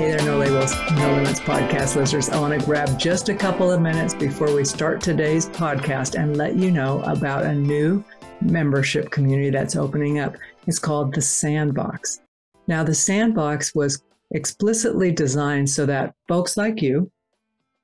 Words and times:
Hey 0.00 0.12
there, 0.12 0.24
No 0.24 0.38
Labels, 0.38 0.72
No 0.92 1.14
Limits 1.14 1.40
podcast 1.40 1.94
listeners. 1.94 2.30
I 2.30 2.40
want 2.40 2.58
to 2.58 2.64
grab 2.64 2.98
just 2.98 3.28
a 3.28 3.34
couple 3.34 3.70
of 3.70 3.82
minutes 3.82 4.14
before 4.14 4.50
we 4.50 4.64
start 4.64 5.02
today's 5.02 5.46
podcast 5.50 6.18
and 6.18 6.38
let 6.38 6.56
you 6.56 6.70
know 6.70 7.02
about 7.02 7.44
a 7.44 7.52
new 7.52 8.02
membership 8.40 9.10
community 9.10 9.50
that's 9.50 9.76
opening 9.76 10.18
up. 10.18 10.36
It's 10.66 10.78
called 10.78 11.12
the 11.12 11.20
Sandbox. 11.20 12.22
Now, 12.66 12.82
the 12.82 12.94
Sandbox 12.94 13.74
was 13.74 14.02
explicitly 14.30 15.12
designed 15.12 15.68
so 15.68 15.84
that 15.84 16.14
folks 16.28 16.56
like 16.56 16.80
you, 16.80 17.12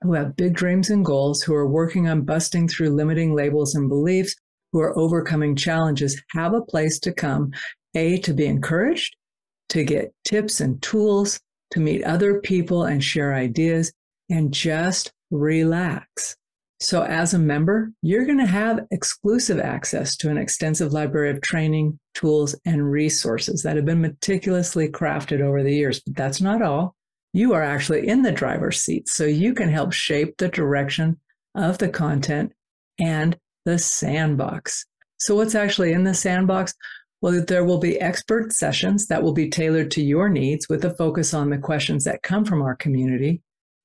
who 0.00 0.14
have 0.14 0.36
big 0.36 0.54
dreams 0.54 0.88
and 0.88 1.04
goals, 1.04 1.42
who 1.42 1.54
are 1.54 1.68
working 1.68 2.08
on 2.08 2.22
busting 2.22 2.68
through 2.68 2.96
limiting 2.96 3.34
labels 3.34 3.74
and 3.74 3.90
beliefs, 3.90 4.34
who 4.72 4.80
are 4.80 4.98
overcoming 4.98 5.54
challenges, 5.54 6.22
have 6.30 6.54
a 6.54 6.62
place 6.62 6.98
to 7.00 7.12
come, 7.12 7.52
A, 7.94 8.16
to 8.20 8.32
be 8.32 8.46
encouraged, 8.46 9.14
to 9.68 9.84
get 9.84 10.14
tips 10.24 10.62
and 10.62 10.80
tools, 10.80 11.40
to 11.72 11.80
meet 11.80 12.04
other 12.04 12.40
people 12.40 12.84
and 12.84 13.02
share 13.02 13.34
ideas, 13.34 13.92
and 14.30 14.52
just 14.52 15.12
relax. 15.30 16.36
So, 16.78 17.04
as 17.04 17.32
a 17.32 17.38
member, 17.38 17.92
you're 18.02 18.26
going 18.26 18.38
to 18.38 18.46
have 18.46 18.86
exclusive 18.90 19.58
access 19.58 20.14
to 20.18 20.30
an 20.30 20.36
extensive 20.36 20.92
library 20.92 21.30
of 21.30 21.40
training, 21.40 21.98
tools, 22.14 22.54
and 22.66 22.90
resources 22.90 23.62
that 23.62 23.76
have 23.76 23.86
been 23.86 24.02
meticulously 24.02 24.88
crafted 24.88 25.40
over 25.40 25.62
the 25.62 25.74
years. 25.74 26.00
But 26.00 26.16
that's 26.16 26.40
not 26.40 26.60
all. 26.60 26.94
You 27.32 27.54
are 27.54 27.62
actually 27.62 28.06
in 28.06 28.22
the 28.22 28.32
driver's 28.32 28.80
seat, 28.80 29.08
so 29.08 29.24
you 29.24 29.54
can 29.54 29.70
help 29.70 29.92
shape 29.92 30.36
the 30.36 30.48
direction 30.48 31.18
of 31.54 31.78
the 31.78 31.88
content 31.88 32.52
and 33.00 33.38
the 33.64 33.78
sandbox. 33.78 34.84
So, 35.18 35.34
what's 35.34 35.54
actually 35.54 35.92
in 35.92 36.04
the 36.04 36.14
sandbox? 36.14 36.74
Well, 37.22 37.42
there 37.46 37.64
will 37.64 37.78
be 37.78 38.00
expert 38.00 38.52
sessions 38.52 39.06
that 39.06 39.22
will 39.22 39.32
be 39.32 39.48
tailored 39.48 39.90
to 39.92 40.02
your 40.02 40.28
needs 40.28 40.68
with 40.68 40.84
a 40.84 40.94
focus 40.94 41.32
on 41.32 41.50
the 41.50 41.58
questions 41.58 42.04
that 42.04 42.22
come 42.22 42.44
from 42.44 42.62
our 42.62 42.76
community. 42.76 43.40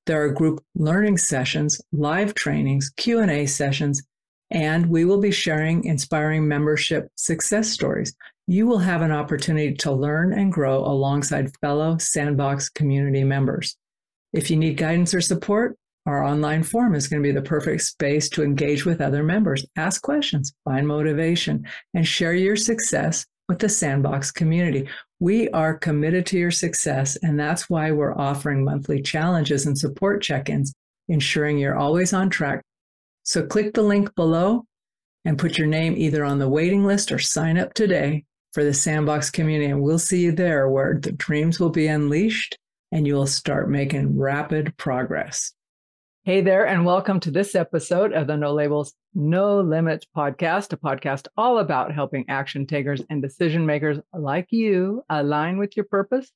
There 0.05 0.21
are 0.23 0.29
group 0.29 0.63
learning 0.75 1.17
sessions, 1.17 1.79
live 1.91 2.33
trainings, 2.33 2.91
Q&A 2.97 3.45
sessions, 3.45 4.03
and 4.49 4.87
we 4.87 5.05
will 5.05 5.19
be 5.19 5.31
sharing 5.31 5.85
inspiring 5.85 6.47
membership 6.47 7.07
success 7.15 7.69
stories. 7.69 8.13
You 8.47 8.67
will 8.67 8.79
have 8.79 9.01
an 9.01 9.11
opportunity 9.11 9.73
to 9.75 9.93
learn 9.93 10.33
and 10.33 10.51
grow 10.51 10.79
alongside 10.79 11.55
fellow 11.61 11.97
Sandbox 11.99 12.67
community 12.69 13.23
members. 13.23 13.77
If 14.33 14.51
you 14.51 14.57
need 14.57 14.75
guidance 14.75 15.13
or 15.13 15.21
support, 15.21 15.77
our 16.05 16.23
online 16.23 16.63
forum 16.63 16.95
is 16.95 17.07
going 17.07 17.21
to 17.21 17.27
be 17.27 17.33
the 17.33 17.41
perfect 17.41 17.83
space 17.83 18.27
to 18.29 18.43
engage 18.43 18.85
with 18.85 19.01
other 19.01 19.23
members, 19.23 19.65
ask 19.75 20.01
questions, 20.01 20.53
find 20.65 20.87
motivation, 20.87 21.65
and 21.93 22.07
share 22.07 22.33
your 22.33 22.55
success 22.55 23.25
with 23.47 23.59
the 23.59 23.69
Sandbox 23.69 24.31
community. 24.31 24.87
We 25.19 25.49
are 25.49 25.77
committed 25.77 26.25
to 26.27 26.39
your 26.39 26.51
success, 26.51 27.17
and 27.17 27.39
that's 27.39 27.69
why 27.69 27.91
we're 27.91 28.17
offering 28.17 28.63
monthly 28.63 29.01
challenges 29.01 29.65
and 29.67 29.77
support 29.77 30.23
check 30.23 30.49
ins, 30.49 30.73
ensuring 31.09 31.57
you're 31.57 31.77
always 31.77 32.13
on 32.13 32.29
track. 32.29 32.63
So 33.23 33.45
click 33.45 33.73
the 33.73 33.83
link 33.83 34.15
below 34.15 34.65
and 35.25 35.37
put 35.37 35.57
your 35.57 35.67
name 35.67 35.93
either 35.97 36.25
on 36.25 36.39
the 36.39 36.49
waiting 36.49 36.83
list 36.83 37.11
or 37.11 37.19
sign 37.19 37.57
up 37.57 37.73
today 37.75 38.23
for 38.53 38.63
the 38.63 38.73
Sandbox 38.73 39.29
community, 39.29 39.69
and 39.69 39.81
we'll 39.81 39.99
see 39.99 40.21
you 40.21 40.31
there 40.31 40.67
where 40.67 40.99
the 40.99 41.11
dreams 41.11 41.59
will 41.59 41.69
be 41.69 41.87
unleashed 41.87 42.57
and 42.91 43.05
you 43.05 43.13
will 43.15 43.27
start 43.27 43.69
making 43.69 44.17
rapid 44.17 44.75
progress. 44.77 45.53
Hey 46.23 46.41
there, 46.41 46.67
and 46.67 46.85
welcome 46.85 47.19
to 47.21 47.31
this 47.31 47.55
episode 47.55 48.13
of 48.13 48.27
the 48.27 48.37
No 48.37 48.53
Labels, 48.53 48.93
No 49.15 49.59
Limits 49.59 50.05
podcast, 50.15 50.71
a 50.71 50.77
podcast 50.77 51.27
all 51.35 51.57
about 51.57 51.91
helping 51.91 52.25
action 52.29 52.67
takers 52.67 53.01
and 53.09 53.23
decision 53.23 53.65
makers 53.65 53.97
like 54.13 54.45
you 54.51 55.03
align 55.09 55.57
with 55.57 55.75
your 55.75 55.85
purpose, 55.85 56.31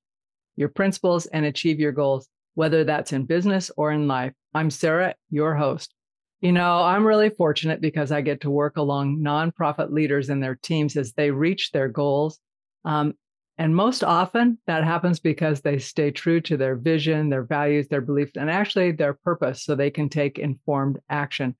your 0.55 0.69
principles, 0.69 1.27
and 1.27 1.45
achieve 1.45 1.79
your 1.79 1.91
goals, 1.91 2.27
whether 2.55 2.83
that's 2.83 3.13
in 3.13 3.25
business 3.25 3.69
or 3.77 3.91
in 3.91 4.07
life. 4.07 4.33
I'm 4.55 4.71
Sarah, 4.71 5.13
your 5.29 5.53
host. 5.53 5.93
You 6.41 6.51
know, 6.51 6.81
I'm 6.81 7.05
really 7.05 7.29
fortunate 7.29 7.79
because 7.79 8.11
I 8.11 8.21
get 8.21 8.41
to 8.41 8.49
work 8.49 8.77
along 8.77 9.19
nonprofit 9.19 9.91
leaders 9.91 10.29
and 10.29 10.41
their 10.41 10.55
teams 10.55 10.97
as 10.97 11.13
they 11.13 11.29
reach 11.29 11.71
their 11.73 11.89
goals. 11.89 12.39
Um, 12.85 13.13
and 13.57 13.75
most 13.75 14.03
often 14.03 14.57
that 14.67 14.83
happens 14.83 15.19
because 15.19 15.61
they 15.61 15.79
stay 15.79 16.11
true 16.11 16.41
to 16.41 16.57
their 16.57 16.75
vision, 16.75 17.29
their 17.29 17.43
values, 17.43 17.87
their 17.87 18.01
beliefs, 18.01 18.33
and 18.35 18.49
actually 18.49 18.91
their 18.91 19.13
purpose 19.13 19.63
so 19.63 19.75
they 19.75 19.91
can 19.91 20.09
take 20.09 20.37
informed 20.37 20.99
action. 21.09 21.55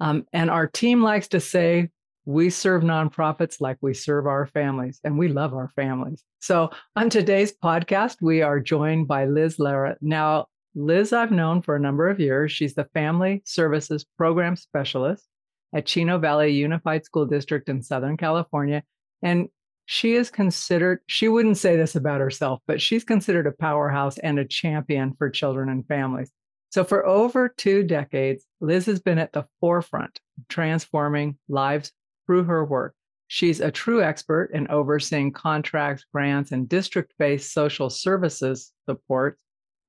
Um, 0.00 0.26
and 0.32 0.50
our 0.50 0.66
team 0.66 1.02
likes 1.02 1.28
to 1.28 1.40
say, 1.40 1.90
we 2.24 2.50
serve 2.50 2.82
nonprofits 2.82 3.60
like 3.60 3.78
we 3.80 3.94
serve 3.94 4.26
our 4.26 4.46
families, 4.46 5.00
and 5.04 5.16
we 5.16 5.28
love 5.28 5.54
our 5.54 5.70
families. 5.76 6.24
So 6.40 6.70
on 6.96 7.08
today's 7.08 7.52
podcast, 7.52 8.16
we 8.20 8.42
are 8.42 8.58
joined 8.58 9.06
by 9.06 9.26
Liz 9.26 9.60
Lara. 9.60 9.96
Now, 10.00 10.46
Liz, 10.74 11.12
I've 11.12 11.30
known 11.30 11.62
for 11.62 11.76
a 11.76 11.80
number 11.80 12.10
of 12.10 12.18
years. 12.18 12.50
She's 12.50 12.74
the 12.74 12.88
Family 12.92 13.42
Services 13.46 14.04
Program 14.18 14.56
Specialist 14.56 15.24
at 15.72 15.86
Chino 15.86 16.18
Valley 16.18 16.50
Unified 16.50 17.04
School 17.04 17.26
District 17.26 17.68
in 17.68 17.82
Southern 17.82 18.16
California. 18.16 18.82
And 19.22 19.48
she 19.86 20.14
is 20.14 20.30
considered, 20.30 21.00
she 21.06 21.28
wouldn't 21.28 21.58
say 21.58 21.76
this 21.76 21.94
about 21.94 22.20
herself, 22.20 22.60
but 22.66 22.82
she's 22.82 23.04
considered 23.04 23.46
a 23.46 23.52
powerhouse 23.52 24.18
and 24.18 24.38
a 24.38 24.44
champion 24.44 25.14
for 25.16 25.30
children 25.30 25.68
and 25.68 25.86
families. 25.86 26.30
So, 26.70 26.82
for 26.82 27.06
over 27.06 27.48
two 27.48 27.84
decades, 27.84 28.44
Liz 28.60 28.86
has 28.86 29.00
been 29.00 29.18
at 29.18 29.32
the 29.32 29.46
forefront 29.60 30.20
transforming 30.48 31.38
lives 31.48 31.92
through 32.26 32.44
her 32.44 32.64
work. 32.64 32.94
She's 33.28 33.60
a 33.60 33.70
true 33.70 34.02
expert 34.02 34.50
in 34.52 34.68
overseeing 34.68 35.32
contracts, 35.32 36.04
grants, 36.12 36.50
and 36.50 36.68
district 36.68 37.14
based 37.18 37.52
social 37.52 37.88
services 37.88 38.72
support. 38.88 39.38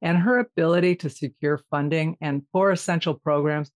And 0.03 0.19
her 0.19 0.37
ability 0.37 0.95
to 0.97 1.09
secure 1.09 1.59
funding 1.71 2.17
and 2.21 2.43
for 2.51 2.71
essential 2.71 3.15
programs 3.15 3.71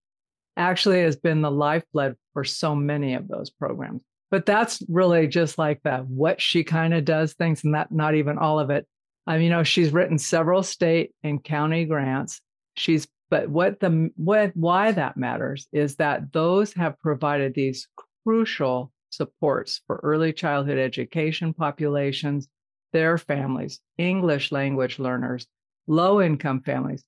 actually 0.56 1.02
has 1.02 1.16
been 1.16 1.42
the 1.42 1.50
lifeblood 1.50 2.16
for 2.34 2.44
so 2.44 2.76
many 2.76 3.16
of 3.16 3.28
those 3.28 3.50
programs 3.50 4.04
but 4.32 4.46
that's 4.46 4.82
really 4.90 5.28
just 5.28 5.58
like 5.58 5.82
that 5.84 6.08
what 6.08 6.42
she 6.42 6.64
kind 6.64 6.94
of 6.94 7.06
does 7.06 7.34
things 7.34 7.64
and 7.64 7.76
that 7.76 7.92
not 7.92 8.16
even 8.16 8.38
all 8.38 8.60
of 8.60 8.70
it. 8.70 8.88
Um, 9.28 9.42
you 9.42 9.50
know 9.50 9.64
she's 9.64 9.94
written 9.94 10.18
several 10.18 10.64
state 10.64 11.12
and 11.24 11.44
county 11.44 11.86
grants. 11.86 12.42
She's 12.76 13.08
but 13.30 13.50
what 13.50 13.80
the 13.80 14.10
what 14.16 14.52
why 14.56 14.92
that 14.92 15.18
matters 15.18 15.68
is 15.72 15.98
that 15.98 16.34
those 16.34 16.74
have 16.74 17.00
provided 17.00 17.54
these 17.54 17.88
crucial 18.26 18.92
supports 19.12 19.82
for 19.86 20.00
early 20.04 20.34
childhood 20.34 20.78
education 20.78 21.54
populations 21.54 22.48
their 22.94 23.18
families 23.18 23.82
english 23.98 24.54
language 24.54 25.00
learners 25.00 25.48
low 25.86 26.22
income 26.22 26.62
families 26.62 27.04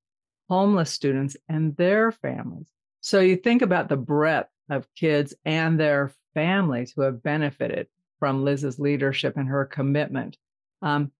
homeless 0.49 0.91
students 0.91 1.35
and 1.49 1.75
their 1.77 2.11
families. 2.11 2.67
So 3.01 3.19
you 3.19 3.35
think 3.35 3.61
about 3.61 3.89
the 3.89 3.97
breadth 3.97 4.49
of 4.69 4.87
kids 4.95 5.33
and 5.45 5.79
their 5.79 6.13
families 6.33 6.93
who 6.95 7.01
have 7.01 7.23
benefited 7.23 7.87
from 8.19 8.43
Liz's 8.43 8.79
leadership 8.79 9.35
and 9.37 9.47
her 9.47 9.65
commitment. 9.65 10.37
Um, 10.81 11.11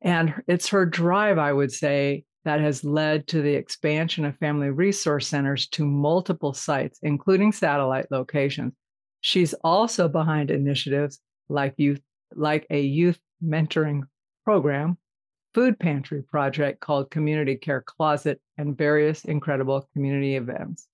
and 0.00 0.42
it's 0.46 0.68
her 0.68 0.86
drive, 0.86 1.38
I 1.38 1.52
would 1.52 1.72
say, 1.72 2.24
that 2.44 2.60
has 2.60 2.84
led 2.84 3.26
to 3.28 3.42
the 3.42 3.54
expansion 3.54 4.24
of 4.24 4.36
family 4.38 4.70
resource 4.70 5.28
centers 5.28 5.66
to 5.68 5.84
multiple 5.84 6.54
sites, 6.54 6.98
including 7.02 7.52
satellite 7.52 8.06
locations. 8.10 8.72
She's 9.20 9.52
also 9.62 10.08
behind 10.08 10.50
initiatives 10.50 11.20
like 11.50 11.74
youth, 11.76 12.00
like 12.34 12.66
a 12.70 12.80
youth 12.80 13.18
mentoring 13.44 14.02
program, 14.44 14.96
food 15.52 15.78
pantry 15.78 16.22
project 16.22 16.80
called 16.80 17.10
Community 17.10 17.56
Care 17.56 17.82
Closet, 17.82 18.40
and 18.56 18.78
various 18.78 19.24
incredible 19.24 19.86
community 19.92 20.36
events. 20.36 20.86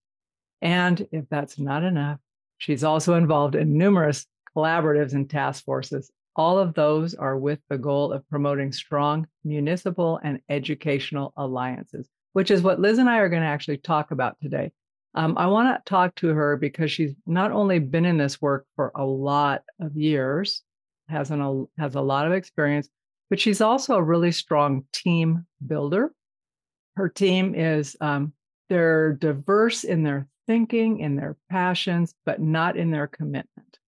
And 0.62 1.06
if 1.12 1.26
that's 1.30 1.58
not 1.58 1.84
enough, 1.84 2.18
She's 2.58 2.84
also 2.84 3.14
involved 3.14 3.54
in 3.54 3.76
numerous 3.76 4.26
collaboratives 4.56 5.12
and 5.12 5.28
task 5.28 5.64
forces. 5.64 6.10
All 6.34 6.58
of 6.58 6.74
those 6.74 7.14
are 7.14 7.36
with 7.36 7.60
the 7.68 7.78
goal 7.78 8.12
of 8.12 8.28
promoting 8.28 8.72
strong 8.72 9.26
municipal 9.44 10.20
and 10.22 10.40
educational 10.48 11.32
alliances, 11.36 12.08
which 12.32 12.50
is 12.50 12.62
what 12.62 12.80
Liz 12.80 12.98
and 12.98 13.08
I 13.08 13.18
are 13.18 13.28
going 13.28 13.42
to 13.42 13.48
actually 13.48 13.78
talk 13.78 14.10
about 14.10 14.36
today. 14.42 14.72
Um, 15.14 15.38
I 15.38 15.46
want 15.46 15.74
to 15.74 15.88
talk 15.88 16.14
to 16.16 16.28
her 16.28 16.58
because 16.58 16.92
she's 16.92 17.12
not 17.26 17.52
only 17.52 17.78
been 17.78 18.04
in 18.04 18.18
this 18.18 18.40
work 18.42 18.66
for 18.76 18.92
a 18.94 19.04
lot 19.04 19.62
of 19.80 19.96
years, 19.96 20.62
has, 21.08 21.30
an, 21.30 21.66
has 21.78 21.94
a 21.94 22.00
lot 22.02 22.26
of 22.26 22.32
experience, 22.32 22.88
but 23.30 23.40
she's 23.40 23.62
also 23.62 23.94
a 23.94 24.02
really 24.02 24.32
strong 24.32 24.84
team 24.92 25.46
builder. 25.66 26.12
her 26.96 27.08
team 27.08 27.54
is 27.54 27.96
um, 28.00 28.32
they're 28.68 29.12
diverse 29.14 29.84
in 29.84 30.02
their 30.02 30.26
thinking, 30.46 31.00
in 31.00 31.16
their 31.16 31.36
passions, 31.50 32.14
but 32.24 32.40
not 32.40 32.76
in 32.76 32.90
their 32.90 33.06
commitment. 33.06 33.78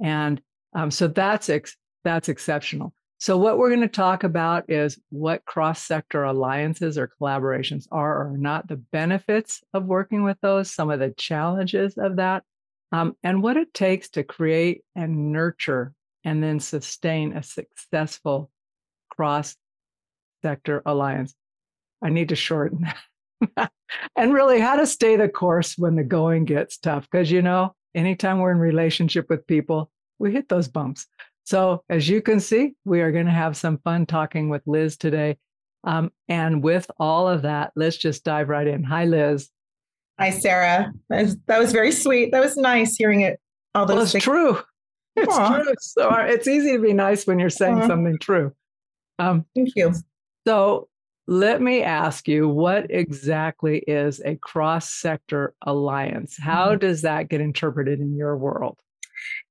And 0.00 0.42
um, 0.74 0.90
so 0.90 1.08
that's 1.08 1.48
ex- 1.48 1.76
that's 2.04 2.28
exceptional. 2.28 2.92
So 3.18 3.38
what 3.38 3.56
we're 3.56 3.68
going 3.68 3.82
to 3.82 3.88
talk 3.88 4.24
about 4.24 4.68
is 4.68 4.98
what 5.10 5.44
cross-sector 5.44 6.24
alliances 6.24 6.98
or 6.98 7.08
collaborations 7.20 7.86
are 7.92 8.26
or 8.26 8.36
not, 8.36 8.66
the 8.66 8.76
benefits 8.76 9.62
of 9.72 9.84
working 9.84 10.24
with 10.24 10.38
those, 10.40 10.72
some 10.72 10.90
of 10.90 10.98
the 10.98 11.14
challenges 11.16 11.96
of 11.96 12.16
that, 12.16 12.42
um, 12.90 13.16
and 13.22 13.40
what 13.40 13.56
it 13.56 13.72
takes 13.72 14.08
to 14.10 14.24
create 14.24 14.82
and 14.96 15.30
nurture 15.30 15.94
and 16.24 16.42
then 16.42 16.58
sustain 16.58 17.36
a 17.36 17.44
successful 17.44 18.50
cross-sector 19.10 20.82
alliance. 20.84 21.32
I 22.02 22.08
need 22.08 22.30
to 22.30 22.36
shorten 22.36 22.80
that. 22.82 22.96
and 24.16 24.34
really 24.34 24.60
how 24.60 24.76
to 24.76 24.86
stay 24.86 25.16
the 25.16 25.28
course 25.28 25.76
when 25.76 25.96
the 25.96 26.04
going 26.04 26.44
gets 26.44 26.76
tough. 26.78 27.08
Because, 27.10 27.30
you 27.30 27.42
know, 27.42 27.74
anytime 27.94 28.38
we're 28.38 28.52
in 28.52 28.58
relationship 28.58 29.28
with 29.28 29.46
people, 29.46 29.90
we 30.18 30.32
hit 30.32 30.48
those 30.48 30.68
bumps. 30.68 31.06
So, 31.44 31.82
as 31.88 32.08
you 32.08 32.22
can 32.22 32.40
see, 32.40 32.74
we 32.84 33.00
are 33.00 33.12
going 33.12 33.26
to 33.26 33.32
have 33.32 33.56
some 33.56 33.78
fun 33.78 34.06
talking 34.06 34.48
with 34.48 34.62
Liz 34.66 34.96
today. 34.96 35.38
Um, 35.84 36.12
and 36.28 36.62
with 36.62 36.88
all 36.98 37.28
of 37.28 37.42
that, 37.42 37.72
let's 37.74 37.96
just 37.96 38.22
dive 38.24 38.48
right 38.48 38.66
in. 38.66 38.84
Hi, 38.84 39.04
Liz. 39.04 39.50
Hi, 40.20 40.30
Sarah. 40.30 40.92
That 41.08 41.22
was, 41.22 41.36
that 41.46 41.58
was 41.58 41.72
very 41.72 41.90
sweet. 41.90 42.30
That 42.30 42.40
was 42.40 42.56
nice 42.56 42.96
hearing 42.96 43.22
it. 43.22 43.40
All 43.74 43.86
those 43.86 43.94
well, 43.94 44.02
it's 44.04 44.12
things. 44.12 44.24
true. 44.24 44.58
It's 45.16 45.34
Aww. 45.34 45.62
true. 45.62 45.74
So 45.80 46.08
uh, 46.08 46.26
it's 46.28 46.46
easy 46.46 46.72
to 46.72 46.78
be 46.78 46.92
nice 46.92 47.26
when 47.26 47.38
you're 47.38 47.50
saying 47.50 47.76
Aww. 47.76 47.86
something 47.86 48.18
true. 48.18 48.54
Um, 49.18 49.44
Thank 49.54 49.70
you. 49.74 49.92
So 50.46 50.88
let 51.26 51.62
me 51.62 51.82
ask 51.82 52.26
you, 52.26 52.48
what 52.48 52.90
exactly 52.90 53.78
is 53.86 54.20
a 54.24 54.36
cross 54.36 54.92
sector 54.92 55.54
alliance? 55.66 56.36
How 56.38 56.70
mm-hmm. 56.70 56.78
does 56.78 57.02
that 57.02 57.28
get 57.28 57.40
interpreted 57.40 58.00
in 58.00 58.16
your 58.16 58.36
world? 58.36 58.78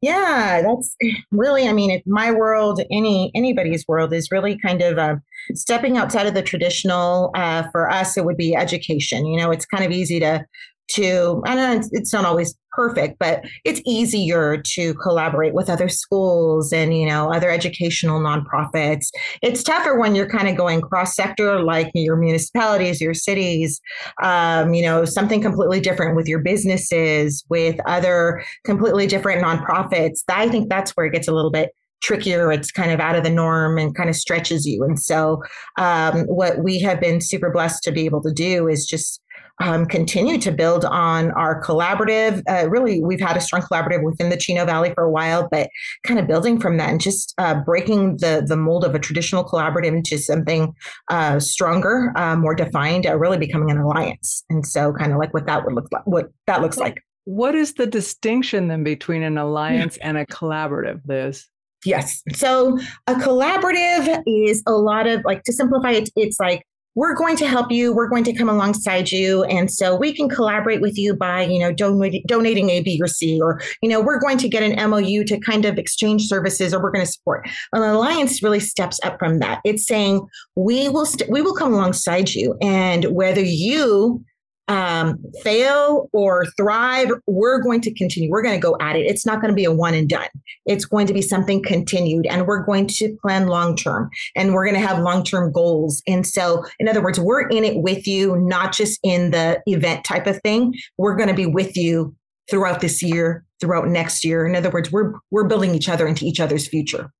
Yeah, 0.01 0.61
that's 0.61 0.95
really, 1.31 1.67
I 1.67 1.73
mean, 1.73 1.91
if 1.91 2.01
my 2.05 2.31
world, 2.31 2.81
any 2.91 3.31
anybody's 3.35 3.85
world 3.87 4.13
is 4.13 4.31
really 4.31 4.57
kind 4.57 4.81
of 4.81 4.97
uh, 4.97 5.15
stepping 5.53 5.97
outside 5.97 6.27
of 6.27 6.33
the 6.33 6.41
traditional. 6.41 7.31
Uh, 7.35 7.63
for 7.71 7.89
us, 7.89 8.17
it 8.17 8.25
would 8.25 8.37
be 8.37 8.55
education. 8.55 9.25
You 9.25 9.39
know, 9.39 9.51
it's 9.51 9.65
kind 9.65 9.83
of 9.83 9.91
easy 9.91 10.19
to 10.19 10.45
to 10.91 11.41
I 11.45 11.55
don't 11.55 11.81
know 11.81 11.87
it's 11.91 12.13
not 12.13 12.25
always 12.25 12.55
perfect, 12.71 13.19
but 13.19 13.43
it's 13.63 13.81
easier 13.85 14.57
to 14.57 14.93
collaborate 14.95 15.53
with 15.53 15.69
other 15.69 15.89
schools 15.89 16.71
and 16.71 16.97
you 16.97 17.05
know 17.05 17.31
other 17.31 17.49
educational 17.49 18.19
nonprofits. 18.19 19.07
It's 19.41 19.63
tougher 19.63 19.97
when 19.99 20.15
you're 20.15 20.29
kind 20.29 20.47
of 20.47 20.55
going 20.55 20.81
cross 20.81 21.15
sector, 21.15 21.61
like 21.61 21.91
your 21.93 22.15
municipalities, 22.15 23.01
your 23.01 23.13
cities, 23.13 23.81
um, 24.21 24.73
you 24.73 24.81
know, 24.81 25.05
something 25.05 25.41
completely 25.41 25.79
different 25.79 26.15
with 26.15 26.27
your 26.27 26.39
businesses, 26.39 27.43
with 27.49 27.79
other 27.85 28.43
completely 28.65 29.07
different 29.07 29.43
nonprofits. 29.43 30.23
I 30.29 30.49
think 30.49 30.69
that's 30.69 30.91
where 30.91 31.05
it 31.05 31.13
gets 31.13 31.27
a 31.27 31.33
little 31.33 31.51
bit 31.51 31.71
trickier. 32.01 32.51
It's 32.51 32.71
kind 32.71 32.91
of 32.91 32.99
out 32.99 33.15
of 33.15 33.23
the 33.23 33.29
norm 33.29 33.77
and 33.77 33.95
kind 33.95 34.09
of 34.09 34.15
stretches 34.15 34.65
you. 34.65 34.83
And 34.83 34.99
so, 34.99 35.41
um, 35.77 36.21
what 36.23 36.59
we 36.59 36.79
have 36.79 36.99
been 36.99 37.21
super 37.21 37.51
blessed 37.51 37.83
to 37.83 37.91
be 37.91 38.05
able 38.05 38.21
to 38.23 38.33
do 38.33 38.67
is 38.67 38.85
just 38.85 39.21
um, 39.61 39.85
continue 39.85 40.37
to 40.39 40.51
build 40.51 40.85
on 40.85 41.31
our 41.31 41.61
collaborative. 41.61 42.41
Uh, 42.49 42.69
really, 42.69 43.01
we've 43.03 43.21
had 43.21 43.37
a 43.37 43.41
strong 43.41 43.61
collaborative 43.61 44.03
within 44.03 44.29
the 44.29 44.37
Chino 44.37 44.65
Valley 44.65 44.91
for 44.93 45.03
a 45.03 45.11
while, 45.11 45.47
but 45.49 45.69
kind 46.03 46.19
of 46.19 46.27
building 46.27 46.59
from 46.59 46.77
that 46.77 46.89
and 46.89 46.99
just 46.99 47.33
uh, 47.37 47.55
breaking 47.55 48.17
the 48.17 48.43
the 48.45 48.57
mold 48.57 48.83
of 48.83 48.95
a 48.95 48.99
traditional 48.99 49.43
collaborative 49.43 49.95
into 49.95 50.17
something 50.17 50.73
uh, 51.09 51.39
stronger, 51.39 52.11
uh, 52.15 52.35
more 52.35 52.55
defined, 52.55 53.05
uh, 53.05 53.15
really 53.17 53.37
becoming 53.37 53.71
an 53.71 53.77
alliance. 53.77 54.43
And 54.49 54.65
so, 54.65 54.93
kind 54.93 55.11
of 55.11 55.19
like 55.19 55.33
what 55.33 55.45
that 55.45 55.63
would 55.63 55.73
look 55.73 55.87
like, 55.91 56.05
what 56.05 56.29
that 56.47 56.61
looks 56.61 56.77
like. 56.77 57.01
What 57.25 57.53
is 57.53 57.75
the 57.75 57.85
distinction 57.85 58.67
then 58.67 58.83
between 58.83 59.21
an 59.21 59.37
alliance 59.37 59.97
and 59.97 60.17
a 60.17 60.25
collaborative, 60.25 61.01
Liz? 61.07 61.45
Yes. 61.85 62.21
So 62.33 62.79
a 63.07 63.15
collaborative 63.15 64.23
is 64.27 64.63
a 64.67 64.73
lot 64.73 65.07
of 65.07 65.21
like 65.25 65.43
to 65.43 65.53
simplify 65.53 65.91
it, 65.91 66.09
it's 66.15 66.39
like 66.39 66.63
we're 66.95 67.15
going 67.15 67.35
to 67.37 67.47
help 67.47 67.71
you. 67.71 67.93
We're 67.93 68.09
going 68.09 68.23
to 68.25 68.33
come 68.33 68.49
alongside 68.49 69.11
you. 69.11 69.43
And 69.45 69.71
so 69.71 69.95
we 69.95 70.13
can 70.13 70.27
collaborate 70.27 70.81
with 70.81 70.97
you 70.97 71.15
by 71.15 71.43
you 71.43 71.59
know 71.59 71.71
don- 71.71 72.01
donating 72.27 72.69
a 72.69 72.81
b 72.81 72.99
or 73.01 73.07
c 73.07 73.39
or 73.41 73.61
you 73.81 73.89
know 73.89 74.01
we're 74.01 74.19
going 74.19 74.37
to 74.39 74.49
get 74.49 74.63
an 74.63 74.89
mou 74.89 75.23
to 75.23 75.39
kind 75.39 75.65
of 75.65 75.77
exchange 75.77 76.27
services 76.27 76.73
or 76.73 76.81
we're 76.81 76.91
going 76.91 77.05
to 77.05 77.11
support. 77.11 77.47
An 77.73 77.81
alliance 77.81 78.43
really 78.43 78.59
steps 78.59 78.99
up 79.03 79.17
from 79.19 79.39
that. 79.39 79.61
It's 79.63 79.85
saying 79.85 80.27
we 80.55 80.89
will 80.89 81.05
st- 81.05 81.29
we 81.29 81.41
will 81.41 81.55
come 81.55 81.73
alongside 81.73 82.33
you 82.33 82.57
and 82.61 83.05
whether 83.05 83.41
you 83.41 84.23
um, 84.67 85.17
fail 85.43 86.09
or 86.13 86.45
thrive, 86.57 87.11
we're 87.27 87.61
going 87.61 87.81
to 87.81 87.93
continue. 87.93 88.29
We're 88.29 88.41
going 88.41 88.59
to 88.59 88.61
go 88.61 88.77
at 88.79 88.95
it. 88.95 89.01
It's 89.01 89.25
not 89.25 89.41
going 89.41 89.49
to 89.49 89.55
be 89.55 89.65
a 89.65 89.71
one 89.71 89.93
and 89.93 90.07
done. 90.07 90.29
It's 90.65 90.85
going 90.85 91.07
to 91.07 91.13
be 91.13 91.21
something 91.21 91.63
continued, 91.63 92.25
and 92.27 92.47
we're 92.47 92.63
going 92.63 92.87
to 92.87 93.17
plan 93.21 93.47
long 93.47 93.75
term 93.75 94.09
and 94.35 94.53
we're 94.53 94.65
going 94.65 94.79
to 94.79 94.87
have 94.87 94.99
long 94.99 95.23
term 95.23 95.51
goals. 95.51 96.01
And 96.07 96.25
so, 96.25 96.63
in 96.79 96.87
other 96.87 97.01
words, 97.01 97.19
we're 97.19 97.47
in 97.47 97.63
it 97.63 97.77
with 97.81 98.07
you, 98.07 98.37
not 98.37 98.73
just 98.73 98.99
in 99.03 99.31
the 99.31 99.61
event 99.65 100.03
type 100.05 100.27
of 100.27 100.41
thing. 100.41 100.73
We're 100.97 101.15
going 101.15 101.29
to 101.29 101.35
be 101.35 101.45
with 101.45 101.75
you 101.75 102.15
throughout 102.49 102.81
this 102.81 103.01
year, 103.01 103.45
throughout 103.59 103.87
next 103.87 104.23
year. 104.23 104.45
In 104.45 104.55
other 104.55 104.69
words, 104.69 104.91
we're 104.91 105.13
we're 105.31 105.47
building 105.47 105.75
each 105.75 105.89
other 105.89 106.07
into 106.07 106.25
each 106.25 106.39
other's 106.39 106.67
future. 106.67 107.11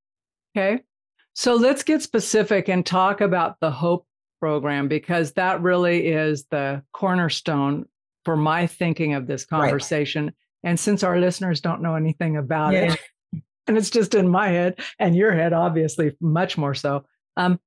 Okay. 0.56 0.82
So 1.34 1.56
let's 1.56 1.84
get 1.84 2.02
specific 2.02 2.68
and 2.68 2.86
talk 2.86 3.22
about 3.22 3.58
the 3.62 3.72
hope 3.72 4.06
program 4.42 4.90
because 4.90 5.34
that 5.34 5.62
really 5.62 6.08
is 6.08 6.46
the 6.46 6.84
cornerstone 6.92 7.86
for 8.26 8.36
my 8.36 8.68
thinking 8.68 9.14
of 9.14 9.28
this 9.28 9.46
conversation. 9.46 10.26
Right. 10.26 10.34
And 10.64 10.80
since 10.80 11.04
our 11.04 11.20
listeners 11.20 11.62
don't 11.62 11.82
know 11.82 11.96
anything 11.96 12.36
about 12.36 12.74
yeah. 12.74 12.94
it, 12.94 13.00
and 13.68 13.78
it's 13.78 13.92
just 13.92 14.16
in 14.16 14.28
my 14.28 14.50
head 14.50 14.80
and 15.00 15.16
your 15.16 15.32
head, 15.34 15.54
obviously, 15.54 16.18
much 16.20 16.58
more 16.58 16.74
so. 16.74 17.06
Um, 17.38 17.60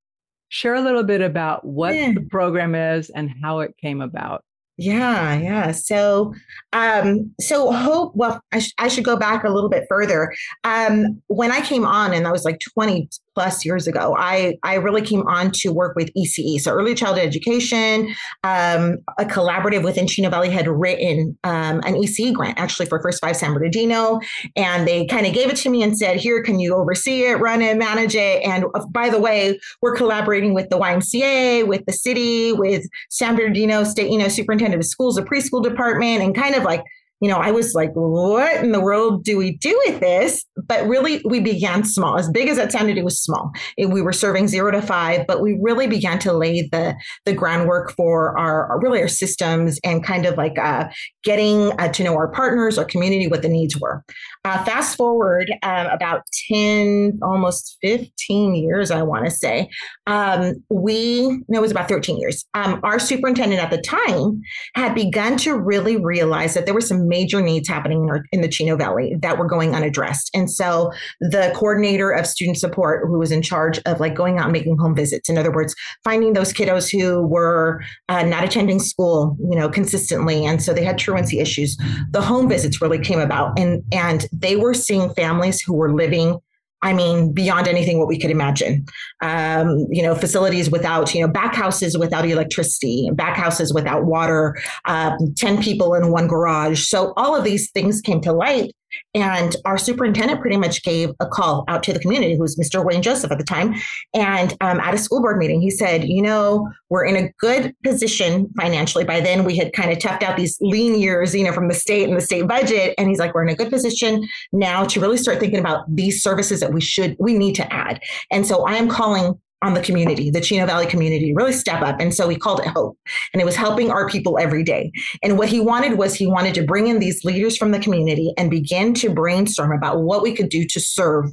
share 0.48 0.74
a 0.74 0.82
little 0.82 1.04
bit 1.04 1.20
about 1.20 1.64
what 1.64 1.94
yeah. 1.94 2.12
the 2.12 2.20
program 2.22 2.74
is 2.74 3.08
and 3.10 3.30
how 3.42 3.60
it 3.60 3.76
came 3.78 4.00
about. 4.02 4.44
Yeah, 4.76 5.38
yeah. 5.38 5.70
So, 5.70 6.34
um, 6.72 7.32
so 7.40 7.70
hope. 7.70 8.16
Well, 8.16 8.40
I, 8.50 8.58
sh- 8.58 8.74
I 8.78 8.88
should 8.88 9.04
go 9.04 9.16
back 9.16 9.44
a 9.44 9.48
little 9.48 9.70
bit 9.70 9.84
further. 9.88 10.34
Um, 10.64 11.22
when 11.28 11.52
I 11.52 11.60
came 11.60 11.84
on, 11.84 12.12
and 12.12 12.26
that 12.26 12.32
was 12.32 12.44
like 12.44 12.58
twenty 12.74 13.08
plus 13.34 13.64
years 13.64 13.86
ago, 13.86 14.14
I 14.18 14.58
I 14.62 14.74
really 14.74 15.02
came 15.02 15.22
on 15.22 15.50
to 15.52 15.70
work 15.70 15.96
with 15.96 16.10
ECE, 16.14 16.60
so 16.60 16.72
early 16.72 16.94
childhood 16.94 17.26
education. 17.26 18.14
Um, 18.42 18.98
a 19.18 19.24
collaborative 19.24 19.82
within 19.82 20.06
Chino 20.06 20.30
Valley 20.30 20.50
had 20.50 20.68
written 20.68 21.36
um, 21.44 21.80
an 21.84 21.94
ECE 21.94 22.32
grant 22.32 22.58
actually 22.58 22.86
for 22.86 23.00
First 23.02 23.20
Five 23.20 23.36
San 23.36 23.52
Bernardino, 23.52 24.20
and 24.56 24.86
they 24.86 25.06
kind 25.06 25.26
of 25.26 25.34
gave 25.34 25.50
it 25.50 25.56
to 25.56 25.70
me 25.70 25.82
and 25.82 25.96
said, 25.98 26.16
"Here, 26.16 26.42
can 26.42 26.60
you 26.60 26.74
oversee 26.74 27.24
it, 27.24 27.34
run 27.40 27.60
it, 27.62 27.76
manage 27.76 28.14
it?" 28.14 28.42
And 28.44 28.64
uh, 28.74 28.86
by 28.86 29.10
the 29.10 29.20
way, 29.20 29.58
we're 29.82 29.96
collaborating 29.96 30.54
with 30.54 30.70
the 30.70 30.78
YMCA, 30.78 31.66
with 31.66 31.84
the 31.86 31.92
city, 31.92 32.52
with 32.52 32.84
San 33.10 33.36
Bernardino 33.36 33.84
State, 33.84 34.10
you 34.10 34.18
know, 34.18 34.28
superintendent 34.28 34.82
of 34.82 34.86
schools, 34.86 35.18
a 35.18 35.22
preschool 35.22 35.62
department, 35.62 36.22
and 36.22 36.34
kind 36.34 36.54
of 36.54 36.62
like, 36.62 36.82
you 37.20 37.28
know, 37.30 37.36
I 37.36 37.52
was 37.52 37.74
like, 37.74 37.90
what 37.94 38.62
in 38.62 38.72
the 38.72 38.80
world 38.80 39.24
do 39.24 39.38
we 39.38 39.56
do 39.56 39.80
with 39.86 40.00
this? 40.00 40.44
But 40.66 40.86
really, 40.86 41.22
we 41.24 41.40
began 41.40 41.84
small. 41.84 42.18
As 42.18 42.28
big 42.28 42.48
as 42.48 42.56
that 42.56 42.72
sounded, 42.72 42.98
it 42.98 43.04
was 43.04 43.22
small. 43.22 43.50
It, 43.76 43.86
we 43.86 44.02
were 44.02 44.12
serving 44.12 44.48
zero 44.48 44.70
to 44.72 44.82
five, 44.82 45.26
but 45.26 45.40
we 45.40 45.58
really 45.60 45.86
began 45.86 46.18
to 46.20 46.32
lay 46.32 46.62
the 46.62 46.94
the 47.24 47.32
groundwork 47.32 47.92
for 47.92 48.36
our, 48.38 48.78
really 48.82 49.00
our 49.00 49.08
systems 49.08 49.78
and 49.84 50.04
kind 50.04 50.26
of 50.26 50.36
like 50.36 50.58
uh, 50.58 50.88
getting 51.22 51.72
uh, 51.80 51.88
to 51.92 52.04
know 52.04 52.14
our 52.14 52.28
partners, 52.28 52.78
our 52.78 52.84
community, 52.84 53.28
what 53.28 53.42
the 53.42 53.48
needs 53.48 53.78
were. 53.78 54.04
Uh, 54.46 54.62
fast 54.64 54.98
forward 54.98 55.50
um, 55.62 55.86
about 55.86 56.22
10, 56.50 57.18
almost 57.22 57.78
15 57.80 58.54
years, 58.54 58.90
I 58.90 59.02
want 59.02 59.24
to 59.24 59.30
say, 59.30 59.70
um, 60.06 60.62
we, 60.68 61.42
no, 61.48 61.60
it 61.60 61.62
was 61.62 61.70
about 61.70 61.88
13 61.88 62.18
years. 62.18 62.44
Um, 62.52 62.78
our 62.82 62.98
superintendent 62.98 63.62
at 63.62 63.70
the 63.70 63.80
time 63.80 64.42
had 64.74 64.94
begun 64.94 65.38
to 65.38 65.56
really 65.56 65.96
realize 65.96 66.52
that 66.52 66.66
there 66.66 66.74
were 66.74 66.82
some 66.82 67.08
major 67.08 67.40
needs 67.40 67.68
happening 67.68 68.02
in, 68.02 68.10
our, 68.10 68.24
in 68.32 68.42
the 68.42 68.48
Chino 68.48 68.76
Valley 68.76 69.16
that 69.22 69.38
were 69.38 69.46
going 69.46 69.74
unaddressed. 69.74 70.30
And 70.34 70.50
so 70.50 70.92
the 71.20 71.50
coordinator 71.56 72.10
of 72.10 72.26
student 72.26 72.58
support, 72.58 73.08
who 73.08 73.18
was 73.18 73.32
in 73.32 73.40
charge 73.40 73.80
of 73.86 73.98
like 73.98 74.14
going 74.14 74.36
out 74.36 74.44
and 74.44 74.52
making 74.52 74.76
home 74.76 74.94
visits, 74.94 75.30
in 75.30 75.38
other 75.38 75.52
words, 75.52 75.74
finding 76.04 76.34
those 76.34 76.52
kiddos 76.52 76.90
who 76.92 77.26
were 77.26 77.82
uh, 78.10 78.22
not 78.22 78.44
attending 78.44 78.78
school, 78.78 79.38
you 79.40 79.58
know, 79.58 79.70
consistently. 79.70 80.44
And 80.44 80.62
so 80.62 80.74
they 80.74 80.84
had 80.84 80.98
truancy 80.98 81.38
issues. 81.38 81.78
The 82.10 82.20
home 82.20 82.46
visits 82.46 82.82
really 82.82 82.98
came 82.98 83.20
about 83.20 83.58
and, 83.58 83.82
and 83.90 84.26
they 84.40 84.56
were 84.56 84.74
seeing 84.74 85.10
families 85.10 85.60
who 85.60 85.74
were 85.74 85.92
living 85.92 86.38
I 86.84 86.92
mean, 86.92 87.32
beyond 87.32 87.66
anything 87.66 87.98
what 87.98 88.08
we 88.08 88.18
could 88.18 88.30
imagine. 88.30 88.84
Um, 89.22 89.86
you 89.90 90.02
know, 90.02 90.14
facilities 90.14 90.70
without, 90.70 91.14
you 91.14 91.22
know, 91.22 91.28
back 91.28 91.54
houses 91.54 91.96
without 91.96 92.26
electricity, 92.26 93.08
back 93.14 93.38
houses 93.38 93.72
without 93.72 94.04
water, 94.04 94.54
um, 94.84 95.16
10 95.38 95.62
people 95.62 95.94
in 95.94 96.10
one 96.10 96.28
garage. 96.28 96.86
So 96.86 97.14
all 97.16 97.34
of 97.34 97.42
these 97.42 97.70
things 97.70 98.02
came 98.02 98.20
to 98.20 98.32
light. 98.32 98.72
And 99.14 99.56
our 99.64 99.78
superintendent 99.78 100.40
pretty 100.40 100.56
much 100.56 100.82
gave 100.82 101.10
a 101.20 101.26
call 101.26 101.64
out 101.68 101.82
to 101.84 101.92
the 101.92 101.98
community, 101.98 102.34
who 102.34 102.40
was 102.40 102.56
Mr. 102.56 102.84
Wayne 102.84 103.02
Joseph 103.02 103.30
at 103.30 103.38
the 103.38 103.44
time. 103.44 103.74
And 104.12 104.52
um, 104.60 104.80
at 104.80 104.94
a 104.94 104.98
school 104.98 105.20
board 105.20 105.38
meeting, 105.38 105.60
he 105.60 105.70
said, 105.70 106.04
You 106.04 106.22
know, 106.22 106.68
we're 106.88 107.04
in 107.04 107.16
a 107.16 107.30
good 107.38 107.74
position 107.84 108.48
financially. 108.56 109.04
By 109.04 109.20
then, 109.20 109.44
we 109.44 109.56
had 109.56 109.72
kind 109.72 109.92
of 109.92 109.98
toughed 109.98 110.22
out 110.22 110.36
these 110.36 110.58
lean 110.60 110.98
years, 110.98 111.34
you 111.34 111.44
know, 111.44 111.52
from 111.52 111.68
the 111.68 111.74
state 111.74 112.08
and 112.08 112.16
the 112.16 112.20
state 112.20 112.46
budget. 112.48 112.94
And 112.98 113.08
he's 113.08 113.18
like, 113.18 113.34
We're 113.34 113.44
in 113.44 113.50
a 113.50 113.56
good 113.56 113.70
position 113.70 114.26
now 114.52 114.84
to 114.84 115.00
really 115.00 115.18
start 115.18 115.38
thinking 115.38 115.60
about 115.60 115.84
these 115.94 116.22
services 116.22 116.60
that 116.60 116.72
we 116.72 116.80
should, 116.80 117.16
we 117.18 117.34
need 117.34 117.54
to 117.54 117.72
add. 117.72 118.00
And 118.30 118.46
so 118.46 118.64
I 118.66 118.74
am 118.74 118.88
calling 118.88 119.38
on 119.62 119.74
the 119.74 119.80
community, 119.80 120.30
the 120.30 120.40
Chino 120.40 120.66
Valley 120.66 120.86
community, 120.86 121.34
really 121.34 121.52
step 121.52 121.80
up. 121.82 122.00
And 122.00 122.14
so 122.14 122.28
we 122.28 122.36
called 122.36 122.60
it 122.60 122.66
Hope. 122.68 122.98
And 123.32 123.40
it 123.40 123.44
was 123.44 123.56
helping 123.56 123.90
our 123.90 124.08
people 124.08 124.38
every 124.38 124.62
day. 124.62 124.92
And 125.22 125.38
what 125.38 125.48
he 125.48 125.60
wanted 125.60 125.96
was 125.96 126.14
he 126.14 126.26
wanted 126.26 126.54
to 126.54 126.64
bring 126.64 126.86
in 126.86 126.98
these 126.98 127.24
leaders 127.24 127.56
from 127.56 127.70
the 127.70 127.78
community 127.78 128.32
and 128.36 128.50
begin 128.50 128.92
to 128.94 129.10
brainstorm 129.10 129.72
about 129.72 130.02
what 130.02 130.22
we 130.22 130.34
could 130.34 130.50
do 130.50 130.66
to 130.66 130.80
serve 130.80 131.32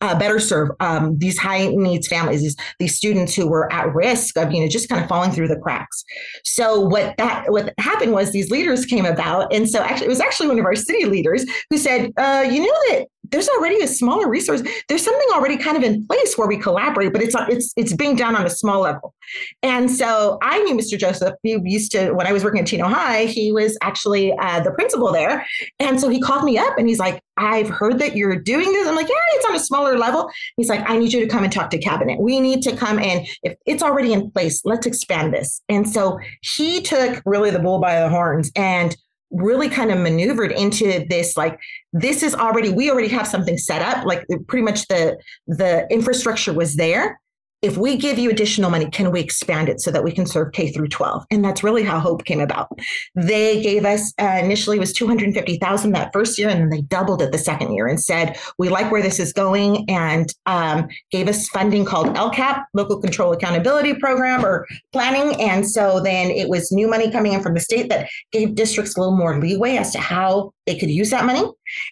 uh, 0.00 0.18
better 0.18 0.38
serve 0.38 0.70
um, 0.80 1.16
these 1.18 1.38
high 1.38 1.68
needs 1.68 2.08
families, 2.08 2.40
these, 2.40 2.56
these 2.78 2.96
students 2.96 3.34
who 3.34 3.46
were 3.46 3.70
at 3.72 3.94
risk 3.94 4.36
of, 4.38 4.50
you 4.52 4.60
know, 4.60 4.68
just 4.68 4.88
kind 4.88 5.02
of 5.02 5.08
falling 5.08 5.30
through 5.30 5.48
the 5.48 5.58
cracks. 5.58 6.04
So 6.44 6.80
what 6.80 7.14
that 7.18 7.50
what 7.50 7.74
happened 7.78 8.12
was 8.12 8.32
these 8.32 8.50
leaders 8.50 8.86
came 8.86 9.04
about, 9.04 9.52
and 9.52 9.68
so 9.68 9.80
actually 9.82 10.06
it 10.06 10.10
was 10.10 10.20
actually 10.20 10.48
one 10.48 10.58
of 10.58 10.64
our 10.64 10.74
city 10.74 11.04
leaders 11.04 11.44
who 11.68 11.76
said, 11.76 12.12
uh, 12.16 12.46
you 12.50 12.60
know 12.60 12.74
that 12.88 13.06
there's 13.30 13.48
already 13.48 13.80
a 13.82 13.86
smaller 13.86 14.28
resource. 14.28 14.62
There's 14.88 15.04
something 15.04 15.26
already 15.32 15.56
kind 15.56 15.76
of 15.76 15.82
in 15.82 16.06
place 16.06 16.36
where 16.36 16.48
we 16.48 16.56
collaborate, 16.56 17.12
but 17.12 17.22
it's 17.22 17.34
it's 17.48 17.72
it's 17.76 17.92
being 17.94 18.16
done 18.16 18.36
on 18.36 18.46
a 18.46 18.50
small 18.50 18.80
level. 18.80 19.14
And 19.62 19.90
so 19.90 20.38
I 20.42 20.60
knew 20.62 20.74
Mr. 20.74 20.98
Joseph. 20.98 21.34
He 21.42 21.58
used 21.64 21.92
to 21.92 22.12
when 22.12 22.26
I 22.26 22.32
was 22.32 22.44
working 22.44 22.60
at 22.60 22.66
Chino 22.66 22.88
High. 22.88 23.24
He 23.24 23.52
was 23.52 23.78
actually 23.82 24.32
uh, 24.38 24.60
the 24.60 24.72
principal 24.72 25.12
there, 25.12 25.46
and 25.78 26.00
so 26.00 26.08
he 26.08 26.20
called 26.20 26.44
me 26.44 26.58
up 26.58 26.76
and 26.78 26.88
he's 26.88 26.98
like, 26.98 27.22
"I've 27.36 27.68
heard 27.68 27.98
that 28.00 28.16
you're 28.16 28.36
doing 28.36 28.72
this." 28.72 28.88
I'm 28.88 28.96
like, 28.96 29.08
"Yeah, 29.08 29.14
it's 29.32 29.46
on 29.46 29.54
a 29.54 29.60
smaller 29.60 29.98
level." 29.98 30.30
He's 30.56 30.68
like, 30.68 30.88
"I 30.88 30.98
need 30.98 31.12
you 31.12 31.20
to 31.20 31.28
come 31.28 31.44
and 31.44 31.52
talk 31.52 31.70
to 31.70 31.78
cabinet. 31.78 32.20
We 32.20 32.40
need 32.40 32.62
to 32.62 32.76
come 32.76 32.98
and 32.98 33.26
if 33.42 33.56
it's 33.66 33.82
already 33.82 34.12
in 34.12 34.30
place, 34.30 34.62
let's 34.64 34.86
expand 34.86 35.32
this." 35.32 35.62
And 35.68 35.88
so 35.88 36.18
he 36.42 36.80
took 36.80 37.22
really 37.24 37.50
the 37.50 37.58
bull 37.58 37.80
by 37.80 38.00
the 38.00 38.08
horns 38.08 38.50
and 38.56 38.96
really 39.30 39.68
kind 39.68 39.90
of 39.90 39.98
maneuvered 39.98 40.52
into 40.52 41.04
this 41.08 41.36
like 41.36 41.58
this 41.92 42.22
is 42.22 42.34
already 42.34 42.70
we 42.72 42.90
already 42.90 43.08
have 43.08 43.26
something 43.26 43.56
set 43.56 43.80
up 43.80 44.04
like 44.04 44.26
pretty 44.48 44.64
much 44.64 44.86
the 44.88 45.16
the 45.46 45.86
infrastructure 45.90 46.52
was 46.52 46.76
there 46.76 47.20
if 47.62 47.76
we 47.76 47.96
give 47.96 48.18
you 48.18 48.30
additional 48.30 48.70
money, 48.70 48.88
can 48.88 49.10
we 49.10 49.20
expand 49.20 49.68
it 49.68 49.80
so 49.80 49.90
that 49.90 50.02
we 50.02 50.12
can 50.12 50.24
serve 50.24 50.52
K 50.52 50.72
through 50.72 50.88
12? 50.88 51.24
And 51.30 51.44
that's 51.44 51.62
really 51.62 51.82
how 51.82 52.00
Hope 52.00 52.24
came 52.24 52.40
about. 52.40 52.68
They 53.14 53.62
gave 53.62 53.84
us 53.84 54.12
uh, 54.20 54.40
initially 54.42 54.78
was 54.78 54.92
250,000 54.92 55.92
that 55.92 56.12
first 56.12 56.38
year, 56.38 56.48
and 56.48 56.60
then 56.60 56.70
they 56.70 56.82
doubled 56.82 57.20
it 57.20 57.32
the 57.32 57.38
second 57.38 57.74
year 57.74 57.86
and 57.86 58.00
said, 58.00 58.38
we 58.58 58.68
like 58.68 58.90
where 58.90 59.02
this 59.02 59.20
is 59.20 59.32
going 59.32 59.88
and 59.90 60.32
um, 60.46 60.88
gave 61.10 61.28
us 61.28 61.48
funding 61.48 61.84
called 61.84 62.06
LCAP, 62.08 62.64
Local 62.72 63.00
Control 63.00 63.32
Accountability 63.32 63.94
Program 63.94 64.44
or 64.44 64.66
planning. 64.92 65.38
And 65.40 65.68
so 65.68 66.00
then 66.00 66.30
it 66.30 66.48
was 66.48 66.72
new 66.72 66.88
money 66.88 67.10
coming 67.10 67.34
in 67.34 67.42
from 67.42 67.54
the 67.54 67.60
state 67.60 67.90
that 67.90 68.08
gave 68.32 68.54
districts 68.54 68.96
a 68.96 69.00
little 69.00 69.16
more 69.16 69.38
leeway 69.38 69.76
as 69.76 69.92
to 69.92 69.98
how 69.98 70.52
they 70.70 70.78
could 70.78 70.90
use 70.90 71.10
that 71.10 71.24
money. 71.24 71.42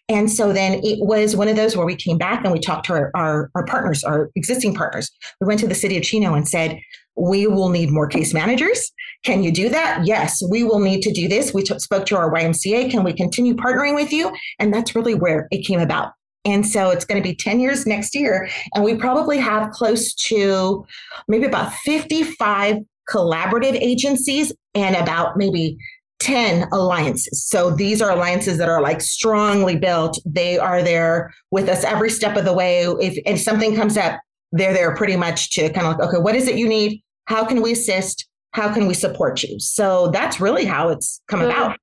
And 0.09 0.31
so 0.31 0.53
then 0.53 0.81
it 0.85 0.99
was 1.01 1.35
one 1.35 1.49
of 1.49 1.57
those 1.57 1.77
where 1.77 1.87
we 1.87 1.97
came 1.97 2.17
back 2.17 2.45
and 2.45 2.53
we 2.53 2.61
talked 2.61 2.87
to 2.87 2.93
our, 2.93 3.11
our, 3.15 3.51
our 3.57 3.65
partners, 3.67 4.05
our 4.05 4.31
existing 4.37 4.75
partners. 4.75 5.11
We 5.41 5.49
went 5.49 5.59
to 5.61 5.67
the 5.67 5.75
city 5.75 5.97
of 5.97 6.05
Chino 6.05 6.35
and 6.35 6.49
said, 6.49 6.81
we 7.17 7.49
will 7.49 7.71
need 7.71 7.91
more 7.91 8.07
case 8.07 8.33
managers. 8.33 8.93
Can 9.25 9.43
you 9.43 9.51
do 9.51 9.69
that? 9.71 10.07
Yes, 10.07 10.41
we 10.49 10.63
will 10.63 10.79
need 10.79 11.03
to 11.03 11.13
do 11.13 11.27
this. 11.27 11.53
We 11.53 11.65
t- 11.65 11.77
spoke 11.81 12.07
to 12.07 12.17
our 12.17 12.33
YMCA. 12.33 12.93
Can 12.93 13.03
we 13.03 13.13
continue 13.13 13.55
partnering 13.55 13.97
with 13.97 14.13
you? 14.13 14.33
And 14.61 14.73
that's 14.73 14.95
really 14.95 15.15
where 15.15 15.49
it 15.51 15.67
came 15.67 15.81
about. 15.81 16.13
And 16.45 16.65
so 16.65 16.91
it's 16.91 17.05
going 17.05 17.21
to 17.21 17.29
be 17.29 17.35
10 17.35 17.59
years 17.59 17.87
next 17.87 18.15
year. 18.15 18.49
And 18.75 18.85
we 18.85 18.95
probably 18.95 19.39
have 19.39 19.73
close 19.73 20.15
to 20.15 20.87
maybe 21.27 21.47
about 21.47 21.73
55 21.73 22.77
collaborative 23.11 23.75
agencies 23.75 24.53
and 24.75 24.95
about 24.95 25.37
maybe 25.37 25.77
10 26.21 26.69
alliances. 26.73 27.47
So 27.47 27.71
these 27.71 28.03
are 28.03 28.11
alliances 28.11 28.59
that 28.59 28.69
are 28.69 28.83
like 28.83 29.01
strongly 29.01 29.77
built. 29.77 30.19
They 30.25 30.59
are 30.59 30.83
there 30.83 31.33
with 31.51 31.69
us 31.69 31.85
every 31.85 32.11
step 32.11 32.37
of 32.37 32.45
the 32.45 32.53
way. 32.53 32.83
If, 32.83 33.19
if 33.25 33.41
something 33.41 33.77
comes 33.77 33.97
up, 33.97 34.21
they're 34.53 34.73
there 34.73 34.95
pretty 34.95 35.17
much 35.17 35.51
to 35.51 35.71
kind 35.71 35.87
of 35.87 35.99
like, 35.99 36.09
okay, 36.09 36.19
what 36.19 36.35
is 36.35 36.49
it 36.49 36.57
you 36.57 36.69
need? 36.69 37.03
How 37.27 37.45
can 37.45 37.63
we 37.63 37.73
assist? 37.73 38.27
How 38.53 38.73
can 38.73 38.87
we 38.87 38.95
support 38.95 39.43
you? 39.43 39.61
So 39.61 40.09
that's 40.09 40.41
really 40.41 40.65
how 40.65 40.89
it's 40.89 41.21
come 41.29 41.41
so 41.41 41.47
about. 41.47 41.79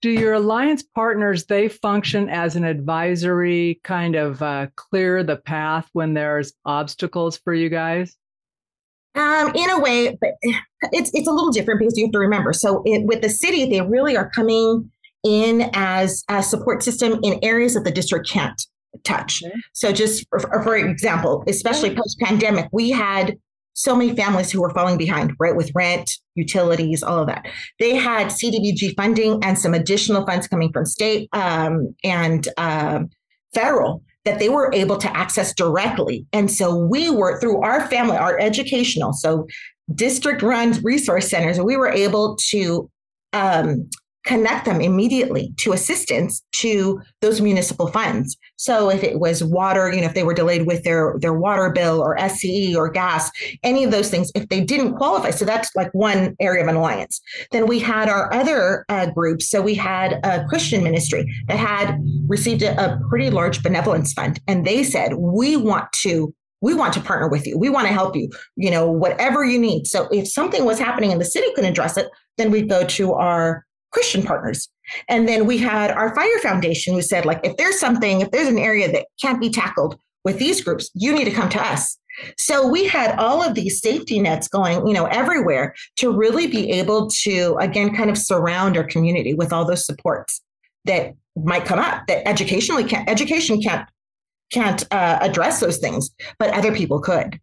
Do 0.00 0.10
your 0.10 0.34
alliance 0.34 0.84
partners 0.94 1.46
they 1.46 1.68
function 1.68 2.28
as 2.28 2.54
an 2.54 2.62
advisory 2.62 3.80
kind 3.82 4.14
of 4.14 4.40
uh, 4.40 4.68
clear 4.76 5.24
the 5.24 5.36
path 5.36 5.88
when 5.92 6.14
there's 6.14 6.52
obstacles 6.64 7.36
for 7.38 7.52
you 7.52 7.68
guys? 7.68 8.16
Um, 9.18 9.50
in 9.56 9.68
a 9.68 9.80
way, 9.80 10.16
but 10.20 10.30
it's 10.92 11.10
it's 11.12 11.26
a 11.26 11.32
little 11.32 11.50
different 11.50 11.80
because 11.80 11.98
you 11.98 12.04
have 12.04 12.12
to 12.12 12.20
remember. 12.20 12.52
So 12.52 12.82
it, 12.84 13.04
with 13.04 13.20
the 13.20 13.28
city, 13.28 13.68
they 13.68 13.80
really 13.80 14.16
are 14.16 14.30
coming 14.30 14.90
in 15.24 15.68
as 15.74 16.22
a 16.28 16.40
support 16.42 16.84
system 16.84 17.18
in 17.24 17.40
areas 17.42 17.74
that 17.74 17.82
the 17.82 17.90
district 17.90 18.28
can't 18.28 18.60
touch. 19.02 19.42
Okay. 19.44 19.52
So 19.72 19.92
just 19.92 20.24
for, 20.30 20.62
for 20.62 20.76
example, 20.76 21.42
especially 21.48 21.94
post 21.94 22.18
pandemic, 22.20 22.68
we 22.72 22.90
had 22.90 23.36
so 23.74 23.94
many 23.94 24.14
families 24.14 24.50
who 24.50 24.60
were 24.60 24.70
falling 24.70 24.98
behind, 24.98 25.32
right, 25.38 25.54
with 25.54 25.70
rent, 25.74 26.10
utilities, 26.34 27.02
all 27.02 27.18
of 27.18 27.28
that. 27.28 27.46
They 27.78 27.94
had 27.94 28.28
CDBG 28.28 28.96
funding 28.96 29.38
and 29.44 29.58
some 29.58 29.72
additional 29.74 30.26
funds 30.26 30.48
coming 30.48 30.72
from 30.72 30.84
state 30.84 31.28
um, 31.32 31.94
and 32.02 32.48
uh, 32.56 33.00
federal 33.54 34.02
that 34.24 34.38
they 34.38 34.48
were 34.48 34.70
able 34.74 34.98
to 34.98 35.16
access 35.16 35.54
directly. 35.54 36.26
And 36.32 36.50
so 36.50 36.76
we 36.76 37.10
were 37.10 37.40
through 37.40 37.62
our 37.62 37.86
family, 37.88 38.16
our 38.16 38.38
educational, 38.38 39.12
so 39.12 39.46
district 39.94 40.42
run 40.42 40.72
resource 40.82 41.30
centers, 41.30 41.60
we 41.60 41.76
were 41.76 41.88
able 41.88 42.36
to 42.50 42.90
um, 43.32 43.88
connect 44.28 44.66
them 44.66 44.82
immediately 44.82 45.54
to 45.56 45.72
assistance 45.72 46.44
to 46.52 47.00
those 47.22 47.40
municipal 47.40 47.86
funds. 47.86 48.36
So 48.56 48.90
if 48.90 49.02
it 49.02 49.18
was 49.18 49.42
water, 49.42 49.90
you 49.90 50.02
know, 50.02 50.06
if 50.06 50.14
they 50.14 50.22
were 50.22 50.34
delayed 50.34 50.66
with 50.66 50.84
their 50.84 51.14
their 51.18 51.32
water 51.32 51.70
bill 51.70 52.00
or 52.02 52.14
SCE 52.18 52.76
or 52.76 52.90
gas, 52.90 53.30
any 53.62 53.84
of 53.84 53.90
those 53.90 54.10
things, 54.10 54.30
if 54.34 54.46
they 54.50 54.60
didn't 54.60 54.96
qualify, 54.96 55.30
so 55.30 55.46
that's 55.46 55.74
like 55.74 55.90
one 55.94 56.36
area 56.40 56.62
of 56.62 56.68
an 56.68 56.76
alliance. 56.76 57.22
Then 57.52 57.66
we 57.66 57.78
had 57.78 58.10
our 58.10 58.32
other 58.32 58.84
uh, 58.90 59.06
groups. 59.06 59.48
So 59.48 59.62
we 59.62 59.74
had 59.74 60.20
a 60.24 60.44
Christian 60.44 60.84
ministry 60.84 61.24
that 61.46 61.56
had 61.56 61.98
received 62.26 62.60
a, 62.60 62.78
a 62.78 63.00
pretty 63.08 63.30
large 63.30 63.62
benevolence 63.62 64.12
fund, 64.12 64.40
and 64.46 64.66
they 64.66 64.84
said 64.84 65.14
we 65.14 65.56
want 65.56 65.90
to 66.04 66.34
we 66.60 66.74
want 66.74 66.92
to 66.92 67.00
partner 67.00 67.28
with 67.28 67.46
you. 67.46 67.56
We 67.56 67.70
want 67.70 67.86
to 67.86 67.94
help 67.94 68.14
you, 68.14 68.28
you 68.56 68.70
know, 68.70 68.90
whatever 68.90 69.42
you 69.44 69.58
need. 69.58 69.86
So 69.86 70.08
if 70.10 70.28
something 70.28 70.66
was 70.66 70.78
happening 70.78 71.12
and 71.12 71.20
the 71.20 71.24
city 71.24 71.46
couldn't 71.54 71.70
address 71.70 71.96
it, 71.96 72.08
then 72.36 72.50
we'd 72.50 72.68
go 72.68 72.84
to 72.84 73.14
our 73.14 73.64
Christian 73.98 74.22
partners. 74.22 74.68
And 75.08 75.28
then 75.28 75.44
we 75.44 75.58
had 75.58 75.90
our 75.90 76.14
fire 76.14 76.38
foundation 76.40 76.94
who 76.94 77.02
said, 77.02 77.26
like, 77.26 77.40
if 77.42 77.56
there's 77.56 77.80
something, 77.80 78.20
if 78.20 78.30
there's 78.30 78.46
an 78.46 78.56
area 78.56 78.90
that 78.92 79.06
can't 79.20 79.40
be 79.40 79.50
tackled 79.50 79.98
with 80.24 80.38
these 80.38 80.60
groups, 80.60 80.88
you 80.94 81.12
need 81.12 81.24
to 81.24 81.32
come 81.32 81.48
to 81.48 81.60
us. 81.60 81.98
So 82.38 82.68
we 82.68 82.86
had 82.86 83.18
all 83.18 83.42
of 83.42 83.56
these 83.56 83.80
safety 83.80 84.20
nets 84.20 84.46
going, 84.46 84.86
you 84.86 84.92
know, 84.92 85.06
everywhere 85.06 85.74
to 85.96 86.12
really 86.12 86.46
be 86.46 86.70
able 86.70 87.10
to, 87.22 87.56
again, 87.60 87.92
kind 87.92 88.08
of 88.08 88.16
surround 88.16 88.76
our 88.76 88.84
community 88.84 89.34
with 89.34 89.52
all 89.52 89.64
those 89.64 89.84
supports 89.84 90.40
that 90.84 91.14
might 91.34 91.64
come 91.64 91.80
up 91.80 92.06
that 92.06 92.26
educationally 92.28 92.84
can't, 92.84 93.10
education 93.10 93.60
can't, 93.60 93.88
can't 94.52 94.84
uh, 94.92 95.18
address 95.20 95.58
those 95.58 95.78
things, 95.78 96.10
but 96.38 96.54
other 96.54 96.72
people 96.72 97.00
could. 97.00 97.40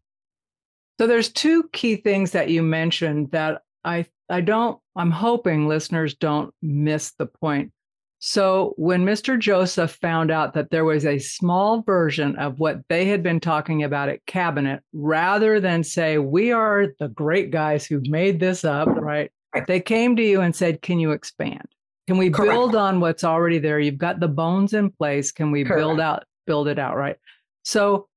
So 1.02 1.06
there's 1.06 1.34
two 1.34 1.68
key 1.74 1.98
things 1.98 2.32
that 2.32 2.50
you 2.50 2.64
mentioned 2.64 3.32
that 3.32 3.62
I 3.84 4.06
I 4.30 4.42
don't, 4.42 4.80
I'm 4.96 5.12
hoping 5.12 5.68
listeners 5.68 6.16
don't 6.16 6.54
miss 6.62 7.12
the 7.14 7.26
point. 7.26 7.72
So, 8.20 8.74
when 8.78 9.06
Mr. 9.06 9.38
Joseph 9.38 10.00
found 10.02 10.32
out 10.32 10.54
that 10.54 10.72
there 10.72 10.86
was 10.86 11.06
a 11.06 11.20
small 11.20 11.82
version 11.82 12.36
of 12.38 12.60
what 12.60 12.80
they 12.88 13.06
had 13.06 13.22
been 13.22 13.40
talking 13.40 13.84
about 13.84 14.10
at 14.10 14.26
cabinet, 14.26 14.82
rather 14.94 15.60
than 15.60 15.84
say, 15.84 16.18
We 16.18 16.52
are 16.52 16.88
the 16.98 17.10
great 17.10 17.52
guys 17.52 17.86
who 17.86 18.02
made 18.06 18.40
this 18.40 18.64
up, 18.64 18.88
right? 18.88 19.32
They 19.68 19.80
came 19.80 20.16
to 20.16 20.24
you 20.24 20.42
and 20.42 20.56
said, 20.56 20.82
Can 20.82 20.98
you 21.00 21.12
expand? 21.12 21.68
Can 22.08 22.18
we 22.18 22.30
Correct. 22.30 22.52
build 22.52 22.76
on 22.76 23.00
what's 23.00 23.24
already 23.24 23.60
there? 23.60 23.80
You've 23.80 23.98
got 23.98 24.20
the 24.20 24.28
bones 24.28 24.74
in 24.74 24.92
place. 24.92 25.32
Can 25.32 25.52
we 25.52 25.64
Correct. 25.64 25.80
build 25.80 26.00
out, 26.00 26.24
build 26.48 26.68
it 26.68 26.80
out, 26.80 26.96
right? 26.96 27.18
So, 27.64 28.08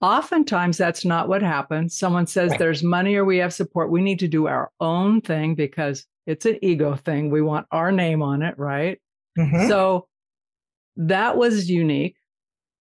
Oftentimes, 0.00 0.78
that's 0.78 1.04
not 1.04 1.28
what 1.28 1.42
happens. 1.42 1.98
Someone 1.98 2.28
says 2.28 2.50
right. 2.50 2.58
there's 2.58 2.84
money 2.84 3.16
or 3.16 3.24
we 3.24 3.38
have 3.38 3.52
support. 3.52 3.90
We 3.90 4.00
need 4.00 4.20
to 4.20 4.28
do 4.28 4.46
our 4.46 4.70
own 4.78 5.20
thing 5.20 5.56
because 5.56 6.06
it's 6.28 6.44
an 6.44 6.58
ego 6.60 6.94
thing. 6.94 7.30
We 7.30 7.40
want 7.40 7.66
our 7.72 7.90
name 7.90 8.22
on 8.22 8.42
it, 8.42 8.58
right? 8.58 9.00
Mm-hmm. 9.38 9.66
So 9.68 10.06
that 10.96 11.38
was 11.38 11.70
unique. 11.70 12.16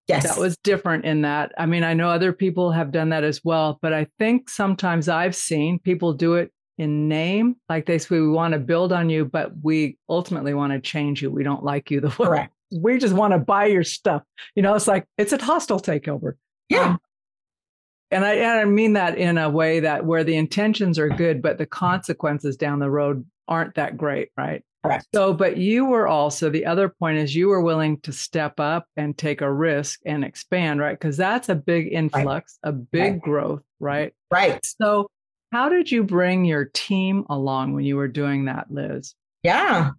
Yes. 0.07 0.23
That 0.23 0.37
was 0.37 0.57
different 0.57 1.05
in 1.05 1.21
that. 1.21 1.53
I 1.57 1.65
mean, 1.65 1.83
I 1.83 1.93
know 1.93 2.09
other 2.09 2.33
people 2.33 2.71
have 2.71 2.91
done 2.91 3.09
that 3.09 3.23
as 3.23 3.43
well, 3.45 3.79
but 3.81 3.93
I 3.93 4.07
think 4.19 4.49
sometimes 4.49 5.07
I've 5.07 5.35
seen 5.35 5.79
people 5.79 6.13
do 6.13 6.35
it 6.35 6.51
in 6.77 7.07
name. 7.07 7.55
Like 7.69 7.85
they 7.85 7.97
say, 7.97 8.19
we 8.19 8.27
want 8.27 8.51
to 8.51 8.59
build 8.59 8.91
on 8.91 9.09
you, 9.09 9.23
but 9.23 9.51
we 9.63 9.97
ultimately 10.09 10.53
want 10.53 10.73
to 10.73 10.79
change 10.81 11.21
you. 11.21 11.31
We 11.31 11.43
don't 11.43 11.63
like 11.63 11.89
you 11.89 12.01
the 12.01 12.07
way, 12.19 12.27
Correct. 12.27 12.53
we 12.71 12.97
just 12.97 13.13
want 13.13 13.31
to 13.31 13.39
buy 13.39 13.67
your 13.67 13.83
stuff. 13.83 14.23
You 14.55 14.61
know, 14.61 14.75
it's 14.75 14.87
like 14.87 15.05
it's 15.17 15.31
a 15.31 15.41
hostile 15.41 15.79
takeover. 15.79 16.33
Yeah. 16.67 16.91
Um, 16.91 16.99
and 18.11 18.25
I 18.25 18.33
and 18.35 18.59
I 18.59 18.65
mean 18.65 18.93
that 18.93 19.17
in 19.17 19.37
a 19.37 19.49
way 19.49 19.81
that 19.81 20.05
where 20.05 20.23
the 20.23 20.35
intentions 20.35 20.99
are 20.99 21.09
good, 21.09 21.41
but 21.41 21.57
the 21.57 21.65
consequences 21.65 22.55
down 22.55 22.79
the 22.79 22.89
road 22.89 23.25
aren't 23.47 23.75
that 23.75 23.97
great, 23.97 24.29
right? 24.37 24.63
Correct. 24.83 25.07
So, 25.13 25.33
but 25.33 25.57
you 25.57 25.85
were 25.85 26.07
also 26.07 26.49
the 26.49 26.65
other 26.65 26.89
point 26.89 27.17
is 27.17 27.35
you 27.35 27.47
were 27.47 27.61
willing 27.61 27.99
to 28.01 28.13
step 28.13 28.59
up 28.59 28.85
and 28.95 29.17
take 29.17 29.41
a 29.41 29.51
risk 29.51 29.99
and 30.05 30.23
expand, 30.23 30.79
right? 30.79 30.97
Because 30.97 31.17
that's 31.17 31.49
a 31.49 31.55
big 31.55 31.91
influx, 31.91 32.59
right. 32.63 32.69
a 32.69 32.73
big 32.73 33.13
right. 33.13 33.21
growth, 33.21 33.63
right? 33.79 34.13
Right. 34.31 34.65
So, 34.65 35.07
how 35.51 35.69
did 35.69 35.91
you 35.91 36.03
bring 36.03 36.45
your 36.45 36.65
team 36.65 37.25
along 37.29 37.73
when 37.73 37.85
you 37.85 37.95
were 37.95 38.07
doing 38.07 38.45
that, 38.45 38.67
Liz? 38.69 39.15
Yeah. 39.43 39.91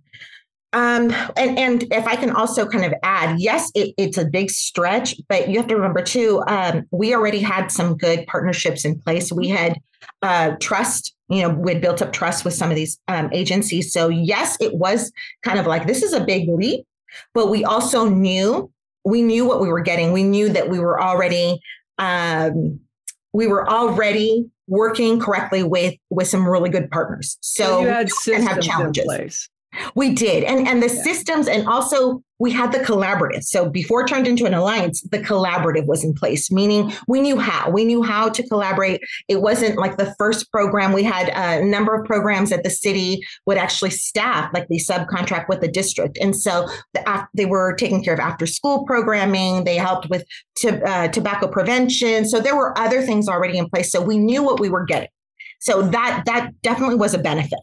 Um, 0.72 1.14
and 1.37 1.58
and 1.58 1.84
if 1.92 2.06
I 2.06 2.16
can 2.16 2.30
also 2.30 2.66
kind 2.66 2.84
of 2.84 2.92
add, 3.02 3.40
yes, 3.40 3.70
it, 3.75 3.94
it's 3.96 4.18
a 4.18 4.26
big 4.26 4.50
stretch, 4.50 5.14
but 5.28 5.48
you 5.48 5.56
have 5.56 5.68
to 5.68 5.76
remember 5.76 6.02
too, 6.02 6.42
um, 6.46 6.87
we 6.90 7.14
already 7.14 7.40
had 7.40 7.68
some 7.68 7.96
good 7.96 8.26
partnerships 8.26 8.84
in 8.84 9.00
place. 9.00 9.32
We 9.32 9.48
had 9.48 9.78
uh, 10.20 10.56
trust, 10.60 11.14
you 11.28 11.42
know, 11.42 11.50
we 11.50 11.72
had 11.72 11.80
built 11.80 12.02
up 12.02 12.12
trust 12.12 12.44
with 12.44 12.52
some 12.52 12.68
of 12.68 12.76
these 12.76 12.98
um, 13.08 13.30
agencies. 13.32 13.92
So 13.92 14.08
yes, 14.08 14.58
it 14.60 14.75
was 14.75 15.10
kind 15.42 15.58
of 15.58 15.66
like 15.66 15.87
this 15.87 16.02
is 16.02 16.12
a 16.12 16.25
big 16.25 16.48
leap, 16.48 16.84
but 17.32 17.48
we 17.48 17.64
also 17.64 18.08
knew 18.08 18.70
we 19.04 19.22
knew 19.22 19.46
what 19.46 19.60
we 19.60 19.68
were 19.68 19.80
getting. 19.80 20.12
We 20.12 20.22
knew 20.22 20.50
that 20.50 20.68
we 20.68 20.78
were 20.78 21.00
already 21.00 21.60
um, 21.98 22.80
we 23.32 23.46
were 23.46 23.68
already 23.68 24.50
working 24.66 25.18
correctly 25.18 25.62
with 25.62 25.94
with 26.10 26.28
some 26.28 26.46
really 26.46 26.68
good 26.68 26.90
partners. 26.90 27.38
So, 27.40 27.64
so 27.64 27.80
you 27.80 27.87
had 27.88 28.10
systems 28.10 28.48
have 28.48 28.60
challenges. 28.60 29.04
in 29.04 29.08
place. 29.08 29.48
We 29.94 30.14
did. 30.14 30.44
And 30.44 30.66
and 30.66 30.82
the 30.82 30.94
yeah. 30.94 31.02
systems 31.02 31.49
and 31.49 31.66
also 31.66 32.23
we 32.38 32.52
had 32.52 32.73
the 32.73 32.78
collaborative. 32.78 33.42
So 33.42 33.68
before 33.68 34.02
it 34.02 34.08
turned 34.08 34.26
into 34.26 34.47
an 34.47 34.54
alliance, 34.54 35.02
the 35.02 35.18
collaborative 35.18 35.87
was 35.87 36.04
in 36.04 36.14
place, 36.14 36.50
meaning 36.50 36.92
we 37.08 37.20
knew 37.20 37.38
how. 37.38 37.68
We 37.68 37.85
knew 37.85 38.02
how 38.02 38.28
to 38.28 38.47
collaborate. 38.47 39.00
It 39.26 39.42
wasn't 39.42 39.76
like 39.76 39.97
the 39.97 40.14
first 40.18 40.50
program. 40.52 40.92
We 40.92 41.02
had 41.02 41.30
a 41.30 41.64
number 41.64 41.94
of 41.94 42.06
programs 42.06 42.50
that 42.50 42.62
the 42.62 42.70
city 42.70 43.20
would 43.47 43.58
actually 43.58 43.90
staff, 43.90 44.50
like 44.54 44.68
the 44.68 44.78
subcontract 44.78 45.49
with 45.49 45.61
the 45.61 45.68
district. 45.68 46.16
And 46.20 46.37
so 46.37 46.68
the, 46.94 47.26
they 47.35 47.47
were 47.47 47.75
taking 47.75 48.04
care 48.04 48.14
of 48.14 48.20
after 48.20 48.47
school 48.47 48.85
programming. 48.85 49.64
They 49.64 49.76
helped 49.76 50.08
with 50.08 50.25
to, 50.58 50.80
uh, 50.85 51.08
tobacco 51.08 51.49
prevention. 51.49 52.25
So 52.25 52.40
there 52.40 52.56
were 52.56 52.78
other 52.78 53.02
things 53.02 53.28
already 53.28 53.58
in 53.58 53.68
place. 53.68 53.90
So 53.90 54.00
we 54.00 54.16
knew 54.16 54.44
what 54.44 54.61
we 54.61 54.68
were 54.68 54.85
getting. 54.85 55.08
So 55.61 55.82
that 55.82 56.23
that 56.26 56.52
definitely 56.62 56.94
was 56.94 57.14
a 57.14 57.18
benefit. 57.18 57.58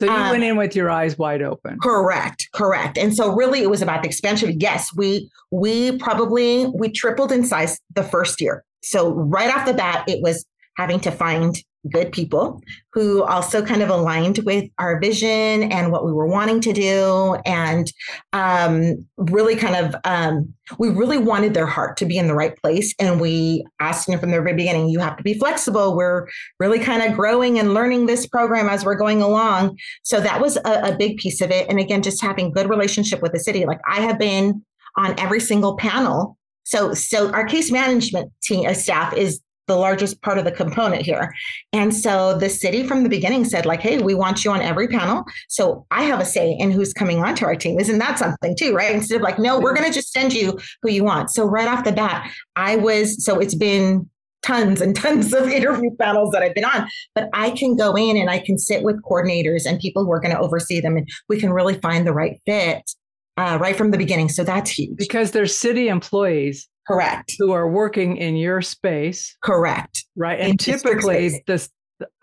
So 0.00 0.06
you 0.06 0.12
um, 0.12 0.30
went 0.30 0.44
in 0.44 0.56
with 0.56 0.76
your 0.76 0.90
eyes 0.90 1.18
wide 1.18 1.42
open. 1.42 1.78
Correct, 1.82 2.48
correct. 2.52 2.98
And 2.98 3.14
so 3.14 3.34
really 3.34 3.62
it 3.62 3.70
was 3.70 3.82
about 3.82 4.02
the 4.02 4.08
expansion. 4.08 4.58
Yes, 4.60 4.90
we 4.94 5.30
we 5.50 5.98
probably 5.98 6.66
we 6.66 6.90
tripled 6.90 7.32
in 7.32 7.44
size 7.44 7.80
the 7.94 8.02
first 8.02 8.40
year. 8.40 8.64
So 8.82 9.12
right 9.12 9.54
off 9.54 9.66
the 9.66 9.74
bat, 9.74 10.04
it 10.08 10.22
was 10.22 10.44
having 10.76 11.00
to 11.00 11.10
find 11.10 11.56
good 11.90 12.12
people 12.12 12.60
who 12.92 13.22
also 13.22 13.64
kind 13.64 13.82
of 13.82 13.88
aligned 13.88 14.38
with 14.44 14.68
our 14.78 14.98
vision 15.00 15.72
and 15.72 15.92
what 15.92 16.04
we 16.04 16.12
were 16.12 16.26
wanting 16.26 16.60
to 16.60 16.72
do. 16.72 17.36
And 17.44 17.90
um, 18.32 19.06
really 19.16 19.54
kind 19.54 19.76
of 19.76 19.94
um, 20.04 20.52
we 20.78 20.88
really 20.88 21.18
wanted 21.18 21.54
their 21.54 21.66
heart 21.66 21.96
to 21.98 22.06
be 22.06 22.18
in 22.18 22.26
the 22.26 22.34
right 22.34 22.56
place. 22.56 22.94
And 22.98 23.20
we 23.20 23.64
asked 23.80 24.06
them 24.06 24.18
from 24.18 24.30
the 24.30 24.40
very 24.40 24.54
beginning 24.54 24.88
you 24.88 24.98
have 24.98 25.16
to 25.16 25.22
be 25.22 25.34
flexible. 25.34 25.96
We're 25.96 26.28
really 26.58 26.78
kind 26.80 27.02
of 27.02 27.16
growing 27.16 27.58
and 27.58 27.74
learning 27.74 28.06
this 28.06 28.26
program 28.26 28.68
as 28.68 28.84
we're 28.84 28.96
going 28.96 29.22
along. 29.22 29.78
So 30.02 30.20
that 30.20 30.40
was 30.40 30.56
a, 30.56 30.92
a 30.92 30.96
big 30.96 31.18
piece 31.18 31.40
of 31.40 31.50
it. 31.50 31.68
And 31.68 31.78
again 31.78 32.02
just 32.02 32.22
having 32.22 32.50
good 32.50 32.68
relationship 32.68 33.22
with 33.22 33.32
the 33.32 33.40
city. 33.40 33.64
Like 33.64 33.80
i 33.88 34.00
have 34.00 34.18
been 34.18 34.64
on 34.96 35.18
every 35.18 35.40
single 35.40 35.76
panel. 35.76 36.36
So, 36.64 36.92
so 36.92 37.30
our 37.32 37.46
case 37.46 37.70
management 37.70 38.32
team 38.42 38.68
uh, 38.68 38.74
staff 38.74 39.14
is 39.14 39.40
the 39.68 39.76
largest 39.76 40.20
part 40.22 40.38
of 40.38 40.44
the 40.44 40.50
component 40.50 41.02
here. 41.02 41.32
And 41.72 41.94
so 41.94 42.36
the 42.36 42.48
city 42.48 42.86
from 42.86 43.04
the 43.04 43.08
beginning 43.08 43.44
said, 43.44 43.66
like, 43.66 43.80
hey, 43.80 43.98
we 43.98 44.14
want 44.14 44.44
you 44.44 44.50
on 44.50 44.60
every 44.60 44.88
panel. 44.88 45.24
So 45.48 45.86
I 45.90 46.02
have 46.04 46.20
a 46.20 46.24
say 46.24 46.56
in 46.58 46.72
who's 46.72 46.92
coming 46.92 47.22
onto 47.22 47.44
our 47.44 47.54
team. 47.54 47.78
Isn't 47.78 47.98
that 47.98 48.18
something 48.18 48.56
too, 48.56 48.74
right? 48.74 48.94
Instead 48.94 49.16
of 49.16 49.22
like, 49.22 49.38
no, 49.38 49.60
we're 49.60 49.74
going 49.74 49.86
to 49.86 49.94
just 49.94 50.12
send 50.12 50.32
you 50.32 50.58
who 50.82 50.90
you 50.90 51.04
want. 51.04 51.30
So 51.30 51.44
right 51.44 51.68
off 51.68 51.84
the 51.84 51.92
bat, 51.92 52.28
I 52.56 52.76
was, 52.76 53.24
so 53.24 53.38
it's 53.38 53.54
been 53.54 54.08
tons 54.42 54.80
and 54.80 54.96
tons 55.04 55.32
of 55.32 55.48
interview 55.48 55.90
panels 56.00 56.30
that 56.32 56.42
I've 56.42 56.54
been 56.54 56.64
on, 56.64 56.88
but 57.14 57.28
I 57.32 57.50
can 57.50 57.76
go 57.76 57.94
in 57.94 58.16
and 58.16 58.30
I 58.30 58.38
can 58.38 58.58
sit 58.58 58.82
with 58.82 59.02
coordinators 59.02 59.66
and 59.66 59.78
people 59.78 60.04
who 60.04 60.12
are 60.12 60.20
going 60.20 60.34
to 60.34 60.40
oversee 60.40 60.80
them, 60.80 60.96
and 60.96 61.08
we 61.28 61.38
can 61.38 61.52
really 61.52 61.78
find 61.80 62.06
the 62.06 62.12
right 62.12 62.40
fit 62.46 62.90
uh, 63.36 63.56
right 63.60 63.76
from 63.76 63.92
the 63.92 63.98
beginning. 63.98 64.28
So 64.28 64.44
that's 64.44 64.70
huge. 64.70 64.96
Because 64.96 65.30
they're 65.30 65.46
city 65.46 65.88
employees 65.88 66.68
Correct. 66.88 67.34
Who 67.38 67.52
are 67.52 67.68
working 67.68 68.16
in 68.16 68.36
your 68.36 68.62
space. 68.62 69.36
Correct. 69.42 70.04
Right. 70.16 70.40
And 70.40 70.50
in 70.50 70.56
typically 70.56 71.42
this 71.46 71.70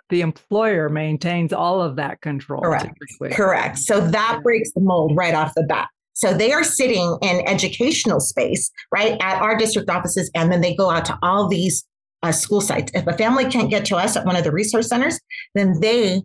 the 0.09 0.21
employer 0.21 0.89
maintains 0.89 1.51
all 1.53 1.81
of 1.81 1.95
that 1.95 2.21
control. 2.21 2.61
Correct. 2.61 2.85
Typically. 2.85 3.35
Correct. 3.35 3.77
So 3.77 4.01
that 4.01 4.41
breaks 4.43 4.71
the 4.73 4.81
mold 4.81 5.15
right 5.15 5.33
off 5.33 5.53
the 5.55 5.63
bat. 5.63 5.87
So 6.13 6.33
they 6.33 6.51
are 6.51 6.63
sitting 6.63 7.17
in 7.21 7.45
educational 7.47 8.19
space, 8.19 8.71
right, 8.93 9.17
at 9.21 9.41
our 9.41 9.57
district 9.57 9.89
offices, 9.89 10.31
and 10.33 10.51
then 10.51 10.61
they 10.61 10.75
go 10.75 10.89
out 10.89 11.05
to 11.05 11.19
all 11.21 11.47
these 11.47 11.85
uh, 12.23 12.31
school 12.31 12.61
sites. 12.61 12.91
If 12.95 13.05
a 13.05 13.13
family 13.13 13.45
can't 13.45 13.69
get 13.69 13.83
to 13.85 13.97
us 13.97 14.15
at 14.15 14.25
one 14.25 14.35
of 14.35 14.43
the 14.43 14.51
resource 14.51 14.87
centers, 14.87 15.19
then 15.55 15.79
they 15.81 16.21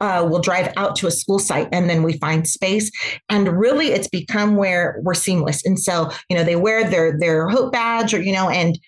uh, 0.00 0.26
we'll 0.28 0.40
drive 0.40 0.72
out 0.76 0.96
to 0.96 1.06
a 1.06 1.10
school 1.10 1.38
site 1.38 1.68
and 1.72 1.88
then 1.88 2.02
we 2.02 2.14
find 2.18 2.48
space. 2.48 2.90
And 3.28 3.48
really, 3.48 3.88
it's 3.88 4.08
become 4.08 4.56
where 4.56 5.00
we're 5.02 5.14
seamless. 5.14 5.64
And 5.64 5.78
so, 5.78 6.10
you 6.28 6.36
know, 6.36 6.44
they 6.44 6.56
wear 6.56 6.88
their 6.88 7.18
their 7.18 7.48
hope 7.48 7.72
badge, 7.72 8.14
or 8.14 8.20
you 8.20 8.32
know, 8.32 8.48
and 8.48 8.78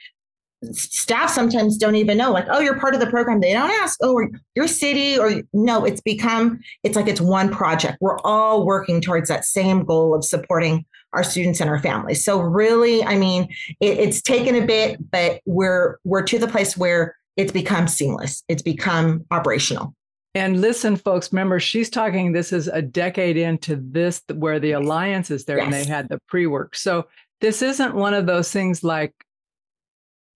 staff 0.70 1.28
sometimes 1.30 1.76
don't 1.76 1.96
even 1.96 2.16
know, 2.16 2.30
like, 2.30 2.46
oh, 2.48 2.60
you're 2.60 2.78
part 2.78 2.94
of 2.94 3.00
the 3.00 3.08
program. 3.08 3.40
They 3.40 3.52
don't 3.52 3.70
ask, 3.82 3.98
oh, 4.00 4.28
your 4.54 4.68
city, 4.68 5.18
or 5.18 5.42
no. 5.52 5.84
It's 5.84 6.00
become 6.00 6.60
it's 6.82 6.96
like 6.96 7.08
it's 7.08 7.20
one 7.20 7.50
project. 7.50 7.98
We're 8.00 8.18
all 8.20 8.64
working 8.64 9.00
towards 9.00 9.28
that 9.28 9.44
same 9.44 9.84
goal 9.84 10.14
of 10.14 10.24
supporting 10.24 10.84
our 11.12 11.24
students 11.24 11.60
and 11.60 11.68
our 11.68 11.78
families. 11.78 12.24
So 12.24 12.40
really, 12.40 13.04
I 13.04 13.16
mean, 13.16 13.48
it, 13.80 13.98
it's 13.98 14.22
taken 14.22 14.54
a 14.54 14.64
bit, 14.64 15.10
but 15.10 15.40
we're 15.44 15.98
we're 16.04 16.22
to 16.22 16.38
the 16.38 16.48
place 16.48 16.76
where 16.76 17.16
it's 17.36 17.52
become 17.52 17.88
seamless. 17.88 18.44
It's 18.48 18.62
become 18.62 19.24
operational. 19.30 19.94
And 20.34 20.60
listen, 20.60 20.96
folks, 20.96 21.32
remember, 21.32 21.60
she's 21.60 21.90
talking, 21.90 22.32
this 22.32 22.52
is 22.52 22.66
a 22.68 22.80
decade 22.80 23.36
into 23.36 23.76
this 23.76 24.22
where 24.32 24.58
the 24.58 24.72
alliance 24.72 25.30
is 25.30 25.44
there 25.44 25.58
yes. 25.58 25.64
and 25.64 25.74
they 25.74 25.84
had 25.84 26.08
the 26.08 26.18
pre 26.26 26.46
work. 26.46 26.74
So 26.74 27.06
this 27.40 27.60
isn't 27.60 27.94
one 27.94 28.14
of 28.14 28.24
those 28.24 28.50
things 28.50 28.82
like 28.82 29.12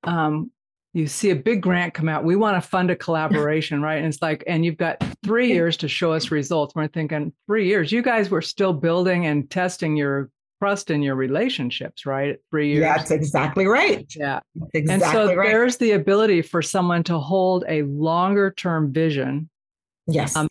um, 0.05 0.51
you 0.93 1.07
see 1.07 1.31
a 1.31 1.37
big 1.37 1.63
grant 1.63 1.95
come 1.95 2.09
out. 2.09 2.25
We 2.25 2.37
want 2.37 2.63
to 2.63 2.67
fund 2.67 2.91
a 2.91 2.97
collaboration, 2.97 3.83
right? 3.83 3.97
And 3.97 4.07
it's 4.07 4.23
like, 4.23 4.45
and 4.47 4.65
you've 4.65 4.77
got 4.77 5.03
three 5.25 5.49
years 5.49 5.77
to 5.79 5.89
show 5.89 6.13
us 6.13 6.31
results. 6.31 6.75
We're 6.75 6.89
thinking 6.89 7.33
three 7.47 7.67
years. 7.67 7.93
You 7.93 8.03
guys 8.03 8.31
were 8.31 8.43
still 8.43 8.73
building 8.73 9.27
and 9.27 9.51
testing 9.51 9.97
your 9.97 10.31
trust 10.59 10.91
in 10.91 11.03
your 11.03 11.15
relationships, 11.15 12.07
right? 12.07 12.39
Three 12.51 12.73
years. 12.73 12.81
That's 12.81 13.11
exactly 13.11 13.67
right. 13.67 14.07
Yeah. 14.17 14.41
exactly 14.73 14.95
and 14.95 15.03
so 15.03 15.35
right. 15.35 15.49
there's 15.49 15.77
the 15.77 15.93
ability 15.93 16.43
for 16.43 16.63
someone 16.63 17.03
to 17.05 17.19
hold 17.19 17.65
a 17.69 17.83
longer 17.83 18.51
term 18.53 18.93
vision 18.93 19.51
Yes. 20.07 20.37
Um, 20.37 20.49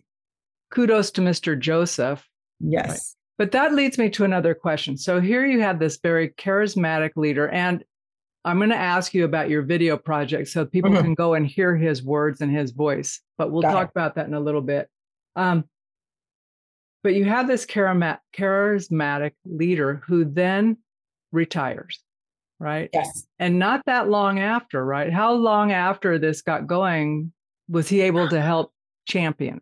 kudos 0.71 1.11
to 1.11 1.21
Mr. 1.21 1.57
Joseph. 1.57 2.27
Yes. 2.59 2.89
Right. 2.89 2.99
But 3.37 3.51
that 3.51 3.73
leads 3.73 3.97
me 3.97 4.09
to 4.11 4.23
another 4.23 4.53
question. 4.53 4.97
So 4.97 5.19
here 5.19 5.45
you 5.45 5.61
have 5.61 5.79
this 5.79 5.99
very 6.01 6.29
charismatic 6.29 7.11
leader, 7.15 7.49
and 7.49 7.83
I'm 8.45 8.57
going 8.57 8.69
to 8.69 8.75
ask 8.75 9.13
you 9.13 9.25
about 9.25 9.49
your 9.49 9.63
video 9.63 9.97
project 9.97 10.49
so 10.49 10.65
people 10.65 10.91
mm-hmm. 10.91 11.01
can 11.01 11.13
go 11.15 11.33
and 11.33 11.45
hear 11.45 11.75
his 11.75 12.03
words 12.03 12.41
and 12.41 12.55
his 12.55 12.71
voice. 12.71 13.19
But 13.37 13.51
we'll 13.51 13.63
Got 13.63 13.71
talk 13.73 13.87
it. 13.87 13.91
about 13.95 14.15
that 14.15 14.27
in 14.27 14.33
a 14.33 14.39
little 14.39 14.61
bit. 14.61 14.87
Um, 15.35 15.65
but 17.03 17.13
you 17.13 17.25
have 17.25 17.47
this 17.47 17.65
charismatic 17.65 19.31
leader 19.45 20.01
who 20.07 20.25
then 20.25 20.77
retires, 21.31 21.99
right? 22.59 22.89
Yes. 22.93 23.27
And 23.37 23.59
not 23.59 23.83
that 23.85 24.09
long 24.09 24.39
after, 24.39 24.83
right? 24.83 25.11
How 25.11 25.33
long 25.33 25.71
after 25.71 26.17
this 26.17 26.41
got 26.41 26.67
going 26.67 27.31
was 27.67 27.89
he 27.89 28.01
able 28.01 28.29
to 28.29 28.41
help 28.41 28.71
champion? 29.05 29.61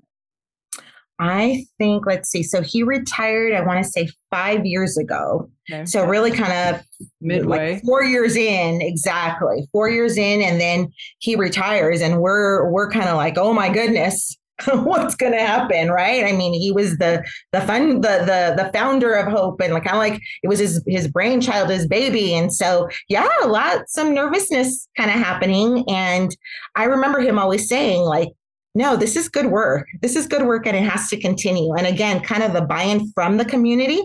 I 1.20 1.66
think, 1.78 2.06
let's 2.06 2.30
see. 2.30 2.44
So 2.44 2.62
he 2.62 2.84
retired, 2.84 3.54
I 3.54 3.62
want 3.62 3.84
to 3.84 3.90
say 3.90 4.10
five 4.32 4.66
years 4.66 4.98
ago. 4.98 5.50
Okay. 5.72 5.86
So 5.86 6.06
really 6.06 6.32
kind 6.32 6.76
of 6.76 6.84
midway, 7.22 7.76
like 7.76 7.84
four 7.84 8.04
years 8.04 8.36
in, 8.36 8.82
exactly. 8.82 9.68
Four 9.72 9.90
years 9.90 10.18
in, 10.18 10.42
and 10.42 10.60
then 10.60 10.92
he 11.20 11.36
retires, 11.36 12.02
and 12.02 12.20
we're 12.20 12.70
we're 12.70 12.90
kind 12.90 13.08
of 13.08 13.16
like, 13.16 13.38
oh 13.38 13.54
my 13.54 13.70
goodness, 13.70 14.36
what's 14.74 15.16
going 15.16 15.32
to 15.32 15.40
happen, 15.40 15.90
right? 15.90 16.26
I 16.26 16.32
mean, 16.32 16.54
he 16.54 16.72
was 16.72 16.98
the 16.98 17.24
the 17.52 17.62
fun 17.62 18.02
the 18.02 18.20
the 18.26 18.64
the 18.64 18.72
founder 18.74 19.14
of 19.14 19.32
Hope, 19.32 19.62
and 19.62 19.74
like 19.74 19.86
kind 19.86 19.96
of 19.96 20.00
like 20.00 20.22
it 20.42 20.48
was 20.48 20.60
his 20.60 20.84
his 20.88 21.08
brainchild, 21.08 21.70
his 21.70 21.88
baby, 21.88 22.34
and 22.34 22.54
so 22.54 22.88
yeah, 23.08 23.28
a 23.44 23.48
lot 23.48 23.88
some 23.88 24.14
nervousness 24.14 24.88
kind 24.98 25.10
of 25.10 25.18
happening. 25.18 25.86
And 25.88 26.36
I 26.76 26.86
remember 26.86 27.20
him 27.20 27.40
always 27.40 27.70
saying 27.70 28.02
like 28.02 28.30
no, 28.76 28.96
this 28.96 29.16
is 29.16 29.30
good 29.30 29.48
work. 29.48 29.88
This 30.02 30.16
is 30.16 30.28
good 30.28 30.46
work 30.46 30.66
and 30.66 30.76
it 30.76 30.84
has 30.84 31.08
to 31.10 31.20
continue. 31.20 31.74
And 31.74 31.86
again, 31.86 32.22
kind 32.22 32.44
of 32.44 32.54
the 32.54 32.62
buy 32.62 32.84
in 32.84 33.12
from 33.12 33.38
the 33.38 33.46
community. 33.46 34.02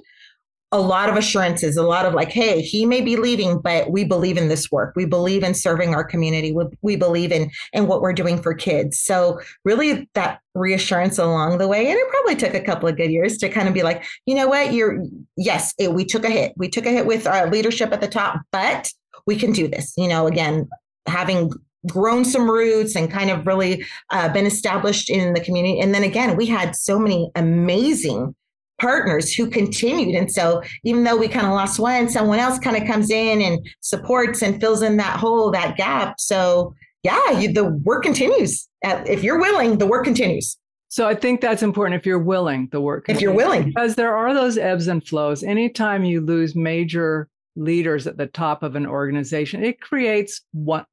a 0.71 0.79
lot 0.79 1.09
of 1.09 1.17
assurances, 1.17 1.79
a 1.79 1.83
lot 1.83 2.05
of 2.05 2.13
like, 2.13 2.29
hey, 2.29 2.61
he 2.61 2.85
may 2.85 3.01
be 3.01 3.17
leaving, 3.17 3.59
but 3.59 3.91
we 3.91 4.05
believe 4.05 4.37
in 4.37 4.49
this 4.49 4.71
work. 4.71 4.93
We 4.95 5.07
believe 5.07 5.43
in 5.43 5.55
serving 5.55 5.95
our 5.95 6.05
community. 6.05 6.53
We, 6.53 6.65
we 6.83 6.97
believe 6.97 7.33
in 7.33 7.51
in 7.73 7.87
what 7.87 8.03
we're 8.03 8.13
doing 8.13 8.41
for 8.43 8.53
kids. 8.53 8.99
So 8.99 9.41
really 9.65 10.09
that 10.13 10.41
reassurance 10.55 11.17
along 11.19 11.57
the 11.57 11.69
way. 11.69 11.87
And 11.89 11.97
it 11.97 12.09
probably 12.11 12.37
took 12.37 12.53
a 12.53 12.61
couple 12.61 12.87
of 12.87 12.97
good 12.97 13.11
years 13.11 13.39
to 13.39 13.49
kind 13.49 13.67
of 13.67 13.73
be 13.73 13.83
like, 13.83 14.05
you 14.27 14.35
know 14.35 14.49
what, 14.49 14.75
you're 14.75 15.03
yes, 15.37 15.73
it, 15.79 15.95
we 15.95 16.05
took 16.05 16.25
a 16.25 16.31
hit. 16.31 16.53
We 16.57 16.69
took 16.69 16.85
a 16.85 16.91
hit 16.91 17.07
with 17.07 17.27
our 17.27 17.51
leadership 17.51 17.91
at 17.93 18.03
the 18.03 18.09
top, 18.09 18.43
but 18.53 18.93
we 19.27 19.37
can 19.37 19.53
do 19.53 19.69
this. 19.69 19.95
You 19.97 20.09
know, 20.09 20.27
again, 20.27 20.69
having 21.07 21.51
grown 21.87 22.25
some 22.25 22.51
roots 22.51 22.97
and 22.97 23.11
kind 23.11 23.31
of 23.31 23.47
really 23.47 23.85
uh, 24.11 24.29
been 24.33 24.47
established 24.47 25.11
in 25.11 25.33
the 25.35 25.41
community. 25.41 25.81
And 25.81 25.95
then 25.95 26.03
again, 26.03 26.37
we 26.37 26.47
had 26.47 26.75
so 26.75 26.99
many 26.99 27.31
amazing 27.37 28.35
partners 28.81 29.33
who 29.33 29.49
continued. 29.49 30.14
And 30.14 30.31
so 30.31 30.62
even 30.85 31.05
though 31.05 31.17
we 31.17 31.29
kind 31.29 31.47
of 31.47 31.53
lost 31.53 31.79
one, 31.79 32.09
someone 32.09 32.38
else 32.38 32.59
kind 32.59 32.77
of 32.77 32.87
comes 32.87 33.11
in 33.11 33.43
and 33.43 33.67
supports 33.81 34.43
and 34.43 34.61
fills 34.61 34.83
in 34.83 34.97
that 34.99 35.19
hole, 35.19 35.51
that 35.51 35.77
gap. 35.77 36.19
So 36.19 36.75
yeah, 37.03 37.38
you, 37.38 37.53
the 37.53 37.64
work 37.64 38.03
continues. 38.03 38.69
If 38.83 39.23
you're 39.23 39.41
willing, 39.41 39.79
the 39.79 39.87
work 39.87 40.05
continues. 40.05 40.57
So 40.88 41.07
I 41.07 41.14
think 41.14 41.41
that's 41.41 41.62
important 41.62 42.01
if 42.01 42.07
you're 42.07 42.19
willing, 42.19 42.69
the 42.73 42.81
work. 42.81 43.05
Continues. 43.05 43.19
If 43.19 43.23
you're 43.23 43.35
willing. 43.35 43.64
Because 43.64 43.95
there 43.95 44.17
are 44.17 44.33
those 44.33 44.57
ebbs 44.57 44.88
and 44.88 45.07
flows. 45.07 45.43
Anytime 45.43 46.05
you 46.05 46.21
lose 46.21 46.55
major 46.55 47.29
leaders 47.57 48.07
at 48.07 48.17
the 48.17 48.27
top 48.27 48.62
of 48.62 48.75
an 48.75 48.87
organization, 48.87 49.64
it 49.64 49.81
creates 49.81 50.41
what 50.53 50.87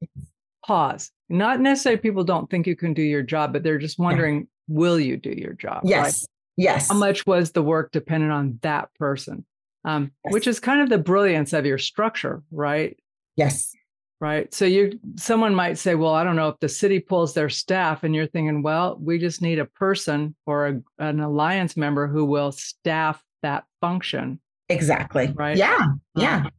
pause. 0.66 1.12
Not 1.30 1.60
necessarily 1.60 2.00
people 2.00 2.24
don't 2.24 2.50
think 2.50 2.68
you 2.68 2.76
can 2.76 2.94
do 2.94 3.02
your 3.02 3.24
job, 3.24 3.54
but 3.54 3.64
they're 3.64 3.78
just 3.78 4.00
wondering, 4.00 4.48
will 4.68 5.00
you 5.00 5.18
do 5.18 5.32
your 5.32 5.54
job? 5.54 5.82
Yes. 5.84 6.04
Right? 6.04 6.28
Yes. 6.58 6.90
How 6.90 6.96
much 6.96 7.26
was 7.26 7.52
the 7.52 7.64
work 7.64 7.92
dependent 7.92 8.32
on 8.32 8.60
that 8.62 8.94
person? 8.96 9.46
Um, 9.84 10.12
yes. 10.24 10.34
Which 10.34 10.48
is 10.48 10.60
kind 10.60 10.82
of 10.82 10.90
the 10.90 10.98
brilliance 10.98 11.54
of 11.54 11.66
your 11.66 11.78
structure, 11.78 12.44
right? 12.52 12.98
Yes. 13.36 13.72
Right. 14.22 14.52
So 14.54 14.66
you 14.66 14.98
someone 15.18 15.54
might 15.54 15.78
say, 15.78 15.94
well, 15.94 16.14
I 16.14 16.24
don't 16.24 16.38
know 16.38 16.48
if 16.48 16.60
the 16.60 16.70
city 16.70 17.00
pulls 17.00 17.34
their 17.34 17.50
staff, 17.50 18.04
and 18.04 18.16
you're 18.16 18.28
thinking, 18.28 18.64
well, 18.64 18.98
we 19.00 19.20
just 19.20 19.42
need 19.42 19.60
a 19.60 19.66
person 19.66 20.36
or 20.46 20.68
a, 20.68 20.82
an 21.00 21.20
alliance 21.20 21.76
member 21.76 22.08
who 22.08 22.24
will 22.24 22.54
staff 22.54 23.22
that 23.44 23.66
function. 23.82 24.40
Exactly. 24.70 25.34
Right. 25.36 25.58
Yeah. 25.58 25.86
Yeah. 26.16 26.38
Um, 26.46 26.52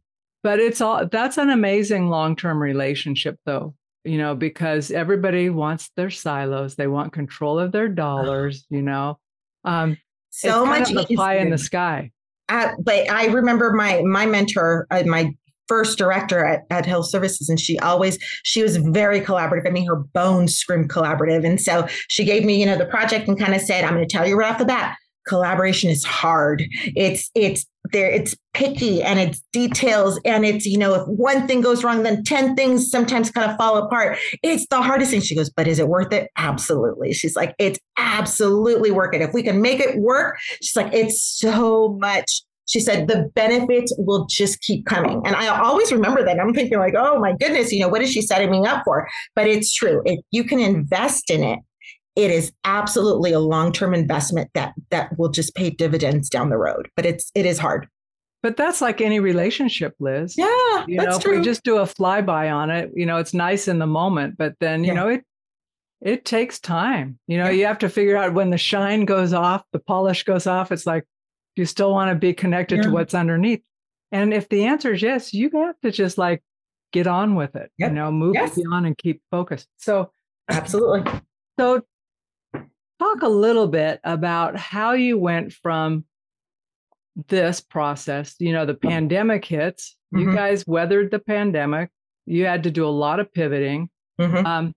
but 0.43 0.61
it's 0.61 0.81
all 0.81 1.07
that's 1.07 1.39
an 1.39 1.51
amazing 1.51 2.09
long-term 2.09 2.63
relationship 2.63 3.37
though 3.47 3.75
you 4.07 4.19
know 4.19 4.35
because 4.35 4.91
everybody 4.91 5.51
wants 5.51 5.91
their 5.97 6.11
silos 6.11 6.77
they 6.77 6.87
want 6.87 7.13
control 7.13 7.59
of 7.59 7.73
their 7.73 7.89
dollars 7.89 8.67
you 8.71 8.83
know 8.83 9.19
um, 9.67 9.99
so 10.31 10.65
much 10.65 10.91
of 10.91 10.97
a 11.11 11.15
pie 11.15 11.39
in 11.39 11.51
the 11.51 11.59
sky. 11.59 12.11
Uh, 12.49 12.73
but 12.79 13.11
I 13.11 13.27
remember 13.27 13.73
my 13.73 14.03
my 14.03 14.25
mentor, 14.25 14.87
uh, 14.91 15.03
my 15.05 15.35
first 15.67 15.99
director 15.99 16.45
at, 16.45 16.65
at 16.71 16.87
Hill 16.87 17.03
Services, 17.03 17.49
and 17.49 17.59
she 17.59 17.79
always 17.81 18.19
she 18.45 18.63
was 18.63 18.77
very 18.77 19.21
collaborative. 19.21 19.67
I 19.67 19.71
mean, 19.71 19.87
her 19.87 19.97
bones 19.97 20.57
screamed 20.57 20.91
collaborative, 20.91 21.45
and 21.45 21.61
so 21.61 21.89
she 22.09 22.25
gave 22.25 22.45
me 22.45 22.59
you 22.61 22.67
know 22.67 22.79
the 22.79 22.87
project 22.87 23.29
and 23.29 23.39
kind 23.39 23.55
of 23.55 23.61
said, 23.61 23.85
"I'm 23.85 23.95
going 23.95 24.07
to 24.07 24.13
tell 24.13 24.27
you 24.27 24.37
right 24.37 24.53
off 24.53 24.59
the 24.59 24.65
bat, 24.65 24.97
collaboration 25.27 25.91
is 25.91 26.05
hard. 26.05 26.65
It's 26.95 27.31
it's 27.35 27.67
there 27.93 28.11
it's 28.11 28.35
picky 28.55 29.03
and 29.03 29.19
it's 29.19 29.43
details 29.53 30.19
and 30.25 30.45
it's 30.45 30.65
you 30.67 30.79
know 30.79 30.95
if 30.95 31.07
one 31.07 31.47
thing 31.47 31.61
goes 31.61 31.85
wrong 31.85 32.03
then 32.03 32.25
10 32.25 32.57
things 32.57 32.91
sometimes 32.91 33.31
kind 33.31 33.51
of 33.51 33.57
fall 33.57 33.77
apart. 33.77 34.19
It's 34.43 34.67
the 34.69 34.83
hardest 34.83 35.11
thing. 35.11 35.21
She 35.21 35.35
goes 35.35 35.51
but 35.51 35.69
is 35.69 35.79
it 35.79 35.89
worth 35.89 36.13
it? 36.13 36.31
Absolutely. 36.37 37.13
She's 37.13 37.37
like 37.37 37.55
it's 37.59 37.79
absolutely 37.99 38.91
worth 38.91 39.15
it. 39.15 39.21
If 39.21 39.33
we 39.33 39.43
can 39.43 39.61
make 39.61 39.81
it 39.81 39.99
work 39.99 40.39
she's 40.63 40.77
like 40.77 40.93
it's 40.93 41.23
so 41.23 41.97
much. 42.01 42.43
She 42.69 42.81
said 42.81 43.07
the 43.07 43.31
benefits 43.35 43.95
will 43.97 44.27
just 44.27 44.61
keep 44.61 44.87
coming. 44.87 45.23
And 45.25 45.37
i 45.37 45.47
always 45.47 45.93
remember 45.93 46.25
that. 46.25 46.41
I'm 46.41 46.53
thinking 46.55 46.79
like 46.79 46.95
oh 46.97 47.19
my 47.21 47.35
goodness 47.39 47.73
you 47.73 47.81
know 47.81 47.89
what 47.89 48.03
is 48.03 48.11
she 48.11 48.23
setting 48.23 48.51
me 48.51 48.67
up 48.67 48.83
for? 48.85 49.09
But 49.35 49.47
it's 49.47 49.73
true. 49.73 50.03
If 50.05 50.21
you 50.31 50.45
can 50.45 50.61
invest 50.61 51.31
in 51.31 51.43
it 51.45 51.61
it 52.17 52.31
is 52.31 52.51
absolutely 52.65 53.31
a 53.31 53.39
long-term 53.39 53.95
investment 53.95 54.51
that 54.55 54.73
that 54.91 55.17
will 55.19 55.29
just 55.29 55.55
pay 55.55 55.71
dividends 55.71 56.29
down 56.29 56.49
the 56.49 56.57
road 56.57 56.89
but 56.97 57.07
it's 57.07 57.31
it 57.35 57.47
is 57.47 57.59
hard 57.59 57.89
but 58.43 58.57
that's 58.57 58.81
like 58.81 59.01
any 59.01 59.21
relationship 59.21 59.95
liz 60.01 60.35
yeah 60.37 60.85
you 60.89 60.97
that's 60.97 61.17
know 61.17 61.19
true. 61.19 61.33
if 61.35 61.39
we 61.39 61.45
just 61.45 61.63
do 61.63 61.79
a 61.79 61.83
flyby 61.83 62.53
on 62.53 62.71
it 62.71 62.91
you 62.95 63.07
know 63.07 63.19
it's 63.19 63.35
nice 63.35 63.69
in 63.69 63.79
the 63.79 63.87
moment 63.87 64.37
but 64.37 64.55
then 64.61 64.83
you 64.83 64.89
yeah. 64.89 64.95
know 64.95 65.09
it 65.09 65.25
it 66.01 66.25
takes 66.25 66.59
time 66.59 67.19
you 67.27 67.39
know 67.39 67.45
yeah. 67.45 67.51
you 67.51 67.67
have 67.67 67.79
to 67.79 67.89
figure 67.89 68.17
out 68.17 68.35
when 68.35 68.51
the 68.51 68.59
shine 68.59 69.05
goes 69.05 69.33
off 69.33 69.63
the 69.73 69.79
polish 69.79 70.25
goes 70.25 70.47
off 70.47 70.73
it's 70.73 70.87
like 70.87 71.05
do 71.55 71.63
you 71.63 71.67
still 71.67 71.93
want 71.93 72.11
to 72.11 72.15
be 72.15 72.33
connected 72.33 72.77
yeah. 72.77 72.83
to 72.83 72.91
what's 72.91 73.15
underneath 73.15 73.63
and 74.13 74.33
if 74.33 74.49
the 74.49 74.65
answer 74.65 74.93
is 74.93 75.03
yes 75.03 75.33
you 75.33 75.51
have 75.55 75.79
to 75.81 75.91
just 75.91 76.19
like 76.19 76.43
get 76.93 77.07
on 77.07 77.35
with 77.35 77.57
it 77.57 77.71
yep. 77.79 77.91
you 77.91 77.95
know 77.95 78.11
move 78.11 78.35
yes. 78.35 78.55
beyond 78.55 78.87
and 78.87 78.97
keep 78.97 79.21
focused 79.31 79.69
so 79.77 80.11
absolutely 80.51 81.11
so 81.59 81.83
talk 82.99 83.23
a 83.23 83.29
little 83.29 83.67
bit 83.67 84.01
about 84.05 84.57
how 84.57 84.93
you 84.93 85.19
went 85.19 85.53
from 85.53 86.05
this 87.29 87.61
process. 87.61 88.35
You 88.39 88.53
know, 88.53 88.67
the 88.67 88.75
pandemic 88.75 89.45
hits, 89.45 89.97
mm-hmm. 90.15 90.31
you 90.31 90.35
guys 90.35 90.67
weathered 90.67 91.11
the 91.11 91.19
pandemic, 91.19 91.91
you 92.27 92.47
had 92.47 92.65
to 92.65 92.71
do 92.71 92.85
a 92.85 92.89
lot 92.89 93.21
of 93.21 93.33
pivoting. 93.33 93.89
Mm-hmm. 94.21 94.47
Um, 94.47 94.75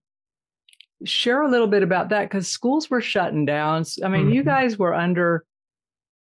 share 1.06 1.42
a 1.42 1.50
little 1.50 1.68
bit 1.68 1.84
about 1.84 2.10
that 2.10 2.24
because 2.24 2.48
schools 2.48 2.90
were 2.90 3.02
shutting 3.02 3.46
down. 3.46 3.86
I 4.04 4.08
mean, 4.08 4.24
mm-hmm. 4.24 4.34
you 4.34 4.44
guys 4.44 4.78
were 4.78 4.94
under 4.94 5.46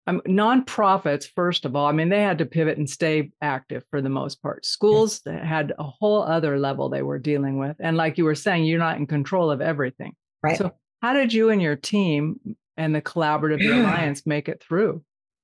um, 0.07 0.21
nonprofits, 0.27 1.27
first 1.35 1.65
of 1.65 1.75
all. 1.75 1.87
I 1.87 1.91
mean, 1.91 2.09
they 2.09 2.21
had 2.21 2.39
to 2.39 2.45
pivot 2.45 2.77
and 2.77 2.89
stay 2.89 3.31
active 3.41 3.83
for 3.89 4.01
the 4.01 4.09
most 4.09 4.41
part. 4.41 4.65
Schools 4.65 5.21
had 5.25 5.73
a 5.77 5.83
whole 5.83 6.21
other 6.23 6.59
level 6.59 6.89
they 6.89 7.01
were 7.01 7.19
dealing 7.19 7.57
with. 7.57 7.75
And 7.79 7.97
like 7.97 8.17
you 8.17 8.25
were 8.25 8.35
saying, 8.35 8.65
you're 8.65 8.79
not 8.79 8.97
in 8.97 9.07
control 9.07 9.51
of 9.51 9.61
everything. 9.61 10.13
Right. 10.43 10.57
So, 10.57 10.71
how 11.01 11.13
did 11.13 11.33
you 11.33 11.49
and 11.49 11.61
your 11.61 11.75
team 11.75 12.39
and 12.77 12.95
the 12.95 13.01
collaborative 13.01 13.61
yeah. 13.61 13.81
alliance 13.81 14.25
make 14.25 14.49
it 14.49 14.63
through? 14.63 15.03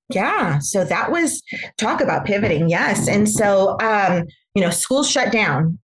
Yeah. 0.09 0.59
So 0.59 0.83
that 0.83 1.11
was 1.11 1.41
talk 1.77 2.01
about 2.01 2.25
pivoting. 2.25 2.69
Yes. 2.69 3.07
And 3.07 3.29
so, 3.29 3.77
um, 3.81 4.25
you 4.55 4.61
know, 4.61 4.69
schools 4.69 5.09
shut 5.09 5.31
down 5.31 5.79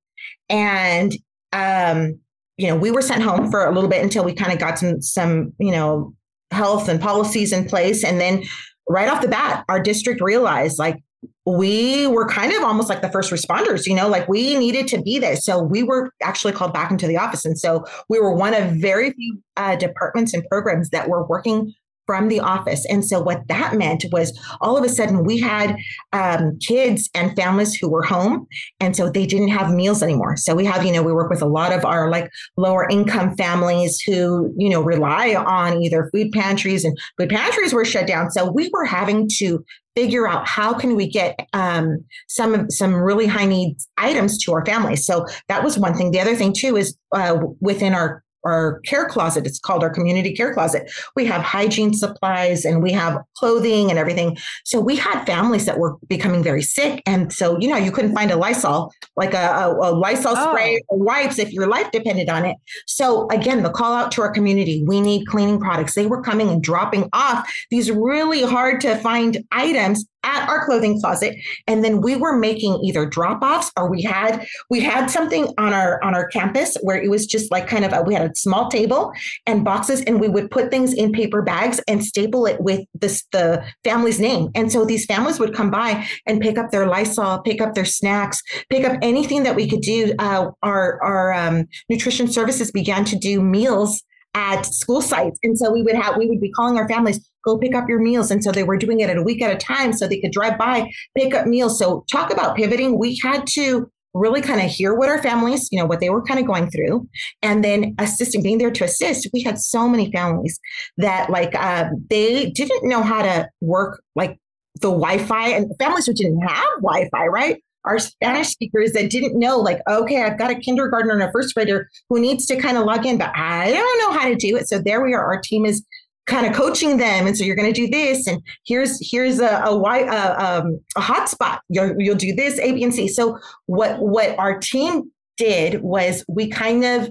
and, 0.49 1.13
um, 1.53 2.19
you 2.57 2.67
know, 2.67 2.75
we 2.75 2.91
were 2.91 3.01
sent 3.01 3.21
home 3.21 3.49
for 3.51 3.65
a 3.65 3.71
little 3.71 3.89
bit 3.89 4.03
until 4.03 4.23
we 4.23 4.33
kind 4.33 4.51
of 4.51 4.59
got 4.59 4.79
some, 4.79 5.01
some, 5.01 5.53
you 5.59 5.71
know, 5.71 6.13
health 6.51 6.89
and 6.89 6.99
policies 6.99 7.53
in 7.53 7.65
place. 7.65 8.03
And 8.03 8.19
then 8.19 8.43
right 8.89 9.07
off 9.07 9.21
the 9.21 9.27
bat, 9.27 9.63
our 9.69 9.81
district 9.81 10.21
realized 10.21 10.79
like 10.79 11.01
we 11.47 12.05
were 12.07 12.27
kind 12.27 12.51
of 12.51 12.61
almost 12.61 12.89
like 12.89 13.01
the 13.01 13.09
first 13.09 13.31
responders, 13.31 13.87
you 13.87 13.95
know, 13.95 14.09
like 14.09 14.27
we 14.27 14.57
needed 14.57 14.85
to 14.89 15.01
be 15.01 15.17
there. 15.17 15.37
So 15.37 15.63
we 15.63 15.81
were 15.81 16.11
actually 16.21 16.51
called 16.51 16.73
back 16.73 16.91
into 16.91 17.07
the 17.07 17.15
office. 17.15 17.45
And 17.45 17.57
so 17.57 17.85
we 18.09 18.19
were 18.19 18.33
one 18.33 18.53
of 18.53 18.71
very 18.71 19.11
few 19.11 19.41
uh, 19.55 19.77
departments 19.77 20.33
and 20.33 20.43
programs 20.51 20.89
that 20.89 21.07
were 21.07 21.25
working 21.25 21.73
from 22.07 22.29
the 22.29 22.39
office. 22.39 22.85
And 22.89 23.05
so 23.05 23.21
what 23.21 23.47
that 23.49 23.75
meant 23.75 24.05
was 24.11 24.37
all 24.61 24.77
of 24.77 24.83
a 24.83 24.89
sudden 24.89 25.23
we 25.23 25.37
had 25.37 25.75
um, 26.13 26.57
kids 26.59 27.09
and 27.13 27.35
families 27.35 27.75
who 27.75 27.89
were 27.89 28.01
home. 28.01 28.47
And 28.79 28.95
so 28.95 29.09
they 29.09 29.27
didn't 29.27 29.49
have 29.49 29.71
meals 29.71 30.01
anymore. 30.01 30.37
So 30.37 30.55
we 30.55 30.65
have, 30.65 30.85
you 30.85 30.91
know, 30.91 31.03
we 31.03 31.13
work 31.13 31.29
with 31.29 31.41
a 31.41 31.47
lot 31.47 31.73
of 31.73 31.85
our 31.85 32.09
like 32.09 32.31
lower 32.55 32.87
income 32.89 33.35
families 33.35 33.99
who, 33.99 34.53
you 34.57 34.69
know, 34.69 34.81
rely 34.81 35.35
on 35.35 35.83
either 35.83 36.09
food 36.11 36.31
pantries 36.31 36.83
and 36.83 36.97
food 37.17 37.29
pantries 37.29 37.73
were 37.73 37.85
shut 37.85 38.07
down. 38.07 38.31
So 38.31 38.49
we 38.49 38.69
were 38.73 38.85
having 38.85 39.29
to 39.37 39.63
figure 39.97 40.27
out 40.27 40.47
how 40.47 40.75
can 40.75 40.95
we 40.95 41.09
get 41.09 41.47
um, 41.53 42.05
some 42.27 42.69
some 42.69 42.93
really 42.93 43.25
high 43.25 43.45
needs 43.45 43.89
items 43.97 44.37
to 44.37 44.53
our 44.53 44.63
families. 44.63 45.03
So 45.05 45.25
that 45.47 45.63
was 45.63 45.77
one 45.77 45.95
thing. 45.95 46.11
The 46.11 46.19
other 46.19 46.35
thing 46.35 46.53
too 46.53 46.77
is 46.77 46.95
uh, 47.13 47.39
within 47.59 47.93
our 47.95 48.23
our 48.51 48.79
care 48.81 49.07
closet. 49.07 49.45
It's 49.45 49.59
called 49.59 49.83
our 49.83 49.89
community 49.89 50.33
care 50.33 50.53
closet. 50.53 50.91
We 51.15 51.25
have 51.25 51.41
hygiene 51.41 51.93
supplies 51.93 52.65
and 52.65 52.81
we 52.81 52.91
have 52.91 53.21
clothing 53.35 53.89
and 53.89 53.99
everything. 53.99 54.37
So 54.65 54.79
we 54.79 54.95
had 54.95 55.25
families 55.25 55.65
that 55.65 55.79
were 55.79 55.97
becoming 56.07 56.43
very 56.43 56.61
sick. 56.61 57.01
And 57.05 57.31
so, 57.31 57.59
you 57.59 57.67
know, 57.67 57.77
you 57.77 57.91
couldn't 57.91 58.15
find 58.15 58.31
a 58.31 58.37
Lysol, 58.37 58.91
like 59.15 59.33
a, 59.33 59.47
a, 59.47 59.69
a 59.69 59.91
Lysol 59.91 60.33
oh. 60.35 60.49
spray 60.49 60.81
or 60.87 60.97
wipes 60.97 61.39
if 61.39 61.51
your 61.51 61.67
life 61.67 61.91
depended 61.91 62.29
on 62.29 62.45
it. 62.45 62.57
So 62.85 63.27
again, 63.29 63.63
the 63.63 63.69
call 63.69 63.93
out 63.93 64.11
to 64.13 64.21
our 64.21 64.31
community, 64.31 64.83
we 64.85 65.01
need 65.01 65.25
cleaning 65.27 65.59
products. 65.59 65.95
They 65.95 66.05
were 66.05 66.21
coming 66.21 66.49
and 66.49 66.61
dropping 66.61 67.09
off 67.13 67.51
these 67.69 67.91
really 67.91 68.43
hard 68.43 68.81
to 68.81 68.95
find 68.97 69.43
items 69.51 70.05
at 70.27 70.47
our 70.49 70.65
clothing 70.65 70.99
closet 70.99 71.35
and 71.67 71.83
then 71.83 72.01
we 72.01 72.15
were 72.17 72.37
making 72.37 72.73
either 72.83 73.05
drop-offs 73.05 73.71
or 73.77 73.89
we 73.89 74.01
had 74.01 74.45
we 74.69 74.81
had 74.81 75.07
something 75.07 75.47
on 75.57 75.73
our 75.73 76.03
on 76.03 76.13
our 76.13 76.27
campus 76.27 76.75
where 76.81 77.01
it 77.01 77.09
was 77.09 77.25
just 77.25 77.49
like 77.49 77.65
kind 77.65 77.85
of 77.85 77.93
a, 77.93 78.01
we 78.01 78.13
had 78.13 78.29
a 78.29 78.35
small 78.35 78.69
table 78.69 79.11
and 79.45 79.63
boxes 79.63 80.01
and 80.01 80.19
we 80.19 80.27
would 80.27 80.51
put 80.51 80.69
things 80.69 80.93
in 80.93 81.13
paper 81.13 81.41
bags 81.41 81.79
and 81.87 82.03
staple 82.03 82.45
it 82.45 82.59
with 82.59 82.81
this 82.93 83.23
the 83.31 83.63
family's 83.85 84.19
name 84.19 84.49
and 84.53 84.69
so 84.69 84.83
these 84.83 85.05
families 85.05 85.39
would 85.39 85.55
come 85.55 85.71
by 85.71 86.05
and 86.25 86.41
pick 86.41 86.57
up 86.57 86.71
their 86.71 86.87
lysol 86.87 87.41
pick 87.41 87.61
up 87.61 87.73
their 87.73 87.85
snacks 87.85 88.41
pick 88.69 88.83
up 88.83 88.97
anything 89.01 89.43
that 89.43 89.55
we 89.55 89.69
could 89.69 89.81
do 89.81 90.13
uh, 90.19 90.49
our 90.61 91.01
our 91.01 91.33
um, 91.33 91.65
nutrition 91.89 92.27
services 92.27 92.69
began 92.69 93.05
to 93.05 93.15
do 93.15 93.41
meals 93.41 94.03
at 94.37 94.67
school 94.67 95.01
sites. 95.01 95.39
And 95.41 95.57
so 95.57 95.71
we 95.71 95.81
would 95.81 95.95
have, 95.95 96.15
we 96.15 96.27
would 96.27 96.39
be 96.39 96.51
calling 96.51 96.77
our 96.77 96.87
families, 96.87 97.27
go 97.47 97.57
pick 97.57 97.73
up 97.73 97.87
your 97.87 97.99
meals. 97.99 98.29
And 98.29 98.43
so 98.43 98.51
they 98.51 98.63
were 98.63 98.77
doing 98.77 98.99
it 98.99 99.09
at 99.09 99.17
a 99.17 99.23
week 99.23 99.41
at 99.41 99.53
a 99.53 99.57
time 99.57 99.93
so 99.93 100.07
they 100.07 100.19
could 100.19 100.31
drive 100.31 100.57
by, 100.57 100.91
pick 101.17 101.33
up 101.33 101.47
meals. 101.47 101.79
So 101.79 102.05
talk 102.11 102.31
about 102.31 102.55
pivoting. 102.55 102.99
We 102.99 103.19
had 103.23 103.47
to 103.53 103.89
really 104.13 104.41
kind 104.41 104.61
of 104.61 104.67
hear 104.67 104.95
what 104.95 105.09
our 105.09 105.21
families, 105.21 105.69
you 105.71 105.79
know, 105.79 105.85
what 105.85 105.99
they 105.99 106.09
were 106.09 106.23
kind 106.23 106.39
of 106.39 106.47
going 106.47 106.69
through, 106.71 107.07
and 107.41 107.63
then 107.63 107.95
assisting, 107.99 108.41
being 108.41 108.57
there 108.57 108.71
to 108.71 108.83
assist. 108.83 109.27
We 109.31 109.43
had 109.43 109.59
so 109.59 109.87
many 109.87 110.11
families 110.11 110.59
that 110.97 111.29
like 111.29 111.53
uh, 111.55 111.89
they 112.09 112.49
didn't 112.49 112.87
know 112.87 113.03
how 113.03 113.21
to 113.21 113.47
work 113.61 114.01
like 114.15 114.37
the 114.81 114.89
Wi-Fi, 114.89 115.49
and 115.49 115.71
families 115.79 116.05
who 116.05 116.13
didn't 116.13 116.41
have 116.41 116.69
Wi-Fi, 116.81 117.27
right? 117.27 117.63
Our 117.85 117.99
Spanish 117.99 118.49
speakers 118.49 118.91
that 118.93 119.09
didn't 119.09 119.39
know, 119.39 119.59
like, 119.59 119.81
okay, 119.89 120.23
I've 120.23 120.37
got 120.37 120.51
a 120.51 120.55
kindergartner 120.55 121.13
and 121.13 121.23
a 121.23 121.31
first 121.31 121.55
grader 121.55 121.89
who 122.09 122.19
needs 122.19 122.45
to 122.47 122.57
kind 122.57 122.77
of 122.77 122.85
log 122.85 123.05
in, 123.05 123.17
but 123.17 123.31
I 123.35 123.71
don't 123.71 123.99
know 123.99 124.19
how 124.19 124.27
to 124.27 124.35
do 124.35 124.57
it. 124.57 124.67
So 124.67 124.79
there 124.79 125.01
we 125.01 125.13
are. 125.13 125.23
Our 125.23 125.41
team 125.41 125.65
is 125.65 125.85
kind 126.27 126.45
of 126.45 126.53
coaching 126.53 126.97
them 126.97 127.25
and 127.25 127.37
so 127.37 127.43
you're 127.43 127.55
going 127.55 127.73
to 127.73 127.81
do 127.81 127.89
this 127.89 128.27
and 128.27 128.41
here's 128.65 128.99
here's 129.09 129.39
a 129.39 129.63
a, 129.65 129.71
a, 129.71 130.35
um, 130.37 130.79
a 130.95 131.01
hotspot 131.01 131.59
you'll, 131.69 131.95
you'll 131.97 132.15
do 132.15 132.35
this 132.35 132.59
a 132.59 132.73
b 132.73 132.83
and 132.83 132.93
c. 132.93 133.07
So 133.07 133.39
what 133.65 133.99
what 133.99 134.37
our 134.37 134.59
team 134.59 135.11
did 135.37 135.81
was 135.81 136.25
we 136.27 136.49
kind 136.49 136.83
of 136.83 137.09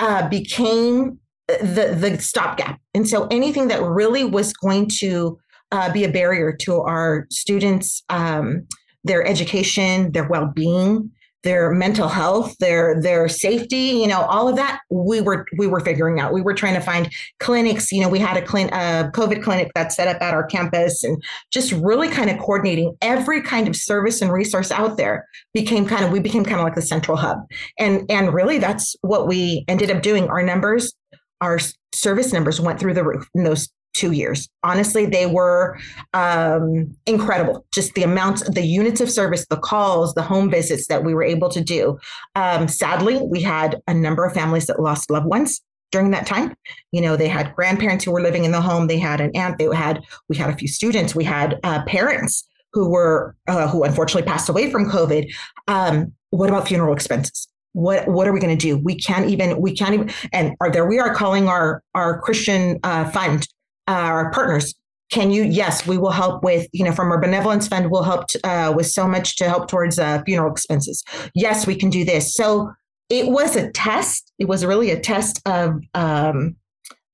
uh, 0.00 0.28
became 0.28 1.18
the 1.48 1.96
the 1.98 2.18
stopgap. 2.18 2.80
And 2.94 3.08
so 3.08 3.26
anything 3.30 3.68
that 3.68 3.82
really 3.82 4.24
was 4.24 4.52
going 4.52 4.88
to 5.00 5.38
uh, 5.72 5.92
be 5.92 6.04
a 6.04 6.08
barrier 6.10 6.56
to 6.62 6.80
our 6.80 7.26
students 7.30 8.02
um, 8.08 8.66
their 9.02 9.26
education 9.26 10.12
their 10.12 10.26
well-being 10.28 11.10
their 11.44 11.70
mental 11.70 12.08
health, 12.08 12.56
their 12.58 13.00
their 13.00 13.28
safety, 13.28 13.76
you 13.76 14.06
know, 14.06 14.22
all 14.22 14.48
of 14.48 14.56
that 14.56 14.80
we 14.90 15.20
were 15.20 15.46
we 15.56 15.66
were 15.66 15.80
figuring 15.80 16.18
out. 16.18 16.32
We 16.32 16.40
were 16.40 16.54
trying 16.54 16.74
to 16.74 16.80
find 16.80 17.10
clinics. 17.38 17.92
You 17.92 18.00
know, 18.00 18.08
we 18.08 18.18
had 18.18 18.36
a, 18.36 18.42
clin- 18.42 18.72
a 18.72 19.10
COVID 19.10 19.42
clinic 19.42 19.70
that's 19.74 19.94
set 19.94 20.08
up 20.08 20.20
at 20.20 20.34
our 20.34 20.44
campus, 20.44 21.04
and 21.04 21.22
just 21.52 21.72
really 21.72 22.08
kind 22.08 22.30
of 22.30 22.38
coordinating 22.38 22.96
every 23.02 23.42
kind 23.42 23.68
of 23.68 23.76
service 23.76 24.22
and 24.22 24.32
resource 24.32 24.72
out 24.72 24.96
there 24.96 25.26
became 25.52 25.86
kind 25.86 26.04
of 26.04 26.10
we 26.10 26.18
became 26.18 26.44
kind 26.44 26.58
of 26.58 26.64
like 26.64 26.74
the 26.74 26.82
central 26.82 27.16
hub, 27.16 27.38
and 27.78 28.10
and 28.10 28.32
really 28.32 28.58
that's 28.58 28.96
what 29.02 29.28
we 29.28 29.64
ended 29.68 29.90
up 29.90 30.02
doing. 30.02 30.28
Our 30.28 30.42
numbers, 30.42 30.92
our 31.40 31.58
service 31.94 32.32
numbers 32.32 32.60
went 32.60 32.80
through 32.80 32.94
the 32.94 33.04
roof 33.04 33.28
in 33.34 33.44
those 33.44 33.68
two 33.94 34.12
years. 34.12 34.48
Honestly, 34.62 35.06
they 35.06 35.26
were 35.26 35.78
um, 36.12 36.94
incredible. 37.06 37.64
Just 37.72 37.94
the 37.94 38.02
amounts, 38.02 38.48
the 38.50 38.62
units 38.62 39.00
of 39.00 39.10
service, 39.10 39.46
the 39.48 39.56
calls, 39.56 40.12
the 40.14 40.22
home 40.22 40.50
visits 40.50 40.88
that 40.88 41.04
we 41.04 41.14
were 41.14 41.22
able 41.22 41.48
to 41.48 41.62
do. 41.62 41.98
Um, 42.34 42.68
sadly, 42.68 43.20
we 43.22 43.40
had 43.40 43.80
a 43.86 43.94
number 43.94 44.24
of 44.24 44.34
families 44.34 44.66
that 44.66 44.80
lost 44.80 45.10
loved 45.10 45.26
ones 45.26 45.60
during 45.92 46.10
that 46.10 46.26
time. 46.26 46.54
You 46.92 47.00
know, 47.00 47.16
they 47.16 47.28
had 47.28 47.54
grandparents 47.54 48.04
who 48.04 48.10
were 48.10 48.20
living 48.20 48.44
in 48.44 48.50
the 48.50 48.60
home. 48.60 48.88
They 48.88 48.98
had 48.98 49.20
an 49.20 49.30
aunt. 49.34 49.58
They 49.58 49.68
had 49.74 50.02
we 50.28 50.36
had 50.36 50.50
a 50.50 50.56
few 50.56 50.68
students. 50.68 51.14
We 51.14 51.24
had 51.24 51.58
uh, 51.62 51.84
parents 51.84 52.46
who 52.72 52.90
were 52.90 53.36
uh, 53.46 53.68
who 53.68 53.84
unfortunately 53.84 54.28
passed 54.28 54.48
away 54.48 54.70
from 54.70 54.90
COVID. 54.90 55.32
Um, 55.68 56.12
what 56.30 56.50
about 56.50 56.68
funeral 56.68 56.92
expenses? 56.92 57.48
what 57.74 58.06
what 58.06 58.26
are 58.26 58.32
we 58.32 58.40
going 58.40 58.56
to 58.56 58.66
do 58.66 58.78
we 58.78 58.94
can't 58.94 59.28
even 59.28 59.60
we 59.60 59.74
can't 59.74 59.94
even 59.94 60.10
and 60.32 60.54
are 60.60 60.70
there 60.70 60.86
we 60.86 61.00
are 61.00 61.12
calling 61.12 61.48
our 61.48 61.82
our 61.94 62.20
christian 62.20 62.78
uh, 62.84 63.10
fund 63.10 63.46
our 63.86 64.30
partners. 64.32 64.74
Can 65.10 65.30
you 65.30 65.44
yes 65.44 65.86
we 65.86 65.98
will 65.98 66.10
help 66.10 66.42
with 66.42 66.66
you 66.72 66.84
know 66.84 66.92
from 66.92 67.12
our 67.12 67.20
benevolence 67.20 67.68
fund 67.68 67.90
we'll 67.90 68.02
help 68.02 68.24
uh, 68.42 68.72
with 68.74 68.86
so 68.86 69.06
much 69.06 69.36
to 69.36 69.48
help 69.48 69.68
towards 69.68 69.98
uh, 69.98 70.22
funeral 70.24 70.50
expenses. 70.50 71.04
Yes 71.34 71.66
we 71.66 71.76
can 71.76 71.90
do 71.90 72.04
this. 72.04 72.34
So 72.34 72.72
it 73.10 73.28
was 73.28 73.54
a 73.54 73.70
test. 73.70 74.32
It 74.38 74.48
was 74.48 74.64
really 74.64 74.90
a 74.90 74.98
test 74.98 75.40
of 75.46 75.80
um, 75.94 76.56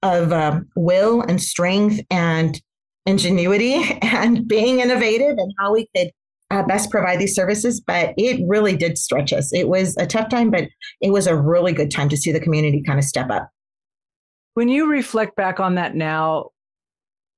of 0.02 0.32
um, 0.32 0.68
will 0.76 1.20
and 1.22 1.42
strength 1.42 2.00
and 2.10 2.60
ingenuity 3.06 3.82
and 4.02 4.46
being 4.46 4.80
innovative 4.80 5.36
and 5.36 5.52
how 5.58 5.72
we 5.72 5.88
could 5.94 6.10
uh, 6.50 6.62
best 6.64 6.90
provide 6.90 7.20
these 7.20 7.34
services 7.34 7.80
but 7.80 8.12
it 8.16 8.40
really 8.48 8.76
did 8.76 8.98
stretch 8.98 9.32
us. 9.32 9.52
It 9.52 9.68
was 9.68 9.96
a 9.96 10.06
tough 10.06 10.28
time 10.28 10.50
but 10.50 10.68
it 11.00 11.10
was 11.10 11.26
a 11.26 11.36
really 11.36 11.72
good 11.72 11.90
time 11.90 12.08
to 12.08 12.16
see 12.16 12.32
the 12.32 12.40
community 12.40 12.82
kind 12.86 12.98
of 12.98 13.04
step 13.04 13.30
up. 13.30 13.48
When 14.54 14.68
you 14.68 14.88
reflect 14.88 15.36
back 15.36 15.60
on 15.60 15.74
that 15.76 15.94
now 15.94 16.50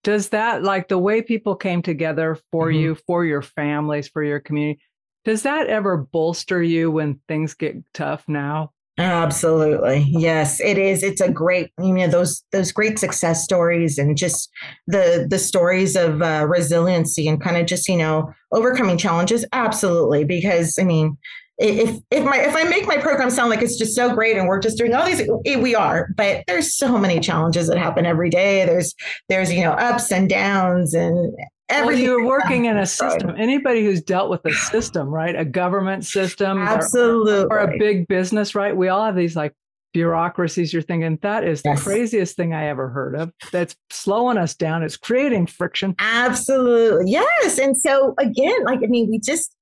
does 0.02 0.30
that 0.30 0.62
like 0.62 0.88
the 0.88 0.98
way 0.98 1.22
people 1.22 1.54
came 1.54 1.82
together 1.82 2.38
for 2.50 2.68
mm-hmm. 2.68 2.80
you 2.80 2.94
for 3.06 3.24
your 3.24 3.42
families 3.42 4.08
for 4.08 4.22
your 4.22 4.40
community 4.40 4.80
does 5.24 5.42
that 5.42 5.68
ever 5.68 5.96
bolster 5.96 6.62
you 6.62 6.90
when 6.90 7.20
things 7.28 7.54
get 7.54 7.76
tough 7.94 8.24
now? 8.26 8.72
Absolutely. 8.98 10.06
Yes 10.10 10.60
it 10.60 10.76
is. 10.76 11.02
It's 11.02 11.22
a 11.22 11.30
great 11.30 11.70
you 11.78 11.94
know 11.94 12.08
those 12.08 12.44
those 12.52 12.72
great 12.72 12.98
success 12.98 13.42
stories 13.42 13.96
and 13.96 14.18
just 14.18 14.50
the 14.86 15.26
the 15.28 15.38
stories 15.38 15.96
of 15.96 16.20
uh, 16.20 16.46
resiliency 16.46 17.26
and 17.26 17.40
kind 17.40 17.56
of 17.56 17.66
just 17.66 17.88
you 17.88 17.96
know 17.96 18.30
overcoming 18.52 18.98
challenges. 18.98 19.46
Absolutely 19.52 20.24
because 20.24 20.78
i 20.78 20.84
mean 20.84 21.16
if 21.58 21.98
if 22.10 22.24
my 22.24 22.38
if 22.38 22.56
I 22.56 22.64
make 22.64 22.86
my 22.86 22.96
program 22.96 23.30
sound 23.30 23.50
like 23.50 23.62
it's 23.62 23.76
just 23.76 23.94
so 23.94 24.14
great 24.14 24.36
and 24.36 24.48
we're 24.48 24.60
just 24.60 24.78
doing 24.78 24.94
all 24.94 25.04
these 25.04 25.28
we 25.44 25.74
are 25.74 26.08
but 26.16 26.44
there's 26.46 26.76
so 26.76 26.96
many 26.98 27.20
challenges 27.20 27.68
that 27.68 27.78
happen 27.78 28.06
every 28.06 28.30
day. 28.30 28.64
There's 28.64 28.94
there's 29.28 29.52
you 29.52 29.62
know 29.62 29.72
ups 29.72 30.10
and 30.10 30.28
downs 30.28 30.94
and 30.94 31.34
everything 31.68 32.04
well, 32.04 32.18
you're 32.18 32.26
working 32.26 32.64
in 32.66 32.76
a 32.78 32.86
system. 32.86 33.34
Anybody 33.36 33.84
who's 33.84 34.02
dealt 34.02 34.30
with 34.30 34.44
a 34.44 34.52
system 34.52 35.08
right? 35.08 35.36
A 35.36 35.44
government 35.44 36.04
system 36.04 36.58
absolutely. 36.58 37.44
or, 37.44 37.52
or 37.52 37.58
a 37.58 37.78
big 37.78 38.08
business 38.08 38.54
right? 38.54 38.76
We 38.76 38.88
all 38.88 39.04
have 39.04 39.16
these 39.16 39.36
like 39.36 39.52
bureaucracies. 39.92 40.72
You're 40.72 40.82
thinking 40.82 41.18
that 41.22 41.44
is 41.44 41.60
yes. 41.64 41.78
the 41.78 41.84
craziest 41.84 42.36
thing 42.36 42.54
i 42.54 42.66
ever 42.66 42.88
heard 42.88 43.14
of. 43.14 43.30
That's 43.52 43.76
slowing 43.90 44.38
us 44.38 44.54
down. 44.54 44.82
It's 44.82 44.96
creating 44.96 45.46
friction. 45.46 45.94
Absolutely. 45.98 47.10
Yes. 47.10 47.58
And 47.58 47.76
so 47.76 48.14
again 48.18 48.64
like 48.64 48.80
i 48.82 48.86
mean 48.86 49.10
we 49.10 49.18
just 49.18 49.54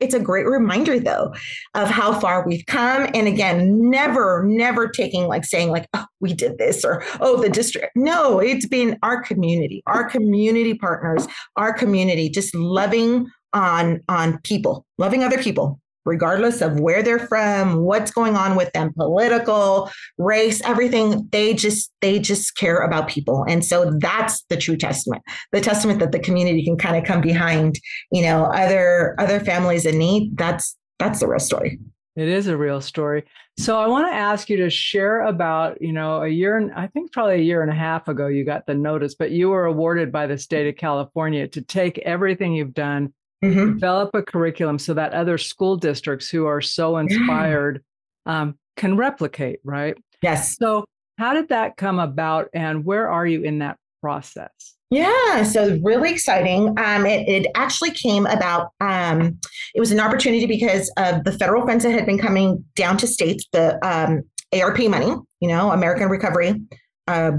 it's 0.00 0.14
a 0.14 0.20
great 0.20 0.46
reminder 0.46 0.98
though 0.98 1.34
of 1.74 1.88
how 1.88 2.18
far 2.18 2.46
we've 2.46 2.66
come. 2.66 3.08
And 3.14 3.28
again 3.28 3.90
never 3.90 4.44
never 4.46 4.88
taking 4.88 5.26
like 5.26 5.44
saying 5.44 5.70
like 5.70 5.86
oh 5.94 6.06
we 6.20 6.34
did 6.34 6.58
this 6.58 6.84
or 6.84 7.02
oh 7.20 7.40
the 7.40 7.48
district. 7.48 7.92
No 7.96 8.38
it's 8.38 8.66
been 8.66 8.98
our 9.02 9.22
community 9.22 9.82
our 9.86 10.08
community 10.08 10.74
partners 10.74 11.26
our 11.56 11.72
community 11.72 12.28
just 12.28 12.54
loving 12.54 13.26
on 13.52 14.00
on 14.08 14.38
people 14.42 14.86
loving 14.98 15.22
other 15.22 15.42
people 15.42 15.80
regardless 16.06 16.62
of 16.62 16.80
where 16.80 17.02
they're 17.02 17.26
from, 17.26 17.82
what's 17.82 18.10
going 18.10 18.36
on 18.36 18.56
with 18.56 18.72
them, 18.72 18.92
political, 18.94 19.90
race, 20.16 20.62
everything. 20.62 21.28
They 21.32 21.52
just 21.52 21.92
they 22.00 22.18
just 22.18 22.56
care 22.56 22.78
about 22.78 23.08
people. 23.08 23.44
And 23.46 23.64
so 23.64 23.92
that's 23.98 24.42
the 24.48 24.56
true 24.56 24.76
testament. 24.76 25.22
The 25.52 25.60
testament 25.60 25.98
that 26.00 26.12
the 26.12 26.18
community 26.18 26.64
can 26.64 26.78
kind 26.78 26.96
of 26.96 27.04
come 27.04 27.20
behind, 27.20 27.78
you 28.10 28.22
know, 28.22 28.44
other 28.44 29.16
other 29.18 29.40
families 29.40 29.84
in 29.84 29.98
need. 29.98 30.36
That's 30.38 30.76
that's 30.98 31.20
the 31.20 31.28
real 31.28 31.40
story. 31.40 31.78
It 32.14 32.28
is 32.28 32.46
a 32.46 32.56
real 32.56 32.80
story. 32.80 33.24
So 33.58 33.78
I 33.78 33.86
want 33.88 34.06
to 34.06 34.14
ask 34.14 34.48
you 34.48 34.56
to 34.58 34.70
share 34.70 35.22
about, 35.22 35.80
you 35.82 35.92
know, 35.92 36.22
a 36.22 36.28
year 36.28 36.56
and 36.56 36.72
I 36.72 36.86
think 36.86 37.12
probably 37.12 37.34
a 37.34 37.42
year 37.42 37.60
and 37.62 37.70
a 37.70 37.74
half 37.74 38.08
ago 38.08 38.26
you 38.26 38.44
got 38.44 38.66
the 38.66 38.74
notice, 38.74 39.14
but 39.14 39.32
you 39.32 39.50
were 39.50 39.66
awarded 39.66 40.10
by 40.10 40.26
the 40.26 40.38
state 40.38 40.66
of 40.66 40.76
California 40.76 41.46
to 41.48 41.60
take 41.60 41.98
everything 41.98 42.54
you've 42.54 42.74
done 42.74 43.12
mm-hmm. 43.44 43.74
develop 43.74 44.10
a 44.14 44.22
curriculum 44.22 44.78
so 44.78 44.94
that 44.94 45.12
other 45.12 45.38
school 45.38 45.76
districts 45.76 46.28
who 46.28 46.46
are 46.46 46.60
so 46.60 46.96
inspired 46.96 47.82
um, 48.26 48.58
can 48.76 48.96
replicate, 48.96 49.60
right? 49.64 49.96
Yes. 50.22 50.56
So, 50.56 50.84
how 51.18 51.32
did 51.32 51.48
that 51.48 51.76
come 51.76 51.98
about, 51.98 52.48
and 52.52 52.84
where 52.84 53.08
are 53.08 53.26
you 53.26 53.42
in 53.42 53.60
that 53.60 53.78
process? 54.02 54.50
Yeah, 54.90 55.42
so 55.42 55.78
really 55.82 56.12
exciting. 56.12 56.78
Um, 56.78 57.06
it, 57.06 57.28
it 57.28 57.46
actually 57.54 57.90
came 57.90 58.26
about. 58.26 58.70
Um, 58.80 59.38
it 59.74 59.80
was 59.80 59.90
an 59.90 59.98
opportunity 59.98 60.46
because 60.46 60.92
of 60.96 61.24
the 61.24 61.32
federal 61.32 61.66
funds 61.66 61.84
that 61.84 61.92
had 61.92 62.06
been 62.06 62.18
coming 62.18 62.64
down 62.76 62.96
to 62.98 63.06
states, 63.06 63.46
the 63.52 63.84
um, 63.84 64.22
ARP 64.52 64.78
money, 64.88 65.14
you 65.40 65.48
know, 65.48 65.72
American 65.72 66.08
Recovery 66.08 66.60
uh, 67.08 67.32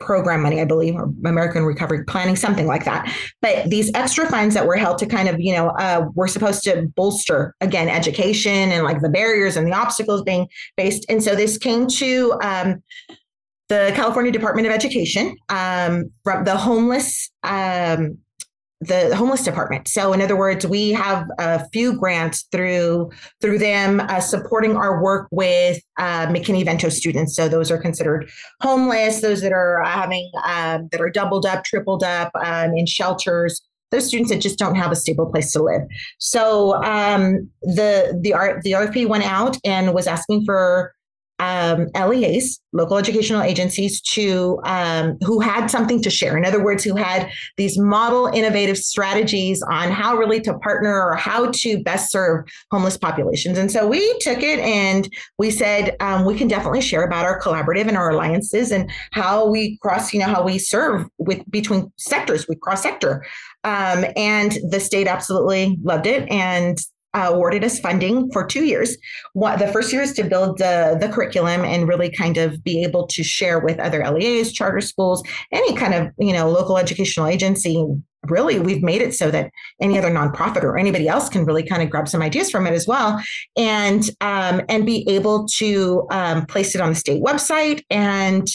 program 0.00 0.42
money, 0.42 0.60
I 0.60 0.64
believe, 0.64 0.94
or 0.94 1.04
American 1.24 1.64
Recovery 1.64 2.04
Planning, 2.04 2.36
something 2.36 2.66
like 2.66 2.84
that. 2.84 3.12
But 3.42 3.68
these 3.68 3.90
extra 3.94 4.28
funds 4.28 4.54
that 4.54 4.66
were 4.66 4.76
held 4.76 4.98
to 4.98 5.06
kind 5.06 5.28
of, 5.28 5.40
you 5.40 5.52
know, 5.52 5.70
uh, 5.70 6.08
were 6.14 6.28
supposed 6.28 6.62
to 6.64 6.88
bolster 6.94 7.54
again 7.60 7.88
education 7.88 8.70
and 8.70 8.84
like 8.84 9.00
the 9.00 9.08
barriers 9.08 9.56
and 9.56 9.66
the 9.66 9.72
obstacles 9.72 10.22
being 10.22 10.48
faced. 10.76 11.04
And 11.08 11.22
so 11.22 11.34
this 11.34 11.58
came 11.58 11.88
to 11.88 12.38
um, 12.42 12.82
the 13.68 13.92
California 13.94 14.32
Department 14.32 14.66
of 14.66 14.72
Education 14.72 15.36
um, 15.48 16.10
from 16.24 16.44
the 16.44 16.56
homeless 16.56 17.30
um, 17.42 18.18
the 18.80 19.14
homeless 19.16 19.42
department. 19.42 19.88
So, 19.88 20.12
in 20.12 20.22
other 20.22 20.36
words, 20.36 20.66
we 20.66 20.90
have 20.92 21.28
a 21.38 21.68
few 21.70 21.98
grants 21.98 22.44
through 22.52 23.10
through 23.40 23.58
them 23.58 24.00
uh, 24.00 24.20
supporting 24.20 24.76
our 24.76 25.02
work 25.02 25.28
with 25.30 25.80
uh, 25.98 26.26
McKinney-Vento 26.26 26.88
students. 26.90 27.34
So, 27.34 27.48
those 27.48 27.70
are 27.70 27.78
considered 27.78 28.30
homeless. 28.60 29.20
Those 29.20 29.40
that 29.40 29.52
are 29.52 29.82
having 29.84 30.30
um, 30.44 30.88
that 30.92 31.00
are 31.00 31.10
doubled 31.10 31.44
up, 31.44 31.64
tripled 31.64 32.04
up 32.04 32.30
um, 32.36 32.72
in 32.76 32.86
shelters. 32.86 33.60
Those 33.90 34.06
students 34.06 34.30
that 34.30 34.40
just 34.40 34.58
don't 34.58 34.74
have 34.74 34.92
a 34.92 34.96
stable 34.96 35.26
place 35.26 35.50
to 35.52 35.62
live. 35.62 35.82
So, 36.18 36.74
um, 36.84 37.50
the 37.62 38.16
the 38.22 38.32
art 38.32 38.62
the 38.62 38.72
RFP 38.72 39.08
went 39.08 39.24
out 39.24 39.56
and 39.64 39.92
was 39.92 40.06
asking 40.06 40.44
for 40.44 40.94
um, 41.38 41.86
LEAs, 41.94 42.60
local 42.72 42.96
educational 42.96 43.42
agencies, 43.42 44.00
to 44.00 44.60
um, 44.64 45.16
who 45.24 45.40
had 45.40 45.68
something 45.68 46.02
to 46.02 46.10
share. 46.10 46.36
In 46.36 46.44
other 46.44 46.62
words, 46.62 46.84
who 46.84 46.96
had 46.96 47.30
these 47.56 47.78
model 47.78 48.26
innovative 48.26 48.76
strategies 48.76 49.62
on 49.62 49.90
how 49.90 50.16
really 50.16 50.40
to 50.40 50.58
partner 50.58 51.02
or 51.02 51.14
how 51.14 51.50
to 51.50 51.82
best 51.82 52.10
serve 52.10 52.44
homeless 52.70 52.96
populations. 52.96 53.58
And 53.58 53.70
so 53.70 53.86
we 53.86 54.18
took 54.18 54.42
it 54.42 54.58
and 54.58 55.08
we 55.38 55.50
said 55.50 55.96
um, 56.00 56.24
we 56.24 56.36
can 56.36 56.48
definitely 56.48 56.80
share 56.80 57.04
about 57.04 57.24
our 57.24 57.40
collaborative 57.40 57.88
and 57.88 57.96
our 57.96 58.10
alliances 58.10 58.72
and 58.72 58.90
how 59.12 59.46
we 59.46 59.78
cross, 59.78 60.12
you 60.12 60.20
know, 60.20 60.26
how 60.26 60.42
we 60.42 60.58
serve 60.58 61.06
with 61.18 61.48
between 61.50 61.92
sectors, 61.96 62.48
we 62.48 62.56
cross 62.56 62.82
sector. 62.82 63.24
Um, 63.64 64.04
and 64.16 64.58
the 64.70 64.80
state 64.80 65.06
absolutely 65.06 65.78
loved 65.82 66.06
it. 66.06 66.28
And 66.30 66.78
uh, 67.18 67.32
awarded 67.32 67.64
us 67.64 67.80
funding 67.80 68.30
for 68.30 68.46
two 68.46 68.64
years. 68.64 68.96
What, 69.32 69.58
the 69.58 69.68
first 69.68 69.92
year 69.92 70.02
is 70.02 70.12
to 70.14 70.24
build 70.24 70.58
the, 70.58 70.96
the 71.00 71.08
curriculum 71.08 71.64
and 71.64 71.88
really 71.88 72.10
kind 72.10 72.36
of 72.36 72.62
be 72.62 72.82
able 72.84 73.06
to 73.08 73.24
share 73.24 73.58
with 73.58 73.80
other 73.80 74.08
LEAs, 74.08 74.52
charter 74.52 74.80
schools, 74.80 75.22
any 75.50 75.74
kind 75.74 75.94
of 75.94 76.12
you 76.18 76.32
know 76.32 76.48
local 76.48 76.78
educational 76.78 77.26
agency. 77.26 77.84
Really, 78.24 78.58
we've 78.58 78.82
made 78.82 79.00
it 79.00 79.14
so 79.14 79.30
that 79.30 79.50
any 79.80 79.96
other 79.96 80.10
nonprofit 80.10 80.62
or 80.62 80.76
anybody 80.76 81.08
else 81.08 81.28
can 81.28 81.44
really 81.44 81.62
kind 81.62 81.82
of 81.82 81.88
grab 81.88 82.08
some 82.08 82.20
ideas 82.20 82.50
from 82.50 82.66
it 82.66 82.72
as 82.72 82.86
well, 82.86 83.20
and 83.56 84.10
um, 84.20 84.62
and 84.68 84.86
be 84.86 85.08
able 85.08 85.46
to 85.56 86.06
um, 86.10 86.46
place 86.46 86.74
it 86.74 86.80
on 86.80 86.90
the 86.90 86.96
state 86.96 87.22
website 87.22 87.82
and 87.90 88.48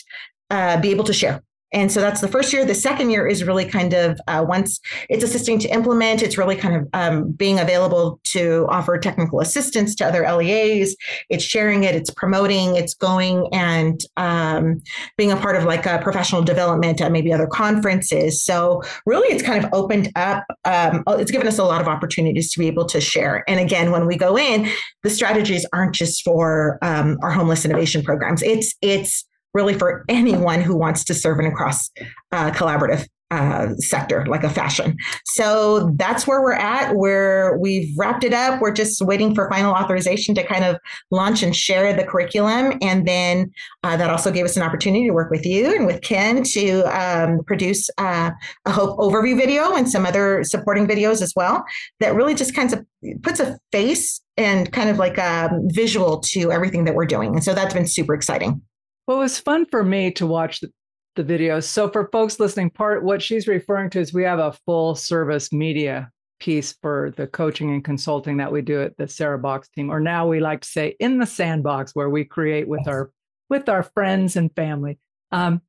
uh, 0.49 0.79
be 0.79 0.91
able 0.91 1.05
to 1.05 1.13
share 1.13 1.41
and 1.73 1.91
so 1.91 1.99
that's 1.99 2.21
the 2.21 2.27
first 2.27 2.53
year. 2.53 2.63
The 2.65 2.75
second 2.75 3.09
year 3.09 3.27
is 3.27 3.43
really 3.43 3.65
kind 3.65 3.93
of 3.93 4.19
uh, 4.27 4.45
once 4.47 4.79
it's 5.09 5.23
assisting 5.23 5.59
to 5.59 5.67
implement, 5.69 6.21
it's 6.21 6.37
really 6.37 6.55
kind 6.55 6.75
of 6.75 6.87
um, 6.93 7.31
being 7.31 7.59
available 7.59 8.19
to 8.25 8.67
offer 8.69 8.97
technical 8.97 9.41
assistance 9.41 9.95
to 9.95 10.05
other 10.05 10.29
LEAs. 10.31 10.95
It's 11.29 11.43
sharing 11.43 11.83
it, 11.83 11.95
it's 11.95 12.11
promoting, 12.11 12.75
it's 12.75 12.93
going 12.93 13.47
and 13.51 13.99
um, 14.17 14.81
being 15.17 15.31
a 15.31 15.37
part 15.37 15.55
of 15.55 15.63
like 15.63 15.85
a 15.85 15.99
professional 15.99 16.43
development 16.43 17.01
at 17.01 17.11
maybe 17.11 17.33
other 17.33 17.47
conferences. 17.47 18.43
So 18.43 18.81
really, 19.05 19.33
it's 19.33 19.43
kind 19.43 19.63
of 19.63 19.69
opened 19.73 20.11
up. 20.15 20.43
Um, 20.65 21.03
it's 21.07 21.31
given 21.31 21.47
us 21.47 21.57
a 21.57 21.63
lot 21.63 21.81
of 21.81 21.87
opportunities 21.87 22.51
to 22.53 22.59
be 22.59 22.67
able 22.67 22.85
to 22.85 23.01
share. 23.01 23.43
And 23.47 23.59
again, 23.59 23.91
when 23.91 24.05
we 24.05 24.15
go 24.15 24.37
in, 24.37 24.69
the 25.01 25.09
strategies 25.09 25.65
aren't 25.73 25.95
just 25.95 26.23
for 26.23 26.77
um, 26.81 27.17
our 27.21 27.31
homeless 27.31 27.65
innovation 27.65 28.03
programs. 28.03 28.41
It's 28.43 28.75
it's 28.81 29.25
really 29.53 29.73
for 29.73 30.03
anyone 30.09 30.61
who 30.61 30.75
wants 30.75 31.03
to 31.05 31.13
serve 31.13 31.39
in 31.39 31.45
a 31.45 31.51
cross 31.51 31.89
uh, 32.31 32.51
collaborative 32.51 33.07
uh, 33.33 33.73
sector, 33.77 34.25
like 34.27 34.43
a 34.43 34.49
fashion. 34.49 34.95
So 35.25 35.91
that's 35.95 36.27
where 36.27 36.41
we're 36.41 36.53
at. 36.53 36.95
Where 36.95 37.57
we've 37.57 37.91
wrapped 37.97 38.23
it 38.23 38.33
up. 38.33 38.61
We're 38.61 38.73
just 38.73 39.01
waiting 39.01 39.33
for 39.33 39.49
final 39.49 39.73
authorization 39.73 40.35
to 40.35 40.43
kind 40.43 40.63
of 40.63 40.77
launch 41.09 41.41
and 41.41 41.55
share 41.55 41.93
the 41.93 42.03
curriculum. 42.03 42.77
And 42.81 43.07
then 43.07 43.51
uh, 43.83 43.97
that 43.97 44.11
also 44.11 44.31
gave 44.31 44.45
us 44.45 44.55
an 44.55 44.61
opportunity 44.61 45.07
to 45.07 45.13
work 45.13 45.31
with 45.31 45.47
you 45.47 45.75
and 45.75 45.87
with 45.87 46.01
Ken 46.01 46.43
to 46.43 46.81
um, 46.83 47.43
produce 47.45 47.89
uh, 47.97 48.29
a 48.65 48.71
Hope 48.71 48.99
overview 48.99 49.35
video 49.35 49.73
and 49.73 49.89
some 49.89 50.05
other 50.05 50.43
supporting 50.43 50.87
videos 50.87 51.21
as 51.23 51.33
well. 51.35 51.65
That 52.01 52.13
really 52.13 52.35
just 52.35 52.53
kind 52.53 52.71
of 52.71 52.85
puts 53.23 53.39
a 53.39 53.57
face 53.71 54.21
and 54.37 54.71
kind 54.71 54.91
of 54.91 54.97
like 54.97 55.17
a 55.17 55.49
visual 55.65 56.19
to 56.19 56.51
everything 56.51 56.83
that 56.85 56.93
we're 56.93 57.05
doing. 57.05 57.33
And 57.33 57.43
so 57.43 57.55
that's 57.55 57.73
been 57.73 57.87
super 57.87 58.13
exciting. 58.13 58.61
Well, 59.07 59.17
it 59.17 59.21
was 59.21 59.39
fun 59.39 59.65
for 59.65 59.83
me 59.83 60.11
to 60.11 60.25
watch 60.25 60.61
the, 60.61 60.71
the 61.15 61.23
videos. 61.23 61.65
So 61.65 61.89
for 61.89 62.09
folks 62.11 62.39
listening, 62.39 62.69
part 62.69 63.03
what 63.03 63.21
she's 63.21 63.47
referring 63.47 63.89
to 63.91 63.99
is 63.99 64.13
we 64.13 64.23
have 64.23 64.39
a 64.39 64.55
full 64.65 64.95
service 64.95 65.51
media 65.51 66.09
piece 66.39 66.73
for 66.81 67.13
the 67.15 67.27
coaching 67.27 67.71
and 67.71 67.83
consulting 67.83 68.37
that 68.37 68.51
we 68.51 68.61
do 68.61 68.81
at 68.81 68.97
the 68.97 69.07
Sarah 69.07 69.39
Box 69.39 69.69
team, 69.69 69.89
or 69.89 69.99
now 69.99 70.27
we 70.27 70.39
like 70.39 70.61
to 70.61 70.67
say 70.67 70.95
in 70.99 71.17
the 71.17 71.25
sandbox 71.25 71.95
where 71.95 72.09
we 72.09 72.25
create 72.25 72.67
with 72.67 72.87
our 72.87 73.11
with 73.49 73.69
our 73.69 73.83
friends 73.83 74.35
and 74.35 74.53
family. 74.55 74.97
Um, 75.31 75.61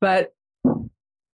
but 0.00 0.32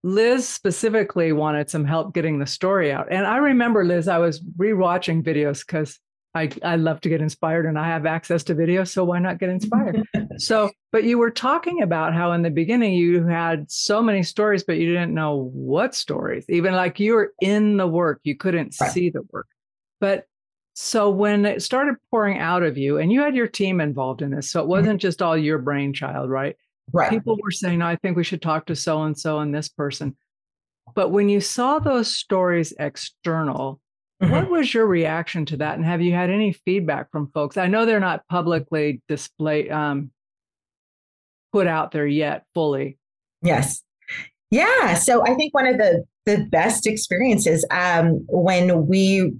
Liz 0.03 0.47
specifically 0.47 1.33
wanted 1.33 1.69
some 1.69 1.85
help 1.85 2.13
getting 2.13 2.39
the 2.39 2.45
story 2.45 2.91
out. 2.91 3.07
And 3.11 3.25
I 3.25 3.37
remember, 3.37 3.83
Liz, 3.83 4.07
I 4.07 4.17
was 4.17 4.41
rewatching 4.41 5.23
videos 5.23 5.65
because 5.65 5.99
I, 6.35 6.49
I 6.63 6.75
love 6.75 7.01
to 7.01 7.09
get 7.09 7.21
inspired 7.21 7.65
and 7.65 7.77
I 7.77 7.87
have 7.87 8.05
access 8.05 8.43
to 8.45 8.53
video, 8.53 8.83
so 8.83 9.03
why 9.03 9.19
not 9.19 9.39
get 9.39 9.49
inspired? 9.49 10.03
so, 10.37 10.69
but 10.91 11.03
you 11.03 11.17
were 11.17 11.31
talking 11.31 11.81
about 11.81 12.13
how 12.13 12.31
in 12.33 12.43
the 12.43 12.51
beginning 12.51 12.93
you 12.93 13.25
had 13.25 13.69
so 13.71 14.01
many 14.01 14.21
stories, 14.21 14.63
but 14.63 14.77
you 14.77 14.85
didn't 14.87 15.13
know 15.13 15.49
what 15.53 15.95
stories. 15.95 16.45
Even 16.47 16.73
like 16.73 16.99
you 16.99 17.13
were 17.13 17.33
in 17.41 17.77
the 17.77 17.87
work, 17.87 18.19
you 18.23 18.35
couldn't 18.35 18.75
right. 18.79 18.91
see 18.91 19.09
the 19.09 19.23
work. 19.31 19.47
But 19.99 20.25
so 20.73 21.09
when 21.09 21.45
it 21.45 21.63
started 21.63 21.95
pouring 22.11 22.37
out 22.37 22.63
of 22.63 22.77
you, 22.77 22.99
and 22.99 23.11
you 23.11 23.21
had 23.21 23.35
your 23.35 23.47
team 23.47 23.81
involved 23.81 24.21
in 24.21 24.29
this, 24.29 24.51
so 24.51 24.59
it 24.59 24.63
mm-hmm. 24.63 24.69
wasn't 24.69 25.01
just 25.01 25.21
all 25.21 25.35
your 25.35 25.57
brainchild, 25.57 26.29
right? 26.29 26.55
Right. 26.93 27.09
People 27.09 27.37
were 27.41 27.51
saying, 27.51 27.79
no, 27.79 27.87
I 27.87 27.95
think 27.95 28.15
we 28.15 28.23
should 28.23 28.41
talk 28.41 28.67
to 28.67 28.75
so 28.75 29.03
and 29.03 29.17
so 29.17 29.39
and 29.39 29.53
this 29.53 29.69
person. 29.69 30.15
But 30.95 31.09
when 31.09 31.29
you 31.29 31.41
saw 31.41 31.79
those 31.79 32.15
stories 32.15 32.73
external, 32.79 33.79
Mm-hmm. 34.21 34.33
What 34.33 34.49
was 34.49 34.73
your 34.73 34.85
reaction 34.85 35.45
to 35.45 35.57
that? 35.57 35.75
And 35.75 35.85
have 35.85 36.01
you 36.01 36.13
had 36.13 36.29
any 36.29 36.51
feedback 36.51 37.09
from 37.11 37.31
folks? 37.33 37.55
I 37.57 37.67
know 37.67 37.85
they're 37.85 37.99
not 37.99 38.27
publicly 38.27 39.01
displayed, 39.07 39.71
um, 39.71 40.11
put 41.53 41.67
out 41.67 41.91
there 41.91 42.07
yet 42.07 42.43
fully. 42.53 42.97
Yes. 43.41 43.81
Yeah. 44.51 44.95
So 44.95 45.23
I 45.25 45.35
think 45.35 45.53
one 45.53 45.67
of 45.67 45.77
the 45.77 46.03
the 46.25 46.45
best 46.51 46.85
experiences 46.85 47.65
um, 47.71 48.25
when 48.27 48.87
we 48.87 49.33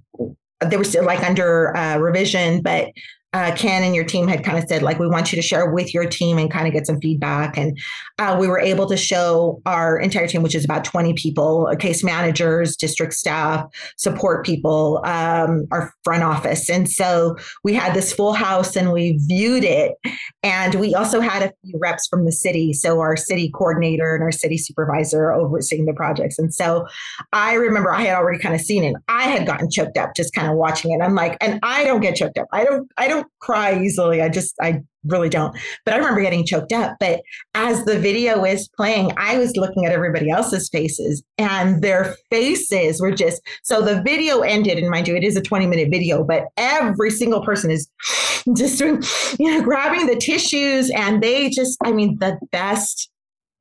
there 0.62 0.80
was 0.80 0.90
still 0.90 1.06
like 1.06 1.24
under 1.24 1.76
uh, 1.76 1.98
revision, 1.98 2.62
but 2.62 2.90
uh, 3.34 3.56
Ken 3.56 3.84
and 3.84 3.94
your 3.94 4.04
team 4.04 4.28
had 4.28 4.44
kind 4.44 4.58
of 4.58 4.64
said, 4.68 4.82
like, 4.82 4.98
we 4.98 5.08
want 5.08 5.32
you 5.32 5.36
to 5.36 5.42
share 5.42 5.70
with 5.70 5.94
your 5.94 6.06
team 6.06 6.40
and 6.40 6.50
kind 6.50 6.68
of 6.68 6.74
get 6.74 6.88
some 6.88 7.00
feedback. 7.00 7.58
And 7.58 7.78
uh, 8.18 8.36
we 8.40 8.48
were 8.48 8.60
able 8.60 8.88
to 8.88 8.98
show 8.98 9.62
our 9.68 10.00
entire 10.00 10.28
team, 10.28 10.42
which 10.42 10.56
is 10.56 10.66
about 10.66 10.84
20 10.84 11.14
people, 11.14 11.68
uh, 11.72 11.76
case 11.76 12.04
managers, 12.04 12.76
district 12.76 13.14
staff, 13.14 13.66
support 13.98 14.46
people, 14.46 15.02
um, 15.06 15.68
our 15.72 15.94
front 16.04 16.24
office. 16.24 16.70
And 16.72 16.90
so 16.90 17.38
we 17.64 17.74
had 17.76 17.94
this 17.94 18.12
full 18.12 18.34
house 18.34 18.76
and 18.76 18.92
we 18.92 19.20
viewed 19.28 19.64
it. 19.64 19.94
And 20.42 20.76
we 20.76 20.96
also 20.96 21.20
had 21.20 21.44
a 21.44 21.52
few 21.64 21.78
reps 21.80 22.08
from 22.08 22.26
the 22.26 22.32
city. 22.32 22.74
So 22.74 23.00
our 23.00 23.16
city 23.16 23.52
coordinator 23.52 24.16
and 24.16 24.24
our 24.24 24.32
city 24.32 24.58
supervisor 24.58 25.32
overseeing 25.32 25.86
the 25.86 25.94
projects. 25.94 26.40
And 26.40 26.52
so 26.52 26.88
I 27.32 27.54
remember 27.54 27.94
I 27.94 28.02
had 28.02 28.16
already 28.16 28.40
kind 28.40 28.56
of 28.56 28.62
seen 28.62 28.84
it. 28.84 28.96
I 29.08 29.24
had 29.24 29.46
gotten 29.46 29.70
choked 29.70 29.98
up 29.98 30.16
just 30.16 30.34
kind 30.34 30.50
of 30.50 30.56
watching 30.56 30.92
it. 30.92 31.02
I'm 31.04 31.14
like, 31.14 31.38
and 31.42 31.60
I 31.62 31.84
don't 31.84 32.02
get 32.02 32.16
choked 32.16 32.40
up. 32.40 32.48
I 32.52 32.64
don't, 32.64 32.90
I 32.98 33.08
don't 33.08 33.19
don't 33.20 33.32
cry 33.40 33.80
easily. 33.80 34.22
I 34.22 34.30
just, 34.30 34.56
I 34.62 34.82
really 35.06 35.30
don't. 35.30 35.56
But 35.86 35.94
I 35.94 35.98
remember 35.98 36.22
getting 36.22 36.46
choked 36.46 36.72
up. 36.72 36.98
But 37.00 37.22
as 37.54 37.86
the 37.86 37.98
video 37.98 38.44
is 38.44 38.70
playing, 38.76 39.12
I 39.18 39.38
was 39.38 39.56
looking 39.56 39.86
at 39.86 39.92
everybody 39.92 40.30
else's 40.30 40.70
faces 40.70 41.24
and 41.38 41.82
their 41.82 42.16
faces 42.30 43.02
were 43.02 43.12
just 43.12 43.42
so 43.64 43.82
the 43.82 44.02
video 44.02 44.42
ended. 44.42 44.78
And 44.78 44.90
mind 44.90 45.08
you, 45.08 45.16
it 45.16 45.24
is 45.24 45.36
a 45.36 45.42
20 45.42 45.68
minute 45.68 45.90
video, 45.92 46.24
but 46.24 46.46
every 46.58 47.12
single 47.12 47.44
person 47.44 47.72
is 47.72 47.90
just 48.58 48.80
doing, 48.80 49.02
you 49.40 49.52
know, 49.52 49.64
grabbing 49.64 50.08
the 50.08 50.16
tissues 50.16 50.90
and 50.92 51.22
they 51.24 51.50
just, 51.50 51.78
I 51.84 51.92
mean, 51.92 52.18
the 52.20 52.38
best 52.52 53.10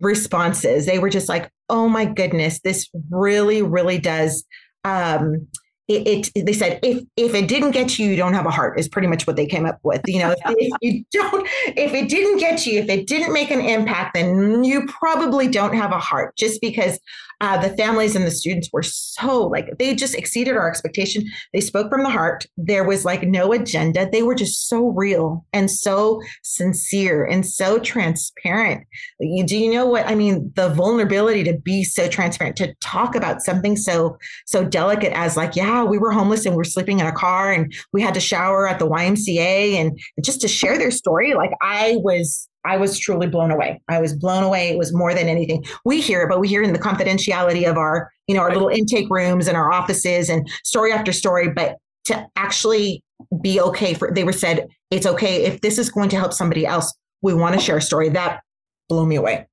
responses. 0.01 0.87
They 0.87 0.99
were 0.99 1.11
just 1.11 1.29
like, 1.29 1.51
oh 1.69 1.89
my 1.89 2.05
goodness, 2.05 2.61
this 2.61 2.89
really, 3.11 3.63
really 3.63 3.99
does. 3.99 4.45
Um, 4.85 5.47
it, 5.89 6.31
it, 6.35 6.45
they 6.45 6.53
said 6.53 6.79
if 6.83 7.03
if 7.17 7.35
it 7.35 7.49
didn't 7.49 7.71
get 7.71 7.99
you 7.99 8.11
you 8.11 8.17
don't 8.17 8.35
have 8.35 8.45
a 8.45 8.51
heart 8.51 8.79
is 8.79 8.89
pretty 8.89 9.09
much 9.09 9.27
what 9.27 9.37
they 9.37 9.47
came 9.47 9.65
up 9.65 9.79
with 9.83 10.03
you 10.07 10.19
know 10.19 10.35
if 10.47 10.73
you 10.83 11.05
don't 11.13 11.49
if 11.67 11.95
it 11.95 12.09
didn't 12.09 12.39
get 12.39 12.67
you 12.67 12.79
if 12.79 12.89
it 12.89 13.07
didn't 13.07 13.33
make 13.33 13.51
an 13.51 13.61
impact 13.61 14.15
then 14.15 14.63
you 14.65 14.87
probably 14.87 15.49
don't 15.49 15.75
have 15.75 15.91
a 15.91 15.99
heart 15.99 16.37
just 16.37 16.61
because 16.61 16.99
uh, 17.41 17.57
the 17.59 17.77
families 17.77 18.17
and 18.17 18.27
the 18.27 18.31
students 18.31 18.69
were 18.73 18.83
so 18.83 19.47
like 19.47 19.69
they 19.79 19.95
just 19.95 20.15
exceeded 20.15 20.57
our 20.57 20.69
expectation. 20.69 21.25
They 21.53 21.61
spoke 21.61 21.91
from 21.91 22.03
the 22.03 22.11
heart. 22.11 22.47
There 22.57 22.85
was 22.85 23.05
like 23.05 23.23
no 23.23 23.53
agenda. 23.53 24.09
They 24.11 24.23
were 24.23 24.35
just 24.35 24.69
so 24.69 24.89
real 24.89 25.45
and 25.53 25.71
so 25.71 26.21
sincere 26.43 27.25
and 27.25 27.47
so 27.47 27.79
transparent. 27.79 28.87
You, 29.21 29.45
do 29.45 29.57
you 29.57 29.73
know 29.73 29.87
what? 29.87 30.07
I 30.07 30.15
mean 30.15 30.53
the 30.57 30.69
vulnerability 30.71 31.45
to 31.45 31.57
be 31.57 31.85
so 31.85 32.09
transparent 32.09 32.57
to 32.57 32.75
talk 32.81 33.15
about 33.15 33.43
something 33.43 33.77
so 33.77 34.19
so 34.47 34.65
delicate 34.65 35.13
as 35.13 35.37
like 35.37 35.57
yeah 35.57 35.85
we 35.85 35.99
were 35.99 36.11
homeless 36.11 36.47
and 36.47 36.57
we 36.57 36.61
are 36.61 36.65
sleeping 36.65 37.01
in 37.01 37.07
a 37.07 37.13
car 37.13 37.53
and 37.53 37.73
we 37.93 38.03
had 38.03 38.15
to 38.15 38.21
shower 38.21 38.69
at 38.69 38.79
the 38.79 38.89
ymca 38.89 39.75
and 39.75 39.99
just 40.25 40.41
to 40.41 40.49
share 40.49 40.79
their 40.79 40.91
story 40.91 41.35
like 41.35 41.53
i 41.63 41.97
was 41.99 42.49
I 42.65 42.77
was 42.77 42.99
truly 42.99 43.27
blown 43.27 43.51
away. 43.51 43.81
I 43.89 44.01
was 44.01 44.15
blown 44.15 44.43
away. 44.43 44.69
It 44.69 44.79
was 44.79 44.93
more 44.93 45.15
than 45.15 45.29
anything. 45.29 45.65
We 45.85 46.01
hear 46.01 46.23
it, 46.23 46.29
but 46.29 46.41
we 46.41 46.49
hear 46.49 46.63
in 46.63 46.73
the 46.73 46.79
confidentiality 46.79 47.69
of 47.69 47.77
our, 47.77 48.11
you 48.27 48.35
know, 48.35 48.43
our 48.43 48.53
little 48.53 48.69
intake 48.69 49.09
rooms 49.11 49.49
and 49.49 49.57
our 49.57 49.73
offices 49.73 50.29
and 50.29 50.49
story 50.65 50.93
after 50.93 51.13
story. 51.13 51.49
But 51.49 51.77
to 52.07 52.27
actually 52.37 53.03
be 53.41 53.61
okay 53.61 53.95
for, 53.95 54.13
they 54.13 54.25
were 54.25 54.33
said, 54.33 54.69
it's 54.91 55.07
okay 55.07 55.45
if 55.45 55.61
this 55.61 55.79
is 55.79 55.91
going 55.91 56.09
to 56.11 56.17
help 56.17 56.33
somebody 56.33 56.67
else. 56.67 56.93
We 57.23 57.35
want 57.35 57.55
to 57.55 57.61
share 57.61 57.79
a 57.79 57.83
story. 57.83 58.09
That 58.11 58.41
blew 58.89 59.07
me 59.07 59.17
away. 59.17 59.47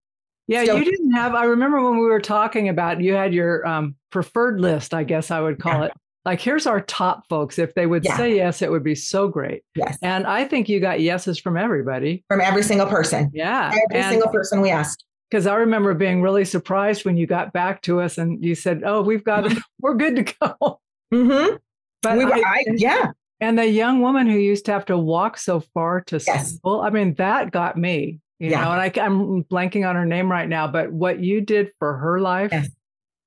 Yeah, 0.47 0.63
so, 0.65 0.75
you 0.75 0.85
didn't 0.85 1.11
have. 1.11 1.33
I 1.33 1.45
remember 1.45 1.81
when 1.83 1.99
we 1.99 2.05
were 2.05 2.21
talking 2.21 2.69
about 2.69 3.01
you 3.01 3.13
had 3.13 3.33
your 3.33 3.65
um, 3.65 3.95
preferred 4.11 4.61
list, 4.61 4.93
I 4.93 5.03
guess 5.03 5.31
I 5.31 5.41
would 5.41 5.59
call 5.59 5.79
yeah. 5.79 5.85
it. 5.85 5.91
Like 6.25 6.41
here's 6.41 6.65
our 6.67 6.81
top 6.81 7.27
folks 7.29 7.59
if 7.59 7.73
they 7.75 7.85
would 7.85 8.03
Yeah. 8.03 8.17
say 8.17 8.35
yes 8.35 8.61
it 8.61 8.71
would 8.71 8.83
be 8.83 8.95
so 8.95 9.27
great 9.27 9.61
Yes. 9.75 9.97
and 10.01 10.25
i 10.27 10.43
think 10.45 10.67
you 10.69 10.79
got 10.79 10.99
yeses 11.01 11.37
from 11.39 11.55
everybody 11.57 12.23
From 12.27 12.41
every 12.41 12.63
single 12.63 12.87
person. 12.87 13.31
yeah 13.33 13.67
Every 13.71 14.01
and 14.01 14.11
single 14.11 14.29
person 14.31 14.61
we 14.61 14.69
asked. 14.71 15.03
because 15.29 15.45
i 15.47 15.55
remember 15.55 15.93
being 15.93 16.21
really 16.21 16.45
surprised 16.45 17.05
when 17.05 17.15
you 17.17 17.27
got 17.27 17.53
back 17.53 17.81
to 17.83 18.01
us 18.01 18.17
and 18.17 18.43
you 18.43 18.55
said 18.55 18.81
oh 18.85 19.01
we've 19.01 19.23
got 19.23 19.51
we're 19.79 19.93
good 19.95 20.15
to 20.17 20.23
go 20.23 20.79
Mm-hmm. 21.13 21.55
but 22.01 22.17
We 22.17 22.25
were, 22.25 22.33
I- 22.33 22.39
I, 22.39 22.63
yeah. 22.75 23.11
and 23.39 23.57
the 23.59 23.67
young 23.67 24.01
woman 24.01 24.27
who 24.27 24.37
used 24.37 24.65
to 24.65 24.71
have 24.71 24.85
to 24.87 24.97
walk 24.97 25.37
so 25.37 25.59
far 25.73 26.01
to 26.07 26.19
Yes. 26.25 26.55
school 26.55 26.81
i 26.81 26.89
mean 26.89 27.13
that 27.15 27.51
got 27.51 27.77
me 27.77 28.19
you 28.39 28.49
Yeah. 28.49 28.63
know 28.65 28.71
and 28.71 28.81
I, 28.81 28.91
i'm 29.05 29.43
blanking 29.43 29.87
on 29.87 29.95
her 29.95 30.05
name 30.05 30.29
right 30.31 30.49
now 30.49 30.67
but 30.67 30.91
what 30.91 31.19
you 31.19 31.41
did 31.41 31.71
for 31.79 31.97
her 31.97 32.19
life 32.19 32.49
Yes. 32.51 32.69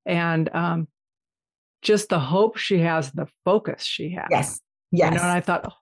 and 0.04 0.48
um, 0.54 0.88
just 1.82 2.08
the 2.08 2.18
hope 2.18 2.56
she 2.56 2.78
has 2.78 3.12
the 3.12 3.26
focus 3.44 3.84
she 3.84 4.10
has 4.10 4.26
Yes. 4.30 4.60
You 4.90 4.98
Yes. 5.00 5.14
know, 5.14 5.20
and 5.22 5.30
I 5.30 5.40
thought, 5.40 5.64
oh, 5.68 5.74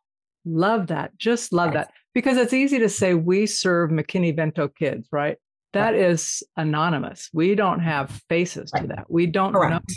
love 0.45 0.89
that. 0.89 1.17
Just 1.17 1.53
love 1.53 1.73
Yes. 1.75 1.87
that. 1.87 1.93
Because 2.15 2.37
it's 2.39 2.53
easy 2.53 2.79
to 2.81 2.89
say 2.89 3.15
we 3.15 3.47
serve 3.47 3.91
McKinney 3.91 4.35
Vento 4.35 4.69
kids, 4.69 5.09
right? 5.13 5.37
That 5.73 5.95
is 5.95 6.43
anonymous. 6.57 7.29
We 7.33 7.55
don't 7.55 7.81
have 7.81 8.11
faces 8.29 8.71
to 8.73 8.87
that. 8.89 9.05
We 9.11 9.27
don't 9.27 9.53
know 9.53 9.59
Correct. 9.61 9.85
who 9.89 9.95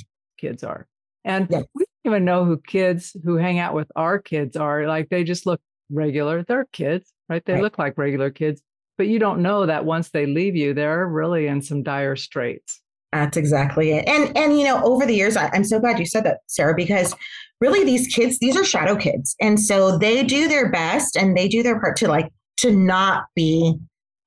kids 0.47 0.64
are. 0.64 0.88
And 1.24 1.47
Yes. 1.50 1.64
we 1.74 1.86
don't 2.04 2.14
even 2.14 2.26
know 2.26 2.45
who 2.45 2.58
kids 2.60 3.16
who 3.24 3.36
hang 3.38 3.60
out 3.60 3.74
with 3.74 3.89
our 3.95 4.20
kids 4.20 4.56
are. 4.58 4.88
Like 4.88 5.10
they 5.10 5.24
just 5.24 5.45
look 5.45 5.62
regular. 5.89 6.43
They're 6.43 6.68
kids, 6.74 7.12
right? 7.30 7.43
They 7.45 7.54
Right. 7.54 7.64
look 7.64 7.80
like 7.80 7.97
regular 7.97 8.30
kids. 8.30 8.62
But 8.97 9.08
you 9.08 9.18
don't 9.20 9.41
know 9.41 9.66
that 9.66 9.86
once 9.86 10.10
they 10.10 10.26
leave 10.26 10.56
you, 10.58 10.74
they're 10.74 11.08
really 11.08 11.47
in 11.47 11.62
some 11.62 11.82
dire 11.84 12.16
straits. 12.18 12.82
That's 13.12 13.38
exactly 13.38 13.91
it. 13.91 14.07
And 14.07 14.36
and 14.38 14.57
you 14.57 14.66
know, 14.66 14.84
over 14.84 15.05
the 15.05 15.16
years, 15.16 15.36
I, 15.36 15.49
I'm 15.53 15.64
so 15.64 15.80
glad 15.80 15.99
you 15.99 16.05
said 16.05 16.24
that, 16.26 16.39
Sarah, 16.47 16.76
because 16.76 17.16
really 17.60 17.84
these 17.84 18.07
kids, 18.07 18.39
these 18.39 18.55
are 18.55 18.64
shadow 18.64 18.95
kids. 18.95 19.36
And 19.41 19.60
so 19.60 19.97
they 19.97 20.24
do 20.24 20.47
their 20.47 20.72
best 20.72 21.16
and 21.16 21.36
they 21.36 21.47
do 21.47 21.64
their 21.64 21.80
part 21.80 21.97
to 21.97 22.07
like 22.07 22.32
to 22.57 22.72
not 22.72 23.26
be 23.36 23.76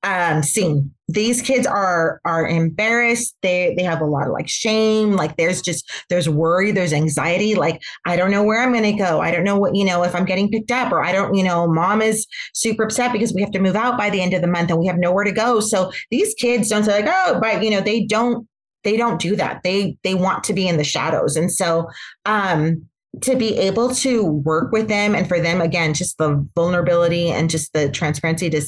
um 0.03 0.43
seen. 0.43 0.91
These 1.07 1.41
kids 1.41 1.65
are 1.65 2.19
are 2.25 2.45
embarrassed. 2.45 3.35
They 3.41 3.73
they 3.77 3.83
have 3.83 4.01
a 4.01 4.05
lot 4.05 4.27
of 4.27 4.33
like 4.33 4.49
shame. 4.49 5.13
Like 5.13 5.37
there's 5.37 5.61
just 5.61 5.89
there's 6.09 6.27
worry, 6.27 6.71
there's 6.71 6.91
anxiety. 6.91 7.55
Like 7.55 7.81
I 8.05 8.17
don't 8.17 8.31
know 8.31 8.43
where 8.43 8.61
I'm 8.61 8.73
gonna 8.73 8.97
go. 8.97 9.21
I 9.21 9.31
don't 9.31 9.45
know 9.45 9.57
what, 9.57 9.75
you 9.75 9.85
know, 9.85 10.03
if 10.03 10.13
I'm 10.13 10.25
getting 10.25 10.49
picked 10.49 10.71
up, 10.71 10.91
or 10.91 11.01
I 11.01 11.13
don't, 11.13 11.35
you 11.35 11.43
know, 11.43 11.67
mom 11.67 12.01
is 12.01 12.27
super 12.53 12.83
upset 12.83 13.13
because 13.13 13.33
we 13.33 13.41
have 13.41 13.51
to 13.51 13.59
move 13.59 13.77
out 13.77 13.97
by 13.97 14.09
the 14.09 14.21
end 14.21 14.33
of 14.33 14.41
the 14.41 14.47
month 14.47 14.69
and 14.69 14.79
we 14.79 14.87
have 14.87 14.97
nowhere 14.97 15.23
to 15.23 15.31
go. 15.31 15.61
So 15.61 15.91
these 16.11 16.33
kids 16.33 16.67
don't 16.67 16.83
say 16.83 17.01
like, 17.01 17.13
oh, 17.13 17.39
but 17.39 17.63
you 17.63 17.69
know, 17.69 17.79
they 17.79 18.03
don't 18.03 18.45
they 18.83 18.97
don't 18.97 19.19
do 19.19 19.35
that. 19.35 19.63
They 19.63 19.97
they 20.03 20.15
want 20.15 20.43
to 20.45 20.53
be 20.53 20.67
in 20.67 20.77
the 20.77 20.83
shadows. 20.83 21.35
And 21.35 21.51
so 21.51 21.87
um 22.25 22.85
to 23.21 23.35
be 23.35 23.55
able 23.59 23.93
to 23.93 24.25
work 24.25 24.71
with 24.71 24.87
them 24.87 25.13
and 25.13 25.27
for 25.27 25.39
them 25.39 25.61
again 25.61 25.93
just 25.93 26.17
the 26.17 26.47
vulnerability 26.55 27.29
and 27.29 27.47
just 27.47 27.71
the 27.73 27.87
transparency 27.91 28.49
to 28.49 28.59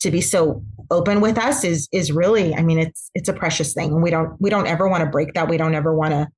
to 0.00 0.10
be 0.10 0.22
so 0.22 0.64
open 0.90 1.20
with 1.20 1.36
us 1.36 1.64
is 1.64 1.86
is 1.92 2.10
really 2.10 2.54
i 2.54 2.62
mean 2.62 2.78
it's 2.78 3.10
it's 3.14 3.28
a 3.28 3.32
precious 3.32 3.74
thing. 3.74 3.92
And 3.92 4.02
we 4.02 4.10
don't 4.10 4.40
we 4.40 4.50
don't 4.50 4.66
ever 4.66 4.88
want 4.88 5.04
to 5.04 5.10
break 5.10 5.34
that. 5.34 5.48
We 5.48 5.56
don't 5.56 5.74
ever 5.74 5.94
want 5.94 6.12
to 6.12 6.28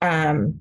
um 0.00 0.60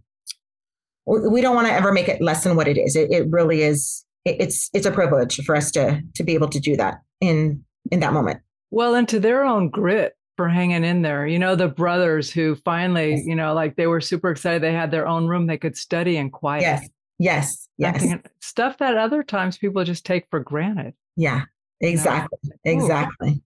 we 1.05 1.41
don't 1.41 1.55
want 1.55 1.67
to 1.67 1.73
ever 1.73 1.91
make 1.91 2.07
it 2.07 2.21
less 2.21 2.43
than 2.43 2.55
what 2.55 2.67
it 2.67 2.77
is. 2.77 2.95
It, 2.95 3.11
it 3.11 3.27
really 3.29 3.63
is 3.63 4.05
it, 4.25 4.37
it's 4.39 4.69
it's 4.73 4.85
a 4.85 4.91
privilege 4.91 5.43
for 5.45 5.55
us 5.55 5.71
to 5.71 6.01
to 6.15 6.23
be 6.23 6.33
able 6.33 6.49
to 6.49 6.59
do 6.59 6.75
that 6.77 7.01
in 7.19 7.63
in 7.91 7.99
that 8.01 8.13
moment. 8.13 8.41
Well, 8.69 8.95
and 8.95 9.07
to 9.09 9.19
their 9.19 9.43
own 9.43 9.69
grit 9.69 10.13
for 10.41 10.49
hanging 10.49 10.83
in 10.83 11.03
there. 11.03 11.27
You 11.27 11.37
know, 11.37 11.55
the 11.55 11.67
brothers 11.67 12.31
who 12.31 12.55
finally, 12.55 13.11
Yes. 13.11 13.25
you 13.25 13.35
know, 13.35 13.53
like 13.53 13.75
they 13.75 13.85
were 13.85 14.01
super 14.01 14.31
excited. 14.31 14.63
They 14.63 14.73
had 14.73 14.89
their 14.89 15.07
own 15.07 15.27
room 15.27 15.45
they 15.45 15.57
could 15.57 15.77
study 15.77 16.17
in 16.17 16.31
quiet. 16.31 16.61
yes 16.63 16.89
yes 17.19 17.67
yes 17.77 17.99
thinking, 18.01 18.23
Stuff 18.39 18.79
that 18.79 18.97
other 18.97 19.21
times 19.21 19.55
people 19.59 19.83
just 19.83 20.03
take 20.05 20.25
for 20.31 20.39
granted. 20.39 20.93
yeah 21.15 21.43
exactly 21.79 22.39
exactly 22.63 23.41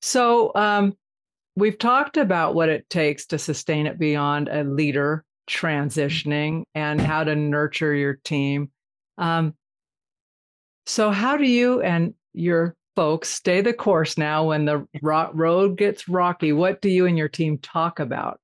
So, 0.00 0.52
um, 0.54 0.96
we've 1.56 1.76
talked 1.78 2.16
about 2.16 2.54
what 2.54 2.70
it 2.70 2.88
takes 2.88 3.26
to 3.26 3.38
sustain 3.38 3.86
it 3.86 3.98
beyond 3.98 4.48
a 4.48 4.64
leader 4.64 5.24
transitioning 5.50 6.62
and 6.74 7.00
how 7.00 7.24
to 7.24 7.34
nurture 7.36 7.94
your 7.94 8.14
team. 8.24 8.70
Um, 9.18 9.54
so, 10.86 11.10
how 11.10 11.36
do 11.36 11.44
you 11.46 11.82
and 11.82 12.14
your 12.32 12.74
folks 12.98 13.28
stay 13.28 13.60
the 13.60 13.72
course 13.72 14.18
now 14.18 14.48
when 14.48 14.64
the 14.64 14.84
ro- 15.02 15.30
road 15.32 15.76
gets 15.76 16.08
rocky? 16.08 16.52
What 16.52 16.82
do 16.82 16.88
you 16.88 17.06
and 17.06 17.16
your 17.16 17.28
team 17.28 17.56
talk 17.58 18.00
about? 18.00 18.40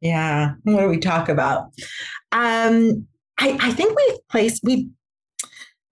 Yeah. 0.00 0.54
What 0.64 0.80
do 0.80 0.88
we 0.88 0.98
talk 0.98 1.28
about? 1.28 1.66
Um, 2.32 3.06
I, 3.38 3.56
I 3.60 3.70
think 3.70 3.96
we've 3.96 4.28
placed 4.28 4.64
we 4.64 4.88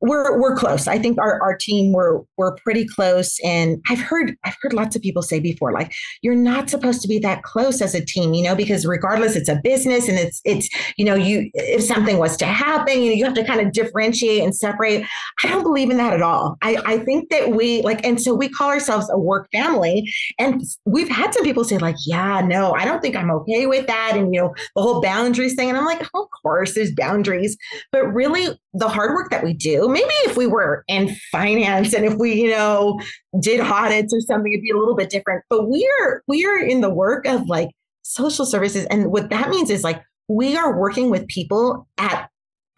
we're 0.03 0.39
we're 0.41 0.57
close. 0.57 0.87
I 0.87 0.99
think 0.99 1.19
our, 1.19 1.41
our 1.41 1.57
team 1.57 1.93
we're 1.93 2.21
we're 2.37 2.57
pretty 2.57 2.87
close. 2.87 3.39
And 3.45 3.81
I've 3.89 4.01
heard 4.01 4.37
I've 4.45 4.57
heard 4.61 4.73
lots 4.73 4.95
of 4.95 5.03
people 5.03 5.23
say 5.23 5.41
before, 5.41 5.73
like, 5.73 5.95
you're 6.21 6.35
not 6.35 6.69
supposed 6.69 7.01
to 7.03 7.09
be 7.09 7.19
that 7.21 7.43
close 7.43 7.81
as 7.81 7.95
a 7.95 8.05
team, 8.05 8.35
you 8.35 8.43
know, 8.43 8.55
because 8.55 8.85
regardless, 8.85 9.37
it's 9.37 9.49
a 9.49 9.61
business 9.63 10.09
and 10.09 10.19
it's 10.19 10.41
it's, 10.45 10.69
you 10.97 11.05
know, 11.05 11.15
you 11.15 11.51
if 11.55 11.83
something 11.83 12.19
was 12.19 12.37
to 12.37 12.47
happen, 12.47 13.03
you 13.03 13.11
know, 13.11 13.17
you 13.17 13.25
have 13.25 13.35
to 13.35 13.45
kind 13.45 13.61
of 13.61 13.73
differentiate 13.73 14.43
and 14.43 14.55
separate. 14.55 15.07
I 15.43 15.49
don't 15.49 15.63
believe 15.63 15.91
in 15.91 15.97
that 15.99 16.13
at 16.13 16.23
all. 16.23 16.57
I, 16.63 16.77
I 16.85 16.99
think 16.99 17.31
that 17.31 17.51
we 17.51 17.83
like, 17.83 18.05
and 18.05 18.21
so 18.21 18.35
we 18.35 18.49
call 18.49 18.69
ourselves 18.69 19.09
a 19.11 19.19
work 19.19 19.49
family. 19.53 20.13
And 20.39 20.63
we've 20.85 21.09
had 21.09 21.33
some 21.33 21.45
people 21.45 21.65
say, 21.65 21.79
like, 21.79 21.97
yeah, 22.07 22.41
no, 22.41 22.73
I 22.73 22.85
don't 22.85 23.01
think 23.01 23.17
I'm 23.17 23.31
okay 23.31 23.67
with 23.67 23.87
that. 23.87 24.13
And, 24.17 24.35
you 24.35 24.41
know, 24.41 24.55
the 24.75 24.83
whole 24.83 25.01
boundaries 25.01 25.55
thing. 25.55 25.69
And 25.69 25.79
I'm 25.79 25.85
like, 25.85 26.03
of 26.03 26.27
course, 26.43 26.75
there's 26.75 26.95
boundaries. 26.95 27.57
But 27.93 28.07
really, 28.13 28.59
the 28.75 28.89
hard 28.89 29.13
work 29.13 29.31
that 29.31 29.45
we 29.45 29.53
do, 29.53 29.89
maybe 29.93 30.12
if 30.24 30.36
we 30.36 30.47
were 30.47 30.84
in 30.88 31.14
finance 31.30 31.95
and 31.95 32.05
if 32.05 32.14
we, 32.14 32.34
you 32.34 32.51
know, 32.51 33.01
did 33.40 33.61
audits 33.61 34.12
or 34.12 34.20
something, 34.20 34.53
it'd 34.53 34.62
be 34.62 34.70
a 34.70 34.76
little 34.76 34.97
bit 34.97 35.11
different. 35.11 35.45
But 35.49 35.68
we're 35.68 36.22
we're 36.26 36.59
in 36.59 36.80
the 36.80 36.90
work 36.90 37.26
of 37.26 37.49
like 37.49 37.70
social 38.03 38.47
services. 38.47 38.86
And 38.86 39.11
what 39.12 39.30
that 39.30 39.49
means 39.49 39.70
is 39.70 39.84
like 39.84 40.03
we 40.28 40.57
are 40.57 40.78
working 40.78 41.11
with 41.11 41.26
people 41.28 41.86
at 41.99 42.28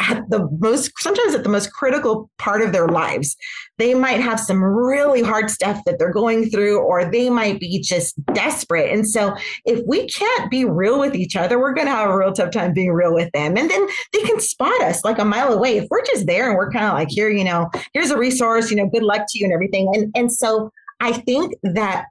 at 0.00 0.28
the 0.28 0.48
most 0.58 0.90
sometimes 0.98 1.34
at 1.34 1.44
the 1.44 1.48
most 1.48 1.72
critical 1.72 2.30
part 2.38 2.62
of 2.62 2.72
their 2.72 2.88
lives. 2.88 3.36
They 3.78 3.94
might 3.94 4.20
have 4.20 4.40
some 4.40 4.62
really 4.62 5.22
hard 5.22 5.50
stuff 5.50 5.80
that 5.86 5.98
they're 5.98 6.12
going 6.12 6.50
through 6.50 6.80
or 6.80 7.04
they 7.04 7.30
might 7.30 7.60
be 7.60 7.80
just 7.80 8.14
desperate. 8.32 8.90
And 8.92 9.08
so 9.08 9.34
if 9.64 9.80
we 9.86 10.06
can't 10.08 10.50
be 10.50 10.64
real 10.64 10.98
with 10.98 11.14
each 11.14 11.36
other 11.36 11.58
we're 11.58 11.74
going 11.74 11.86
to 11.86 11.92
have 11.92 12.10
a 12.10 12.16
real 12.16 12.32
tough 12.32 12.50
time 12.50 12.72
being 12.72 12.92
real 12.92 13.14
with 13.14 13.30
them. 13.32 13.56
And 13.56 13.70
then 13.70 13.86
they 14.12 14.22
can 14.22 14.40
spot 14.40 14.80
us 14.82 15.04
like 15.04 15.18
a 15.18 15.24
mile 15.24 15.52
away. 15.52 15.78
If 15.78 15.86
we're 15.90 16.04
just 16.04 16.26
there 16.26 16.48
and 16.48 16.56
we're 16.56 16.70
kind 16.70 16.86
of 16.86 16.94
like 16.94 17.08
here 17.10 17.28
you 17.28 17.44
know 17.44 17.70
here's 17.92 18.10
a 18.10 18.18
resource 18.18 18.70
you 18.70 18.76
know 18.76 18.88
good 18.88 19.02
luck 19.02 19.22
to 19.28 19.38
you 19.38 19.44
and 19.44 19.54
everything. 19.54 19.90
And 19.94 20.12
and 20.14 20.32
so 20.32 20.70
i 21.00 21.12
think 21.12 21.54
that 21.62 22.06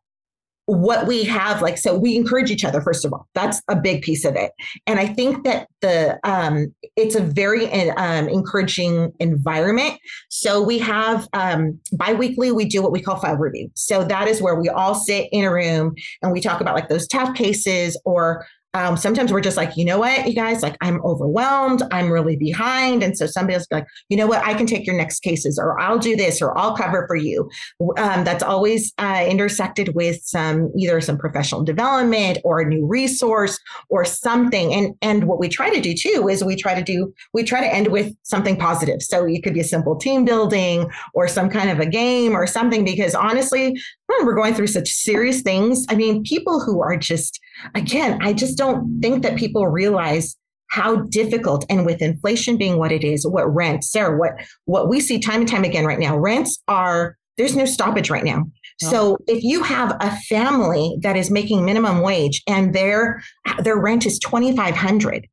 what 0.66 1.07
we 1.07 1.24
have 1.24 1.61
like 1.61 1.78
so 1.78 1.97
we 1.97 2.16
encourage 2.16 2.49
each 2.49 2.64
other 2.64 2.82
first 2.82 3.03
of 3.03 3.14
all. 3.14 3.28
That's 3.34 3.61
a 3.68 3.76
big 3.76 4.01
piece 4.01 4.26
of 4.26 4.36
it. 4.36 4.51
And 4.88 4.99
i 4.99 5.07
think 5.07 5.43
that 5.43 5.68
the 5.82 6.20
um 6.24 6.74
it's 6.95 7.16
a 7.16 7.22
very 7.22 7.72
um, 7.91 8.30
encouraging 8.30 9.11
environment. 9.20 9.99
So 10.30 10.61
we 10.61 10.80
have 10.80 11.28
um 11.34 11.80
biweekly 11.93 12.51
we 12.51 12.66
do 12.66 12.82
what 12.82 12.91
we 12.91 13.01
call 13.01 13.18
file 13.18 13.36
review 13.36 13.70
so 13.74 14.03
that 14.03 14.28
is 14.28 14.41
where 14.41 14.55
we 14.55 14.70
all 14.70 14.95
sit 14.95 15.28
in 15.32 15.43
a 15.43 15.51
room 15.51 15.95
and 16.22 16.32
we 16.32 16.41
talk 16.41 16.61
about 16.61 16.76
like 16.76 16.89
those 16.89 17.07
tough 17.07 17.36
cases 17.36 17.99
or 18.05 18.45
um, 18.74 18.97
sometimes 18.97 19.32
we're 19.32 19.41
just 19.41 19.57
like, 19.57 19.78
you 19.78 19.86
know 19.86 19.99
what, 19.99 20.28
you 20.28 20.34
guys, 20.34 20.63
like 20.63 20.76
I'm 20.82 21.03
overwhelmed, 21.05 21.84
I'm 21.91 22.11
really 22.11 22.36
behind. 22.36 23.03
And 23.03 23.15
so 23.17 23.28
somebody 23.28 23.55
else 23.55 23.67
be 23.67 23.76
like, 23.76 23.88
you 24.09 24.17
know 24.17 24.26
what, 24.26 24.43
I 24.43 24.53
can 24.55 24.65
take 24.65 24.86
your 24.88 24.97
next 24.97 25.19
cases, 25.19 25.59
or 25.59 25.80
I'll 25.80 25.99
do 25.99 26.15
this, 26.15 26.41
or 26.41 26.57
I'll 26.57 26.76
cover 26.76 27.05
for 27.07 27.15
you. 27.15 27.49
Um, 27.97 28.24
that's 28.24 28.43
always 28.43 28.91
uh, 28.97 29.26
intersected 29.28 29.93
with 29.95 30.21
some 30.24 30.71
either 30.78 30.99
some 31.01 31.17
professional 31.17 31.63
development 31.63 32.39
or 32.43 32.61
a 32.61 32.65
new 32.65 32.86
resource 32.86 33.59
or 33.89 34.05
something. 34.05 34.74
And 34.74 34.95
and 35.01 35.26
what 35.26 35.39
we 35.39 35.49
try 35.49 35.69
to 35.69 35.82
do 35.82 35.93
too 35.93 36.28
is 36.30 36.43
we 36.43 36.55
try 36.55 36.74
to 36.74 36.84
do 36.84 37.13
we 37.34 37.43
try 37.43 37.61
to 37.61 37.74
end 37.74 37.89
with 37.89 38.13
something 38.24 38.57
positive. 38.57 39.01
So 39.01 39.26
it 39.26 39.43
could 39.43 39.53
be 39.53 39.59
a 39.59 39.65
simple 39.65 39.95
team 39.95 40.26
building 40.26 40.89
or 41.13 41.28
some 41.28 41.49
kind 41.49 41.69
of 41.69 41.80
a 41.80 41.86
game 41.86 42.36
or 42.36 42.47
something. 42.47 42.84
Because 42.84 43.13
honestly, 43.13 43.76
we're 44.21 44.36
going 44.36 44.53
through 44.53 44.67
such 44.67 44.89
serious 44.89 45.41
things, 45.41 45.86
I 45.89 45.95
mean, 45.95 46.24
people 46.24 46.59
who 46.59 46.82
are 46.82 46.97
just 46.97 47.39
again, 47.76 48.19
I 48.21 48.34
just 48.34 48.57
don't 48.64 49.01
think 49.01 49.24
that 49.24 49.38
people 49.38 49.68
realize 49.68 50.36
how 50.70 50.95
difficult 50.95 51.66
and 51.70 51.86
with 51.86 52.01
inflation 52.01 52.57
being 52.57 52.80
what 52.80 52.91
it 52.91 53.03
is, 53.03 53.28
what 53.28 53.53
rent, 53.53 53.84
Sarah, 53.84 54.18
what 54.18 54.34
what 54.66 54.89
we 54.89 54.99
see 54.99 55.20
time 55.20 55.41
and 55.41 55.49
time 55.49 55.64
again 55.64 55.86
right 55.86 55.99
now, 55.99 56.18
rents 56.18 56.61
are 56.68 57.16
there's 57.38 57.55
no 57.55 57.66
stoppage 57.66 58.09
right 58.09 58.24
now. 58.24 58.45
No. 58.82 58.89
So 58.89 59.18
if 59.28 59.43
you 59.43 59.64
have 59.64 59.95
a 59.99 60.16
family 60.30 60.97
that 61.01 61.16
is 61.16 61.30
making 61.30 61.66
minimum 61.66 62.01
wage 62.01 62.41
and 62.47 62.74
their 62.74 63.22
their 63.59 63.78
rent 63.80 64.05
is 64.05 64.20
2500 64.20 65.28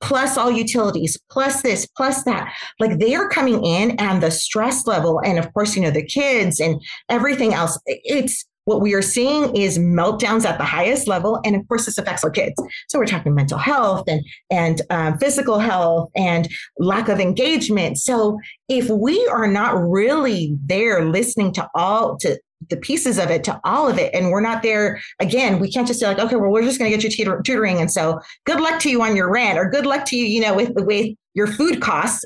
plus 0.00 0.36
all 0.36 0.50
utilities 0.50 1.18
plus 1.30 1.62
this 1.62 1.86
plus 1.96 2.24
that 2.24 2.52
like 2.78 2.98
they 2.98 3.14
are 3.14 3.28
coming 3.28 3.64
in 3.64 3.92
and 3.92 4.22
the 4.22 4.30
stress 4.30 4.86
level 4.86 5.20
and 5.24 5.38
of 5.38 5.50
course 5.54 5.76
you 5.76 5.82
know 5.82 5.90
the 5.90 6.04
kids 6.04 6.60
and 6.60 6.82
everything 7.08 7.54
else 7.54 7.78
it's 7.86 8.44
what 8.64 8.80
we 8.80 8.94
are 8.94 9.02
seeing 9.02 9.54
is 9.56 9.78
meltdowns 9.78 10.44
at 10.44 10.58
the 10.58 10.64
highest 10.64 11.06
level 11.06 11.40
and 11.44 11.56
of 11.56 11.66
course 11.68 11.86
this 11.86 11.98
affects 11.98 12.24
our 12.24 12.30
kids. 12.30 12.54
So 12.88 12.98
we're 12.98 13.06
talking 13.06 13.34
mental 13.34 13.58
health 13.58 14.04
and 14.08 14.24
and 14.50 14.82
um, 14.90 15.18
physical 15.18 15.58
health 15.58 16.10
and 16.16 16.48
lack 16.78 17.08
of 17.08 17.20
engagement. 17.20 17.98
So 17.98 18.38
if 18.68 18.88
we 18.88 19.26
are 19.28 19.46
not 19.46 19.76
really 19.76 20.56
there 20.64 21.04
listening 21.04 21.52
to 21.54 21.68
all 21.74 22.16
to 22.18 22.38
the 22.70 22.76
pieces 22.78 23.18
of 23.18 23.30
it 23.30 23.44
to 23.44 23.60
all 23.64 23.88
of 23.88 23.98
it 23.98 24.14
and 24.14 24.30
we're 24.30 24.40
not 24.40 24.62
there 24.62 24.98
again 25.20 25.58
we 25.58 25.70
can't 25.70 25.86
just 25.86 26.00
say 26.00 26.06
like 26.06 26.18
okay 26.18 26.36
well 26.36 26.50
we're 26.50 26.62
just 26.62 26.78
going 26.78 26.90
to 26.90 26.96
get 26.96 27.18
you 27.18 27.42
tutoring 27.42 27.78
and 27.78 27.92
so 27.92 28.18
good 28.46 28.58
luck 28.58 28.80
to 28.80 28.88
you 28.88 29.02
on 29.02 29.14
your 29.14 29.30
rent 29.30 29.58
or 29.58 29.68
good 29.68 29.84
luck 29.84 30.06
to 30.06 30.16
you 30.16 30.24
you 30.24 30.40
know 30.40 30.54
with 30.54 30.74
the 30.74 30.82
way 30.82 31.14
your 31.34 31.48
food 31.48 31.82
costs. 31.82 32.24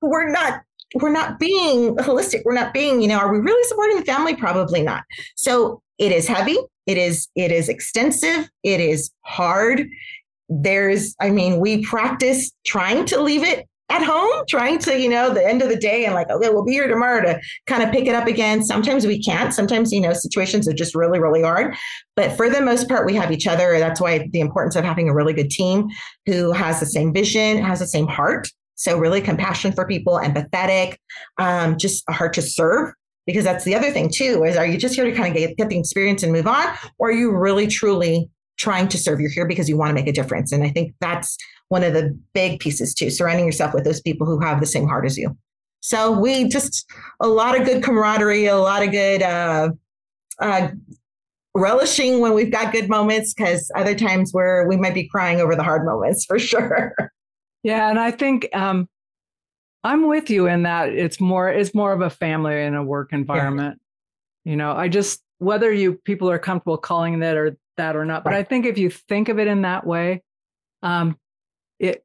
We're 0.00 0.30
not 0.30 0.62
we're 0.94 1.12
not 1.12 1.38
being 1.38 1.96
holistic. 1.96 2.42
We're 2.44 2.54
not 2.54 2.72
being 2.72 3.00
you 3.00 3.08
know 3.08 3.18
are 3.18 3.32
we 3.32 3.38
really 3.38 3.66
supporting 3.68 3.98
the 3.98 4.04
family? 4.04 4.34
Probably 4.34 4.82
not. 4.82 5.04
So 5.36 5.82
it 5.98 6.12
is 6.12 6.26
heavy. 6.26 6.58
It 6.86 6.98
is 6.98 7.28
it 7.36 7.52
is 7.52 7.68
extensive. 7.68 8.48
It 8.62 8.80
is 8.80 9.10
hard. 9.22 9.86
There's 10.48 11.14
i 11.20 11.30
mean 11.30 11.60
we 11.60 11.84
practice 11.84 12.50
trying 12.66 13.06
to 13.06 13.20
leave 13.20 13.42
it 13.42 13.66
at 13.88 14.02
home 14.02 14.44
trying 14.48 14.78
to 14.78 14.98
you 14.98 15.08
know 15.08 15.32
the 15.32 15.46
end 15.46 15.60
of 15.60 15.68
the 15.68 15.76
day 15.76 16.04
and 16.04 16.14
like 16.14 16.30
okay 16.30 16.48
we'll 16.48 16.64
be 16.64 16.72
here 16.72 16.88
tomorrow 16.88 17.20
to 17.22 17.40
kind 17.66 17.82
of 17.82 17.90
pick 17.90 18.06
it 18.06 18.14
up 18.14 18.26
again. 18.26 18.62
Sometimes 18.62 19.06
we 19.06 19.22
can't. 19.22 19.54
Sometimes 19.54 19.92
you 19.92 20.00
know 20.00 20.12
situations 20.12 20.68
are 20.68 20.74
just 20.74 20.94
really 20.94 21.20
really 21.20 21.42
hard. 21.42 21.74
But 22.16 22.36
for 22.36 22.50
the 22.50 22.60
most 22.60 22.88
part 22.88 23.06
we 23.06 23.14
have 23.14 23.30
each 23.32 23.46
other. 23.46 23.78
That's 23.78 24.00
why 24.00 24.28
the 24.32 24.40
importance 24.40 24.76
of 24.76 24.84
having 24.84 25.08
a 25.08 25.14
really 25.14 25.32
good 25.32 25.50
team 25.50 25.88
who 26.26 26.52
has 26.52 26.80
the 26.80 26.86
same 26.86 27.12
vision 27.12 27.62
has 27.62 27.78
the 27.78 27.86
same 27.86 28.06
heart 28.06 28.48
so 28.82 28.98
really 28.98 29.20
compassion 29.20 29.72
for 29.72 29.86
people 29.86 30.20
empathetic 30.22 30.96
um, 31.38 31.76
just 31.78 32.04
a 32.08 32.12
heart 32.12 32.32
to 32.34 32.42
serve 32.42 32.92
because 33.26 33.44
that's 33.44 33.64
the 33.64 33.74
other 33.74 33.90
thing 33.90 34.10
too 34.12 34.44
is 34.44 34.56
are 34.56 34.66
you 34.66 34.76
just 34.76 34.94
here 34.94 35.04
to 35.04 35.12
kind 35.12 35.28
of 35.28 35.34
get, 35.34 35.56
get 35.56 35.68
the 35.68 35.78
experience 35.78 36.22
and 36.22 36.32
move 36.32 36.46
on 36.46 36.66
or 36.98 37.08
are 37.08 37.12
you 37.12 37.30
really 37.30 37.66
truly 37.66 38.28
trying 38.58 38.86
to 38.86 38.98
serve 38.98 39.20
you're 39.20 39.30
here 39.30 39.46
because 39.46 39.68
you 39.68 39.76
want 39.76 39.88
to 39.88 39.94
make 39.94 40.06
a 40.06 40.12
difference 40.12 40.52
and 40.52 40.62
i 40.62 40.68
think 40.68 40.94
that's 41.00 41.36
one 41.72 41.82
of 41.82 41.94
the 41.94 42.16
big 42.34 42.60
pieces 42.60 42.92
too, 42.92 43.08
surrounding 43.08 43.46
yourself 43.46 43.72
with 43.72 43.82
those 43.82 44.02
people 44.02 44.26
who 44.26 44.38
have 44.40 44.60
the 44.60 44.66
same 44.66 44.86
heart 44.86 45.06
as 45.06 45.16
you. 45.16 45.34
So 45.80 46.12
we 46.12 46.46
just 46.46 46.84
a 47.18 47.26
lot 47.26 47.58
of 47.58 47.66
good 47.66 47.82
camaraderie, 47.82 48.44
a 48.44 48.58
lot 48.58 48.82
of 48.82 48.90
good 48.90 49.22
uh, 49.22 49.70
uh, 50.38 50.68
relishing 51.54 52.20
when 52.20 52.34
we've 52.34 52.52
got 52.52 52.74
good 52.74 52.90
moments, 52.90 53.32
because 53.32 53.70
other 53.74 53.94
times 53.94 54.34
where 54.34 54.68
we 54.68 54.76
might 54.76 54.92
be 54.92 55.08
crying 55.08 55.40
over 55.40 55.56
the 55.56 55.62
hard 55.62 55.86
moments 55.86 56.24
for 56.28 56.38
sure. 56.38 56.94
Yeah, 57.62 57.88
and 57.88 57.98
I 57.98 58.10
think 58.10 58.48
um, 58.54 58.88
I'm 59.84 60.06
with 60.06 60.30
you 60.30 60.46
in 60.46 60.64
that 60.64 60.90
it's 60.90 61.20
more 61.20 61.48
it's 61.48 61.74
more 61.74 61.92
of 61.92 62.00
a 62.00 62.10
family 62.10 62.62
and 62.62 62.76
a 62.76 62.82
work 62.82 63.12
environment. 63.12 63.80
Yeah. 64.44 64.50
You 64.50 64.56
know, 64.56 64.72
I 64.72 64.88
just 64.88 65.22
whether 65.38 65.72
you 65.72 65.94
people 66.04 66.30
are 66.30 66.38
comfortable 66.38 66.78
calling 66.78 67.20
that 67.20 67.36
or 67.36 67.56
that 67.76 67.96
or 67.96 68.04
not, 68.04 68.24
but 68.24 68.30
right. 68.30 68.40
I 68.40 68.44
think 68.44 68.66
if 68.66 68.78
you 68.78 68.90
think 68.90 69.28
of 69.28 69.38
it 69.38 69.46
in 69.46 69.62
that 69.62 69.86
way, 69.86 70.22
um, 70.82 71.16
it 71.78 72.04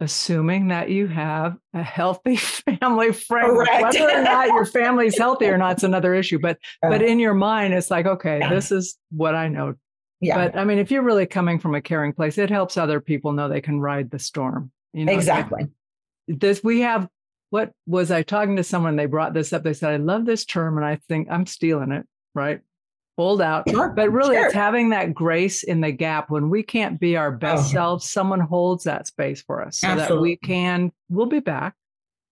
assuming 0.00 0.68
that 0.68 0.88
you 0.88 1.06
have 1.06 1.56
a 1.74 1.82
healthy 1.82 2.36
family 2.80 3.12
whether 3.12 4.08
or 4.08 4.22
not 4.22 4.46
your 4.48 4.64
family's 4.64 5.16
healthy 5.16 5.46
or 5.46 5.58
not 5.58 5.76
is 5.76 5.84
another 5.84 6.14
issue 6.14 6.38
but 6.38 6.56
but 6.80 7.02
in 7.02 7.18
your 7.18 7.34
mind 7.34 7.74
it's 7.74 7.90
like 7.90 8.06
okay 8.06 8.38
yeah. 8.38 8.48
this 8.48 8.72
is 8.72 8.96
what 9.10 9.34
i 9.34 9.46
know 9.46 9.74
yeah. 10.20 10.36
but 10.36 10.58
i 10.58 10.64
mean 10.64 10.78
if 10.78 10.90
you're 10.90 11.02
really 11.02 11.26
coming 11.26 11.58
from 11.58 11.74
a 11.74 11.80
caring 11.80 12.12
place 12.12 12.38
it 12.38 12.50
helps 12.50 12.76
other 12.76 13.00
people 13.00 13.32
know 13.32 13.48
they 13.48 13.60
can 13.60 13.80
ride 13.80 14.10
the 14.10 14.18
storm 14.18 14.70
you 14.92 15.04
know 15.04 15.12
exactly 15.12 15.66
this 16.28 16.62
we 16.62 16.80
have 16.80 17.08
what 17.50 17.72
was 17.86 18.10
i 18.10 18.22
talking 18.22 18.56
to 18.56 18.64
someone 18.64 18.96
they 18.96 19.06
brought 19.06 19.34
this 19.34 19.52
up 19.52 19.62
they 19.62 19.74
said 19.74 19.92
i 19.92 19.96
love 19.96 20.24
this 20.24 20.44
term 20.44 20.76
and 20.76 20.86
i 20.86 20.96
think 21.08 21.28
i'm 21.30 21.46
stealing 21.46 21.92
it 21.92 22.06
right 22.34 22.60
hold 23.20 23.42
out. 23.42 23.68
Sure, 23.68 23.90
but 23.90 24.10
really, 24.10 24.34
sure. 24.34 24.46
it's 24.46 24.54
having 24.54 24.90
that 24.90 25.12
grace 25.12 25.62
in 25.62 25.82
the 25.82 25.92
gap 25.92 26.30
when 26.30 26.48
we 26.48 26.62
can't 26.62 26.98
be 26.98 27.18
our 27.18 27.30
best 27.30 27.66
oh. 27.66 27.72
selves. 27.72 28.10
Someone 28.10 28.40
holds 28.40 28.84
that 28.84 29.06
space 29.06 29.42
for 29.42 29.62
us 29.62 29.80
so 29.80 29.88
Absolutely. 29.88 30.16
that 30.16 30.22
we 30.22 30.36
can. 30.36 30.90
We'll 31.10 31.26
be 31.26 31.40
back. 31.40 31.74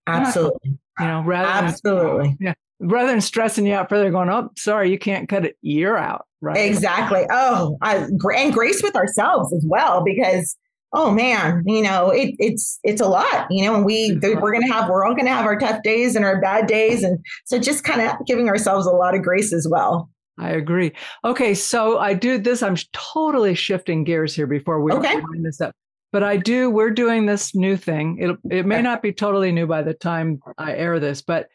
Absolutely. 0.07 0.79
you 0.99 1.07
know, 1.07 1.23
rather 1.23 1.67
Absolutely. 1.67 2.29
Than, 2.29 2.39
yeah, 2.41 2.55
rather 2.81 3.09
than 3.09 3.21
stressing 3.21 3.67
you 3.67 3.75
out 3.75 3.89
further, 3.89 4.11
going, 4.11 4.31
"Oh, 4.31 4.51
sorry, 4.57 4.91
you 4.91 4.99
can't 4.99 5.29
cut 5.29 5.45
it. 5.45 5.57
You're 5.63 5.99
out." 5.99 6.27
Right. 6.41 6.59
Exactly. 6.59 7.27
Oh, 7.31 7.77
I, 7.83 7.97
and 7.97 8.53
grace 8.53 8.83
with 8.83 8.95
ourselves 8.95 9.53
as 9.53 9.65
well, 9.67 10.05
because 10.05 10.57
oh 10.93 11.11
man, 11.11 11.63
you 11.67 11.83
know, 11.83 12.11
it, 12.11 12.35
it's 12.39 12.79
it's 12.83 13.01
a 13.01 13.09
lot, 13.09 13.47
you 13.51 13.65
know, 13.65 13.75
and 13.75 13.85
we 13.85 14.19
we're 14.23 14.53
gonna 14.53 14.73
have 14.73 14.89
we're 14.89 15.05
all 15.05 15.15
gonna 15.15 15.31
have 15.31 15.47
our 15.47 15.59
tough 15.59 15.83
days 15.83 16.17
and 16.17 16.25
our 16.25 16.41
bad 16.41 16.67
days, 16.67 17.03
and 17.03 17.19
so 17.45 17.59
just 17.59 17.85
kind 17.85 18.01
of 18.01 18.15
giving 18.27 18.49
ourselves 18.49 18.87
a 18.87 18.91
lot 18.91 19.15
of 19.15 19.23
grace 19.23 19.53
as 19.53 19.67
well. 19.69 20.11
I 20.39 20.51
agree. 20.51 20.93
Okay, 21.25 21.55
so 21.55 21.99
I 21.99 22.15
do 22.15 22.39
this. 22.39 22.63
I'm 22.63 22.77
totally 22.93 23.55
shifting 23.55 24.05
gears 24.05 24.35
here 24.35 24.47
before 24.47 24.81
we 24.81 24.93
okay. 24.93 25.17
wind 25.17 25.45
this 25.45 25.61
up. 25.61 25.75
But 26.11 26.23
I 26.23 26.37
do. 26.37 26.71
We're 26.71 26.91
doing 26.91 27.27
this 27.27 27.55
new 27.55 27.77
thing. 27.77 28.19
It 28.19 28.39
it 28.51 28.67
may 28.67 28.81
not 28.81 29.03
be 29.03 29.13
totally 29.13 29.53
new 29.53 29.67
by 29.67 29.83
the 29.83 29.95
time 29.95 30.41
I 30.57 30.75
air 30.75 30.99
this, 31.01 31.21
but 31.21 31.49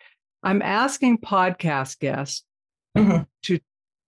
I'm 0.43 0.61
asking 0.61 1.19
podcast 1.19 1.99
guests 1.99 2.43
mm-hmm. 2.97 3.23
to 3.43 3.59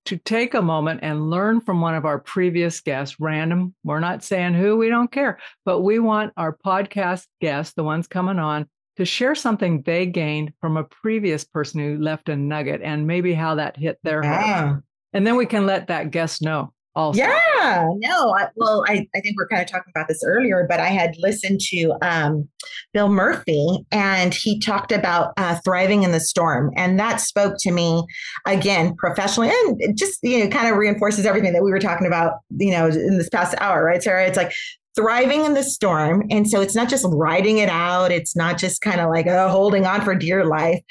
to 0.05 0.17
take 0.17 0.53
a 0.53 0.61
moment 0.61 0.99
and 1.01 1.31
learn 1.31 1.59
from 1.59 1.81
one 1.81 1.95
of 1.95 2.05
our 2.05 2.19
previous 2.19 2.79
guests. 2.81 3.19
Random. 3.19 3.73
We're 3.83 3.99
not 3.99 4.23
saying 4.23 4.53
who. 4.53 4.77
We 4.77 4.89
don't 4.89 5.11
care. 5.11 5.39
But 5.65 5.81
we 5.81 5.97
want 5.97 6.33
our 6.37 6.55
podcast 6.55 7.25
guests, 7.41 7.73
the 7.73 7.83
ones 7.83 8.07
coming 8.07 8.37
on, 8.37 8.67
to 8.97 9.05
share 9.05 9.33
something 9.33 9.81
they 9.81 10.05
gained 10.05 10.53
from 10.61 10.77
a 10.77 10.83
previous 10.83 11.43
person 11.43 11.81
who 11.81 11.97
left 12.01 12.29
a 12.29 12.35
nugget 12.35 12.81
and 12.83 13.07
maybe 13.07 13.33
how 13.33 13.55
that 13.55 13.77
hit 13.77 13.97
their 14.03 14.23
yeah. 14.23 14.67
heart. 14.67 14.83
And 15.13 15.25
then 15.25 15.37
we 15.37 15.47
can 15.47 15.65
let 15.65 15.87
that 15.87 16.11
guest 16.11 16.41
know 16.41 16.71
also. 16.95 17.19
Yeah, 17.19 17.89
no, 17.97 18.33
I, 18.33 18.47
well, 18.55 18.83
I, 18.87 19.07
I 19.15 19.19
think 19.19 19.37
we 19.37 19.43
are 19.43 19.47
kind 19.47 19.61
of 19.61 19.67
talking 19.67 19.91
about 19.93 20.07
this 20.07 20.23
earlier, 20.25 20.65
but 20.69 20.79
I 20.79 20.87
had 20.87 21.15
listened 21.17 21.59
to 21.69 21.93
um, 22.01 22.47
Bill 22.93 23.09
Murphy 23.09 23.85
and 23.91 24.33
he 24.33 24.59
talked 24.59 24.91
about 24.91 25.33
uh, 25.37 25.57
thriving 25.63 26.03
in 26.03 26.11
the 26.11 26.19
storm. 26.19 26.71
And 26.75 26.99
that 26.99 27.17
spoke 27.17 27.55
to 27.59 27.71
me 27.71 28.03
again 28.45 28.95
professionally 28.95 29.49
and 29.49 29.81
it 29.81 29.97
just, 29.97 30.19
you 30.23 30.43
know, 30.43 30.49
kind 30.49 30.67
of 30.69 30.77
reinforces 30.77 31.25
everything 31.25 31.53
that 31.53 31.63
we 31.63 31.71
were 31.71 31.79
talking 31.79 32.07
about, 32.07 32.39
you 32.57 32.71
know, 32.71 32.87
in 32.87 33.17
this 33.17 33.29
past 33.29 33.55
hour, 33.59 33.83
right, 33.83 34.01
Sarah? 34.01 34.25
It's 34.25 34.37
like 34.37 34.53
thriving 34.95 35.45
in 35.45 35.53
the 35.53 35.63
storm. 35.63 36.23
And 36.29 36.49
so 36.49 36.61
it's 36.61 36.75
not 36.75 36.89
just 36.89 37.05
riding 37.09 37.57
it 37.57 37.69
out. 37.69 38.11
It's 38.11 38.35
not 38.35 38.57
just 38.57 38.81
kind 38.81 39.01
of 39.01 39.09
like 39.09 39.27
oh, 39.27 39.49
holding 39.49 39.85
on 39.85 40.01
for 40.01 40.15
dear 40.15 40.45
life. 40.45 40.81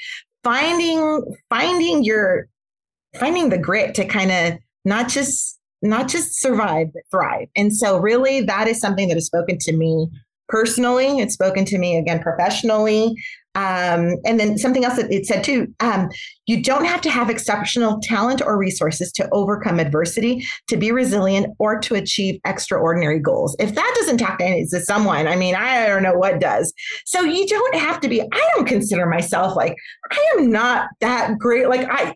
Finding 0.43 1.23
finding 1.49 2.03
your 2.03 2.47
finding 3.19 3.49
the 3.49 3.57
grit 3.57 3.95
to 3.95 4.05
kind 4.05 4.31
of 4.31 4.59
not 4.83 5.09
just 5.09 5.54
not 5.81 6.07
just 6.07 6.39
survive 6.41 6.87
but 6.93 7.03
thrive. 7.11 7.47
And 7.55 7.75
so 7.75 7.97
really 7.97 8.41
that 8.41 8.67
is 8.67 8.79
something 8.79 9.07
that 9.07 9.15
has 9.15 9.25
spoken 9.25 9.57
to 9.59 9.73
me 9.73 10.09
personally. 10.47 11.19
It's 11.19 11.33
spoken 11.33 11.65
to 11.65 11.77
me 11.77 11.97
again 11.97 12.19
professionally. 12.19 13.15
Um, 13.55 14.17
and 14.25 14.37
then 14.37 14.57
something 14.57 14.83
else 14.83 14.97
that 14.97 15.09
it 15.11 15.25
said 15.25 15.43
too 15.43 15.73
um, 15.79 16.09
you 16.45 16.61
don't 16.61 16.83
have 16.83 16.99
to 17.01 17.09
have 17.09 17.29
exceptional 17.29 17.99
talent 18.03 18.41
or 18.41 18.57
resources 18.57 19.13
to 19.13 19.29
overcome 19.31 19.79
adversity, 19.79 20.45
to 20.67 20.75
be 20.75 20.91
resilient, 20.91 21.55
or 21.57 21.79
to 21.79 21.95
achieve 21.95 22.39
extraordinary 22.45 23.17
goals. 23.17 23.55
If 23.57 23.73
that 23.75 23.93
doesn't 23.95 24.17
talk 24.17 24.39
to 24.39 24.81
someone, 24.81 25.27
I 25.27 25.37
mean, 25.37 25.55
I 25.55 25.87
don't 25.87 26.03
know 26.03 26.15
what 26.15 26.41
does. 26.41 26.73
So 27.05 27.21
you 27.21 27.47
don't 27.47 27.75
have 27.75 28.01
to 28.01 28.09
be, 28.09 28.21
I 28.21 28.49
don't 28.55 28.67
consider 28.67 29.05
myself 29.05 29.55
like, 29.55 29.75
I 30.11 30.33
am 30.37 30.49
not 30.49 30.89
that 30.99 31.39
great. 31.39 31.69
Like, 31.69 31.87
I, 31.89 32.13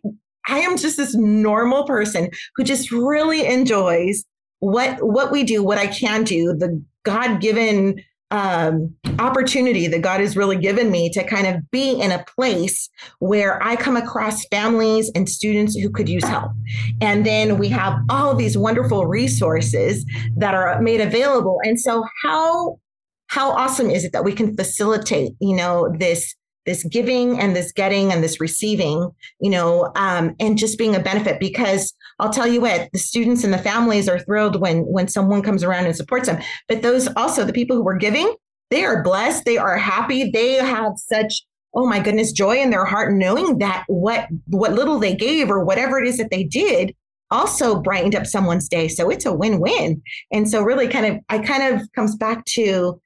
I 0.49 0.59
am 0.59 0.77
just 0.77 0.97
this 0.97 1.15
normal 1.15 1.83
person 1.85 2.29
who 2.55 2.63
just 2.63 2.91
really 2.91 3.45
enjoys 3.45 4.25
what 4.59 5.01
what 5.01 5.31
we 5.31 5.43
do, 5.43 5.63
what 5.63 5.77
I 5.77 5.87
can 5.87 6.23
do, 6.23 6.53
the 6.53 6.83
God 7.03 7.39
given 7.39 8.03
um, 8.31 8.93
opportunity 9.17 9.87
that 9.87 10.01
God 10.01 10.19
has 10.19 10.37
really 10.37 10.57
given 10.57 10.91
me 10.91 11.09
to 11.11 11.23
kind 11.23 11.47
of 11.47 11.69
be 11.71 11.99
in 11.99 12.11
a 12.11 12.23
place 12.35 12.89
where 13.19 13.61
I 13.63 13.75
come 13.75 13.97
across 13.97 14.45
families 14.47 15.11
and 15.15 15.27
students 15.27 15.75
who 15.75 15.89
could 15.89 16.07
use 16.07 16.23
help. 16.23 16.51
And 17.01 17.25
then 17.25 17.57
we 17.57 17.69
have 17.69 17.99
all 18.09 18.35
these 18.35 18.57
wonderful 18.57 19.07
resources 19.07 20.05
that 20.37 20.53
are 20.53 20.79
made 20.81 21.01
available. 21.01 21.59
And 21.63 21.79
so 21.79 22.05
how 22.23 22.79
how 23.27 23.51
awesome 23.51 23.91
is 23.91 24.03
it 24.03 24.11
that 24.11 24.23
we 24.23 24.33
can 24.33 24.55
facilitate, 24.55 25.33
you 25.39 25.55
know, 25.55 25.93
this 25.97 26.35
this 26.69 26.83
giving 26.83 27.39
and 27.39 27.55
this 27.55 27.71
getting 27.71 28.13
and 28.13 28.23
this 28.23 28.39
receiving, 28.39 29.09
you 29.39 29.49
know, 29.49 29.91
um, 29.95 30.35
and 30.39 30.55
just 30.55 30.77
being 30.77 30.95
a 30.95 30.99
benefit. 30.99 31.39
Because 31.39 31.93
I'll 32.19 32.29
tell 32.29 32.45
you 32.45 32.61
what, 32.61 32.89
the 32.93 32.99
students 32.99 33.43
and 33.43 33.51
the 33.51 33.57
families 33.57 34.07
are 34.07 34.19
thrilled 34.19 34.61
when 34.61 34.81
when 34.81 35.07
someone 35.07 35.41
comes 35.41 35.63
around 35.63 35.87
and 35.87 35.95
supports 35.95 36.27
them. 36.27 36.41
But 36.67 36.83
those 36.83 37.09
also 37.15 37.43
the 37.43 37.53
people 37.53 37.75
who 37.75 37.83
were 37.83 37.97
giving, 37.97 38.35
they 38.69 38.85
are 38.85 39.01
blessed, 39.01 39.45
they 39.45 39.57
are 39.57 39.77
happy, 39.77 40.29
they 40.29 40.53
have 40.53 40.93
such 40.95 41.43
oh 41.73 41.87
my 41.87 41.99
goodness 41.99 42.31
joy 42.31 42.57
in 42.57 42.71
their 42.71 42.85
heart 42.85 43.13
knowing 43.13 43.59
that 43.59 43.83
what 43.87 44.27
what 44.47 44.73
little 44.73 44.99
they 44.99 45.15
gave 45.15 45.49
or 45.49 45.63
whatever 45.63 45.99
it 45.99 46.07
is 46.07 46.17
that 46.17 46.31
they 46.31 46.43
did 46.43 46.95
also 47.31 47.79
brightened 47.79 48.15
up 48.15 48.25
someone's 48.25 48.67
day. 48.67 48.87
So 48.87 49.09
it's 49.11 49.25
a 49.25 49.33
win-win. 49.33 50.01
And 50.31 50.49
so 50.49 50.61
really 50.61 50.87
kind 50.87 51.05
of 51.07 51.19
i 51.29 51.39
kind 51.39 51.73
of 51.73 51.81
comes 51.93 52.15
back 52.15 52.45
to 52.45 53.01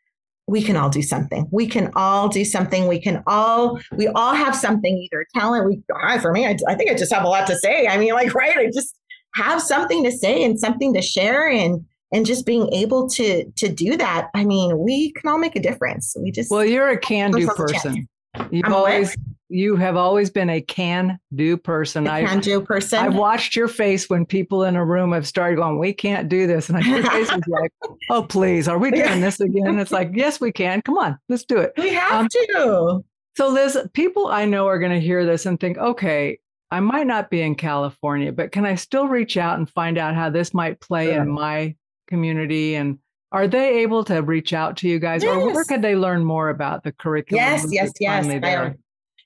we 0.47 0.61
can 0.61 0.75
all 0.75 0.89
do 0.89 1.01
something. 1.01 1.47
We 1.51 1.67
can 1.67 1.91
all 1.95 2.27
do 2.27 2.43
something. 2.43 2.87
We 2.87 2.99
can 2.99 3.23
all, 3.27 3.79
we 3.95 4.07
all 4.09 4.33
have 4.33 4.55
something, 4.55 4.97
either 4.97 5.25
talent. 5.33 5.65
We, 5.65 5.81
hi 5.91 6.19
for 6.19 6.31
me, 6.31 6.45
I, 6.45 6.57
I 6.67 6.75
think 6.75 6.91
I 6.91 6.95
just 6.95 7.13
have 7.13 7.23
a 7.23 7.29
lot 7.29 7.47
to 7.47 7.57
say. 7.57 7.87
I 7.87 7.97
mean, 7.97 8.13
like, 8.13 8.33
right. 8.35 8.57
I 8.57 8.65
just 8.73 8.95
have 9.35 9.61
something 9.61 10.03
to 10.03 10.11
say 10.11 10.43
and 10.43 10.59
something 10.59 10.93
to 10.93 11.01
share 11.01 11.49
and, 11.49 11.85
and 12.11 12.25
just 12.25 12.45
being 12.45 12.71
able 12.71 13.09
to 13.09 13.43
to 13.53 13.67
do 13.67 13.97
that 13.97 14.29
i 14.35 14.45
mean 14.45 14.77
we 14.77 15.11
can 15.13 15.27
all 15.29 15.39
make 15.39 15.55
a 15.55 15.59
difference 15.59 16.15
we 16.21 16.29
just 16.29 16.51
well 16.51 16.63
you're 16.63 16.89
a 16.89 16.97
can 16.97 17.31
do 17.31 17.47
person 17.47 18.07
you've 18.51 18.65
I'm 18.65 18.73
always 18.73 19.17
you 19.53 19.75
have 19.75 19.95
always 19.95 20.29
been 20.29 20.49
a 20.49 20.61
can 20.61 21.19
do 21.33 21.55
person. 21.57 22.07
I 22.07 22.25
can 22.25 22.39
do 22.39 22.59
person. 22.59 22.99
I've 22.99 23.15
watched 23.15 23.55
your 23.55 23.67
face 23.67 24.09
when 24.09 24.25
people 24.25 24.63
in 24.63 24.75
a 24.75 24.83
room 24.83 25.11
have 25.11 25.27
started 25.27 25.57
going, 25.57 25.79
"We 25.79 25.93
can't 25.93 26.27
do 26.27 26.47
this," 26.47 26.69
and 26.69 26.83
your 26.83 27.03
face 27.03 27.31
is 27.31 27.41
like, 27.47 27.71
"Oh, 28.09 28.23
please, 28.23 28.67
are 28.67 28.77
we 28.79 28.91
doing 28.91 29.21
this 29.21 29.39
again?" 29.39 29.79
It's 29.79 29.91
like, 29.91 30.11
"Yes, 30.13 30.41
we 30.41 30.51
can. 30.51 30.81
Come 30.81 30.97
on, 30.97 31.19
let's 31.29 31.45
do 31.45 31.57
it." 31.59 31.73
We 31.77 31.93
have 31.93 32.21
um, 32.21 32.27
to. 32.29 33.03
So, 33.35 33.47
Liz, 33.47 33.77
people 33.93 34.27
I 34.27 34.45
know 34.45 34.67
are 34.67 34.79
going 34.79 34.91
to 34.91 34.99
hear 34.99 35.25
this 35.25 35.45
and 35.45 35.59
think, 35.59 35.77
"Okay, 35.77 36.39
I 36.71 36.79
might 36.79 37.05
not 37.05 37.29
be 37.29 37.41
in 37.41 37.53
California, 37.53 38.31
but 38.31 38.51
can 38.51 38.65
I 38.65 38.75
still 38.75 39.07
reach 39.07 39.37
out 39.37 39.59
and 39.59 39.69
find 39.69 39.99
out 39.99 40.15
how 40.15 40.31
this 40.31 40.53
might 40.53 40.79
play 40.79 41.05
sure. 41.05 41.21
in 41.21 41.29
my 41.29 41.75
community 42.07 42.75
and 42.75 42.97
are 43.31 43.47
they 43.47 43.79
able 43.79 44.03
to 44.03 44.21
reach 44.21 44.53
out 44.53 44.77
to 44.77 44.87
you 44.87 44.99
guys 44.99 45.23
yes. 45.23 45.35
or 45.35 45.51
where 45.51 45.63
could 45.63 45.81
they 45.81 45.95
learn 45.95 46.23
more 46.23 46.49
about 46.49 46.83
the 46.83 46.91
curriculum? 46.91 47.43
Yes, 47.43 47.65
yes, 47.69 47.91
yes. 47.99 48.25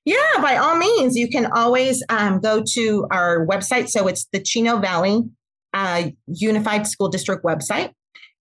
Yeah, 0.08 0.42
by 0.42 0.56
all 0.56 0.78
means, 0.78 1.18
you 1.18 1.28
can 1.28 1.48
always 1.48 2.02
um, 2.08 2.40
go 2.40 2.64
to 2.66 3.08
our 3.12 3.46
website. 3.46 3.90
So 3.90 4.08
it's 4.08 4.26
the 4.32 4.40
Chino 4.42 4.78
Valley 4.78 5.22
uh, 5.74 6.12
Unified 6.28 6.88
School 6.88 7.10
District 7.10 7.44
website. 7.44 7.92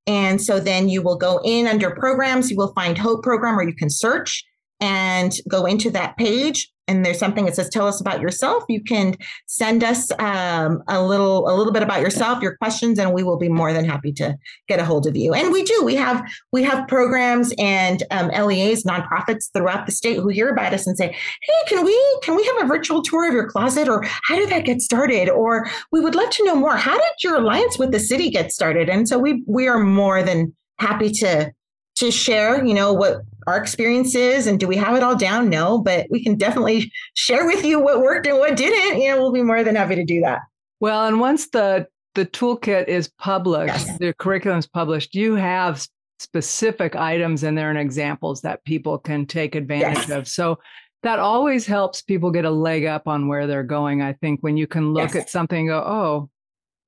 And 0.07 0.41
so 0.41 0.61
then 0.61 0.89
you 0.89 1.03
will 1.03 1.17
go 1.17 1.41
in 1.45 1.67
under 1.67 1.91
programs, 1.91 2.53
you 2.53 2.57
will 2.57 2.73
find 2.75 2.97
Hope 2.97 3.25
Program, 3.25 3.59
or 3.59 3.64
you 3.64 3.75
can 3.75 3.91
search 3.91 4.45
and 4.81 5.33
go 5.49 5.67
into 5.67 5.91
that 5.91 6.17
page 6.17 6.71
and 6.89 7.05
there's 7.05 7.18
something 7.18 7.45
that 7.47 7.57
says 7.57 7.68
tell 7.68 7.87
us 7.87 8.01
about 8.01 8.20
yourself. 8.20 8.64
You 8.68 8.82
can 8.82 9.16
send 9.47 9.82
us 9.82 10.11
um, 10.18 10.82
a 10.89 11.05
little 11.05 11.49
a 11.49 11.55
little 11.55 11.72
bit 11.72 11.82
about 11.82 12.01
yourself 12.01 12.43
your 12.43 12.57
questions 12.57 12.99
and 12.99 13.12
we 13.12 13.22
will 13.22 13.37
be 13.37 13.49
more 13.49 13.72
than 13.72 13.84
happy 13.84 14.12
to 14.12 14.37
get 14.68 14.78
a 14.78 14.84
hold 14.84 15.07
of 15.07 15.16
you. 15.16 15.34
And 15.34 15.53
we 15.53 15.62
do 15.62 15.82
we 15.84 15.95
have 15.97 16.22
we 16.53 16.62
have 16.62 16.87
programs 16.89 17.53
and 17.59 18.03
um, 18.11 18.28
leas 18.47 18.84
nonprofits 18.84 19.51
throughout 19.53 19.87
the 19.87 19.93
state 19.93 20.16
who 20.16 20.28
hear 20.28 20.49
about 20.49 20.72
us 20.72 20.87
and 20.87 20.97
say 20.97 21.09
hey 21.09 21.68
can 21.68 21.84
we 21.84 22.18
can 22.22 22.37
we 22.37 22.45
have 22.45 22.62
a 22.62 22.66
virtual 22.66 23.03
tour 23.03 23.26
of 23.26 23.34
your 23.34 23.49
closet? 23.49 23.89
Or 23.89 24.03
how 24.05 24.37
did 24.37 24.51
that 24.51 24.64
get 24.64 24.80
started? 24.80 25.28
Or 25.28 25.66
we 25.93 26.01
would 26.01 26.14
love 26.14 26.30
to 26.30 26.45
know 26.45 26.55
more. 26.55 26.76
How 26.76 26.95
did 26.95 27.12
your 27.22 27.37
alliance 27.37 27.78
with 27.78 27.93
the 27.93 28.01
city 28.01 28.30
get 28.30 28.53
started? 28.53 28.89
And 28.89 29.09
so 29.09 29.18
we 29.18 29.43
we 29.47 29.68
are 29.68 29.78
more 29.78 30.22
than 30.22 30.55
happy 30.78 31.11
to 31.11 31.53
to 31.97 32.11
share 32.11 32.64
you 32.64 32.74
know 32.74 32.93
what 32.93 33.22
our 33.47 33.57
experiences 33.57 34.47
and 34.47 34.59
do 34.59 34.66
we 34.66 34.76
have 34.76 34.97
it 34.97 35.03
all 35.03 35.16
down? 35.16 35.49
No, 35.49 35.78
but 35.78 36.07
we 36.11 36.22
can 36.22 36.36
definitely 36.36 36.92
share 37.14 37.47
with 37.47 37.64
you 37.64 37.80
what 37.80 38.01
worked 38.01 38.26
and 38.26 38.38
what 38.38 38.57
didn't. 38.57 39.01
You 39.01 39.11
know, 39.11 39.20
we'll 39.20 39.32
be 39.32 39.42
more 39.42 39.62
than 39.62 39.76
happy 39.76 39.94
to 39.94 40.05
do 40.05 40.20
that. 40.22 40.40
Well, 40.80 41.07
and 41.07 41.20
once 41.20 41.49
the 41.51 41.86
the 42.14 42.26
toolkit 42.26 42.88
is 42.88 43.09
published, 43.18 43.86
yes. 43.86 43.99
the 43.99 44.14
curriculum 44.14 44.59
is 44.59 44.66
published, 44.66 45.14
you 45.14 45.34
have 45.34 45.86
specific 46.18 46.97
items 46.97 47.44
in 47.44 47.55
there 47.55 47.68
and 47.68 47.78
examples 47.78 48.40
that 48.40 48.64
people 48.64 48.99
can 48.99 49.26
take 49.26 49.55
advantage 49.55 50.09
yes. 50.09 50.11
of. 50.11 50.26
So 50.26 50.59
that 51.03 51.18
always 51.18 51.66
helps 51.66 52.01
people 52.01 52.30
get 52.30 52.47
a 52.47 52.51
leg 52.51 52.86
up 52.86 53.07
on 53.07 53.28
where 53.28 53.47
they're 53.47 53.62
going. 53.62 54.01
I 54.01 54.14
think 54.14 54.40
when 54.40 54.57
you 54.57 54.66
can 54.66 54.94
look 54.94 55.14
yes. 55.14 55.24
at 55.24 55.30
something 55.30 55.59
and 55.59 55.68
go, 55.68 55.78
oh, 55.78 56.30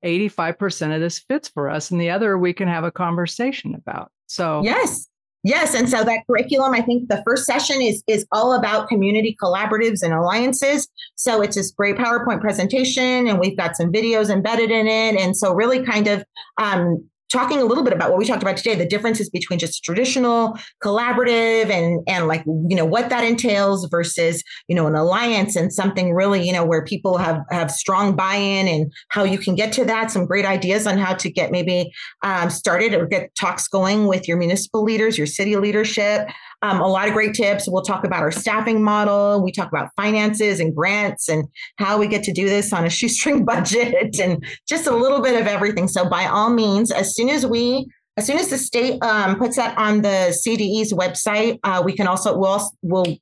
85% 0.04 0.94
of 0.94 1.00
this 1.00 1.18
fits 1.18 1.48
for 1.48 1.68
us, 1.68 1.90
and 1.90 2.00
the 2.00 2.11
other 2.11 2.38
we 2.38 2.52
can 2.52 2.68
have 2.68 2.84
a 2.84 2.90
conversation 2.90 3.74
about. 3.74 4.11
So, 4.26 4.62
yes, 4.62 5.07
Yes, 5.45 5.74
and 5.74 5.89
so 5.89 6.03
that 6.03 6.26
curriculum, 6.26 6.74
I 6.74 6.80
think 6.80 7.09
the 7.09 7.22
first 7.24 7.45
session 7.45 7.80
is 7.80 8.03
is 8.09 8.26
all 8.32 8.55
about 8.55 8.89
community 8.89 9.36
collaboratives 9.41 10.03
and 10.03 10.12
alliances. 10.12 10.89
So 11.14 11.41
it's 11.43 11.57
this 11.57 11.70
great 11.70 11.97
PowerPoint 11.97 12.41
presentation, 12.41 13.28
and 13.28 13.39
we've 13.39 13.57
got 13.57 13.76
some 13.76 13.93
videos 13.93 14.30
embedded 14.30 14.70
in 14.70 14.89
it, 14.89 15.20
and 15.20 15.36
so 15.36 15.55
really 15.55 15.84
kind 15.84 16.09
of 16.09 16.24
um, 16.61 17.09
talking 17.29 17.61
a 17.61 17.64
little 17.64 17.85
bit 17.85 17.93
about 17.93 18.11
what 18.11 18.18
we 18.18 18.24
talked 18.24 18.43
about 18.43 18.57
today 18.57 18.74
the 18.74 18.87
differences 18.87 19.29
between 19.29 19.59
just 19.59 19.83
traditional 19.85 20.59
collaborative 20.83 21.70
and 21.70 22.01
and 22.09 22.26
like 22.26 22.45
you 22.47 22.76
know 22.76 22.85
what 22.85 23.11
that 23.11 23.24
entails 23.24 23.87
versus 23.91 24.43
you 24.66 24.74
know 24.74 24.87
an 24.87 24.95
alliance 24.95 25.57
and 25.57 25.72
something 25.72 26.12
really 26.12 26.47
you 26.47 26.53
know 26.53 26.64
where 26.64 26.85
people 26.85 27.18
have 27.18 27.41
have 27.51 27.70
strong 27.70 28.16
buy-in 28.16 28.66
and 28.66 28.93
how 29.09 29.24
you 29.24 29.39
can 29.39 29.55
get 29.55 29.72
to 29.72 29.85
that 29.85 30.11
some 30.11 30.26
great 30.26 30.45
ideas 30.45 30.87
on 30.87 30.99
how 30.99 31.14
to 31.14 31.31
get 31.31 31.51
maybe 31.51 31.91
um, 32.22 32.51
started 32.51 32.95
or 32.95 33.07
get 33.07 33.35
talks 33.35 33.68
going 33.68 34.07
with 34.07 34.26
your 34.26 34.37
municipal 34.37 34.83
leaders 34.83 35.18
your 35.18 35.26
city 35.26 35.57
leadership 35.57 36.29
um, 36.62 36.80
a 36.80 36.86
lot 36.86 37.09
of 37.09 37.14
great 37.14 37.34
tips 37.34 37.68
we'll 37.68 37.82
talk 37.82 38.04
about 38.04 38.20
our 38.20 38.32
staffing 38.32 38.82
model 38.82 39.42
we 39.42 39.52
talk 39.52 39.68
about 39.68 39.90
finances 39.96 40.61
and 40.61 40.74
grants 40.74 41.28
and 41.28 41.46
how 41.76 41.98
we 41.98 42.06
get 42.06 42.22
to 42.24 42.32
do 42.32 42.48
this 42.48 42.72
on 42.72 42.84
a 42.84 42.90
shoestring 42.98 43.44
budget 43.44 44.18
and 44.20 44.44
just 44.68 44.86
a 44.86 44.94
little 44.94 45.20
bit 45.20 45.40
of 45.40 45.46
everything 45.46 45.88
so 45.88 46.09
by 46.09 46.26
all 46.26 46.50
means 46.50 46.90
as 46.90 47.14
soon 47.14 47.28
as 47.28 47.46
we 47.46 47.86
as 48.18 48.26
soon 48.26 48.36
as 48.36 48.50
the 48.50 48.59
state 48.59 49.00
um, 49.04 49.36
puts 49.38 49.54
that 49.54 49.78
on 49.78 50.02
the 50.02 50.36
CDE's 50.44 50.92
website, 50.92 51.61
uh, 51.62 51.80
we 51.84 51.92
can 51.92 52.09
also 52.09 52.36
we'll 52.36 52.68
we'll 52.82 53.16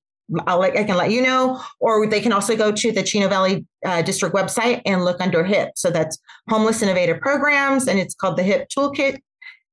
I'll 0.46 0.58
let, 0.58 0.76
I 0.76 0.84
can 0.84 0.96
let 0.96 1.12
you 1.12 1.22
know, 1.22 1.62
or 1.78 2.06
they 2.06 2.20
can 2.20 2.32
also 2.32 2.56
go 2.56 2.72
to 2.72 2.92
the 2.92 3.02
Chino 3.02 3.28
Valley 3.28 3.64
uh, 3.84 4.02
District 4.02 4.34
website 4.34 4.82
and 4.84 5.04
look 5.04 5.20
under 5.20 5.44
HIP. 5.44 5.72
So 5.76 5.90
that's 5.90 6.18
Homeless 6.48 6.82
Innovative 6.82 7.20
Programs, 7.20 7.86
and 7.86 7.98
it's 7.98 8.14
called 8.14 8.36
the 8.36 8.42
HIP 8.42 8.68
Toolkit. 8.76 9.18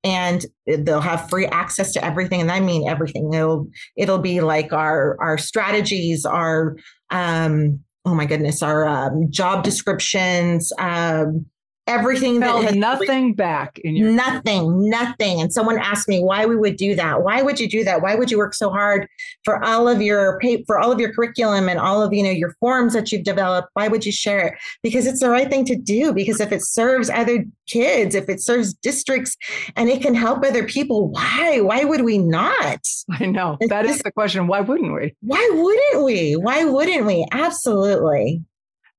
And 0.04 0.46
they'll 0.68 1.00
have 1.00 1.30
free 1.30 1.46
access 1.46 1.94
to 1.94 2.04
everything, 2.04 2.42
and 2.42 2.52
I 2.52 2.60
mean 2.60 2.90
everything. 2.90 3.34
It'll 3.34 3.68
it'll 3.96 4.20
be 4.20 4.42
like 4.42 4.74
our 4.74 5.16
our 5.22 5.38
strategies, 5.38 6.26
our 6.26 6.76
um, 7.10 7.80
oh 8.06 8.14
my 8.14 8.26
goodness, 8.26 8.62
our 8.62 8.86
um, 8.86 9.32
job 9.32 9.64
descriptions, 9.64 10.74
um, 10.78 11.46
everything 11.88 12.40
that 12.40 12.76
nothing 12.76 13.34
back 13.34 13.80
in 13.80 13.96
your 13.96 14.12
nothing 14.12 14.90
nothing. 14.90 15.42
And 15.42 15.52
someone 15.52 15.78
asked 15.78 16.08
me 16.08 16.22
why 16.22 16.46
we 16.46 16.56
would 16.56 16.78
do 16.78 16.96
that? 16.96 17.24
Why 17.24 17.42
would 17.42 17.60
you 17.60 17.70
do 17.70 17.84
that? 17.84 18.02
Why 18.02 18.16
would 18.16 18.32
you 18.32 18.38
work 18.38 18.54
so 18.54 18.70
hard 18.70 19.08
for 19.44 19.64
all 19.64 19.88
of 19.88 20.02
your 20.02 20.40
pay 20.40 20.64
for 20.66 20.80
all 20.80 20.92
of 20.92 21.00
your 21.00 21.14
curriculum 21.14 21.68
and 21.68 21.80
all 21.80 22.02
of 22.02 22.14
you 22.14 22.24
know 22.24 22.30
your 22.30 22.56
forms 22.60 22.94
that 22.94 23.12
you've 23.12 23.24
developed? 23.24 23.70
Why 23.74 23.88
would 23.88 24.06
you 24.06 24.12
share 24.12 24.48
it? 24.48 24.54
Because 24.82 25.06
it's 25.06 25.20
the 25.20 25.30
right 25.30 25.50
thing 25.50 25.66
to 25.66 25.76
do 25.76 26.14
because 26.14 26.40
if 26.40 26.52
it 26.52 26.64
serves 26.64 27.10
other 27.10 27.46
kids 27.68 28.14
if 28.14 28.28
it 28.28 28.42
serves 28.42 28.74
districts 28.74 29.38
and 29.78 29.90
it 29.90 30.02
can 30.02 30.14
help 30.14 30.44
other 30.44 30.66
people 30.66 31.10
why 31.10 31.60
why 31.62 31.84
would 31.84 32.02
we 32.02 32.18
not? 32.18 32.80
I 33.12 33.26
know. 33.26 33.58
That 33.70 33.86
is 33.86 34.00
the 34.00 34.12
question. 34.12 34.48
Why 34.48 34.62
wouldn't 34.62 34.94
we? 34.94 35.16
Why 35.22 35.50
wouldn't 35.54 36.06
we? 36.06 36.34
Why 36.34 36.64
wouldn't 36.64 37.06
we? 37.06 37.26
Absolutely 37.32 38.44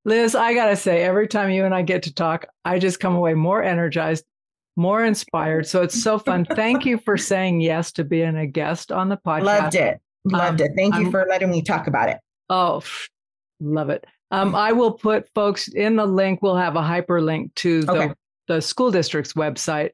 Liz, 0.05 0.35
I 0.35 0.55
got 0.55 0.67
to 0.67 0.77
say, 0.77 1.03
every 1.03 1.27
time 1.27 1.51
you 1.51 1.65
and 1.65 1.75
I 1.75 1.83
get 1.83 2.03
to 2.05 2.15
talk, 2.15 2.47
I 2.65 2.79
just 2.79 3.01
come 3.01 3.15
away 3.15 3.35
more 3.35 3.63
energized, 3.63 4.25
more 4.77 5.05
inspired. 5.05 5.67
So 5.67 5.83
it's 5.83 6.03
so 6.03 6.19
fun. 6.19 6.45
Thank 6.55 6.85
you 6.85 6.99
for 6.99 7.17
saying 7.17 7.61
yes 7.61 7.91
to 7.93 8.05
being 8.05 8.37
a 8.37 8.47
guest 8.47 8.93
on 8.93 9.09
the 9.09 9.17
podcast. 9.17 9.45
Loved 9.45 9.75
it. 9.75 10.01
Loved 10.27 10.61
um, 10.61 10.67
it. 10.67 10.73
Thank 10.77 10.95
you 10.97 11.11
for 11.11 11.27
letting 11.29 11.51
me 11.51 11.63
talk 11.63 11.87
about 11.87 12.11
it. 12.11 12.19
Oh, 12.51 12.83
love 13.61 13.91
it. 13.91 14.07
Um, 14.31 14.55
I 14.55 14.73
will 14.73 14.93
put 14.93 15.29
folks 15.35 15.69
in 15.69 15.97
the 15.97 16.07
link. 16.07 16.43
We'll 16.43 16.57
have 16.57 16.77
a 16.77 16.81
hyperlink 16.81 17.55
to 17.57 17.83
the, 17.83 17.93
okay. 17.93 18.15
the 18.49 18.61
school 18.61 18.91
district's 18.91 19.35
website. 19.35 19.91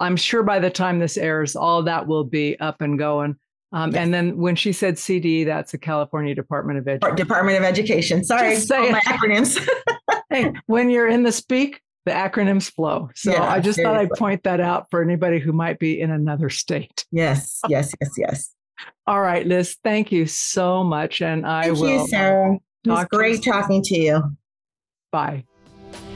I'm 0.00 0.16
sure 0.16 0.42
by 0.42 0.58
the 0.60 0.70
time 0.70 0.98
this 0.98 1.16
airs, 1.16 1.56
all 1.56 1.82
that 1.82 2.06
will 2.06 2.24
be 2.24 2.58
up 2.60 2.80
and 2.80 2.98
going. 2.98 3.36
Um, 3.72 3.92
yes. 3.92 4.00
And 4.00 4.12
then 4.12 4.36
when 4.36 4.54
she 4.54 4.72
said 4.72 4.98
CD, 4.98 5.44
that's 5.44 5.72
the 5.72 5.78
California 5.78 6.34
Department 6.34 6.78
of 6.78 6.88
Education. 6.88 7.16
Department 7.16 7.58
of 7.58 7.64
Education. 7.64 8.24
Sorry, 8.24 8.54
my 8.68 9.00
acronyms. 9.06 9.66
hey, 10.30 10.52
when 10.66 10.90
you're 10.90 11.08
in 11.08 11.22
the 11.22 11.32
speak, 11.32 11.80
the 12.04 12.10
acronyms 12.10 12.70
flow. 12.70 13.10
So 13.14 13.32
yeah, 13.32 13.44
I 13.44 13.60
just 13.60 13.80
thought 13.80 13.96
I'd 13.96 14.10
point 14.10 14.42
that 14.42 14.60
out 14.60 14.90
for 14.90 15.02
anybody 15.02 15.38
who 15.38 15.52
might 15.52 15.78
be 15.78 16.00
in 16.00 16.10
another 16.10 16.50
state. 16.50 17.06
Yes, 17.12 17.60
yes, 17.68 17.94
yes, 18.00 18.10
yes. 18.18 18.54
All 19.06 19.20
right, 19.20 19.46
Liz, 19.46 19.76
thank 19.84 20.12
you 20.12 20.26
so 20.26 20.82
much. 20.82 21.22
And 21.22 21.46
I 21.46 21.64
thank 21.64 21.78
will. 21.78 21.88
You, 21.88 22.08
Sarah. 22.08 22.58
It 22.84 22.90
was 22.90 23.06
great 23.10 23.42
talking 23.42 23.82
to 23.84 23.96
you. 23.96 24.36
Bye. 25.12 25.44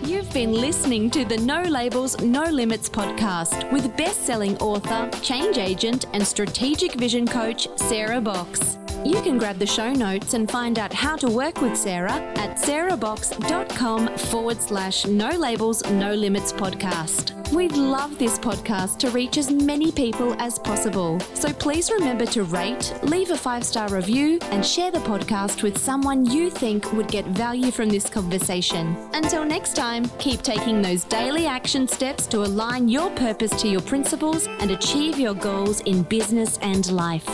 You've 0.04 0.32
been 0.32 0.52
listening 0.52 1.10
to 1.10 1.24
the 1.24 1.36
No 1.38 1.62
Labels, 1.62 2.20
No 2.20 2.44
Limits 2.44 2.88
podcast 2.88 3.70
with 3.72 3.96
best 3.96 4.24
selling 4.24 4.56
author, 4.58 5.10
change 5.20 5.58
agent, 5.58 6.06
and 6.12 6.26
strategic 6.26 6.94
vision 6.94 7.26
coach, 7.26 7.68
Sarah 7.76 8.20
Box. 8.20 8.78
You 9.04 9.20
can 9.22 9.38
grab 9.38 9.58
the 9.58 9.66
show 9.66 9.92
notes 9.92 10.34
and 10.34 10.50
find 10.50 10.78
out 10.78 10.92
how 10.92 11.16
to 11.16 11.30
work 11.30 11.60
with 11.60 11.76
Sarah 11.76 12.12
at 12.36 12.58
sarahbox.com 12.58 14.16
forward 14.18 14.60
slash 14.60 15.06
no 15.06 15.30
labels, 15.30 15.88
no 15.90 16.12
limits 16.14 16.52
podcast. 16.52 17.32
We'd 17.52 17.76
love 17.76 18.18
this 18.18 18.40
podcast 18.40 18.98
to 18.98 19.10
reach 19.10 19.38
as 19.38 19.52
many 19.52 19.92
people 19.92 20.34
as 20.40 20.58
possible. 20.58 21.20
So 21.34 21.52
please 21.52 21.90
remember 21.92 22.26
to 22.26 22.42
rate, 22.42 22.92
leave 23.04 23.30
a 23.30 23.36
five 23.36 23.62
star 23.64 23.88
review, 23.88 24.38
and 24.50 24.66
share 24.66 24.90
the 24.90 24.98
podcast 24.98 25.62
with 25.62 25.78
someone 25.78 26.26
you 26.26 26.50
think 26.50 26.92
would 26.92 27.08
get 27.08 27.24
value 27.26 27.70
from 27.70 27.88
this 27.88 28.10
conversation. 28.10 28.96
Until 29.14 29.44
next 29.44 29.76
time, 29.76 30.10
keep 30.18 30.42
taking 30.42 30.82
those 30.82 31.04
daily 31.04 31.46
action 31.46 31.86
steps 31.86 32.26
to 32.28 32.38
align 32.38 32.88
your 32.88 33.10
purpose 33.10 33.52
to 33.62 33.68
your 33.68 33.82
principles 33.82 34.48
and 34.58 34.72
achieve 34.72 35.18
your 35.18 35.34
goals 35.34 35.80
in 35.82 36.02
business 36.02 36.58
and 36.62 36.90
life. 36.90 37.28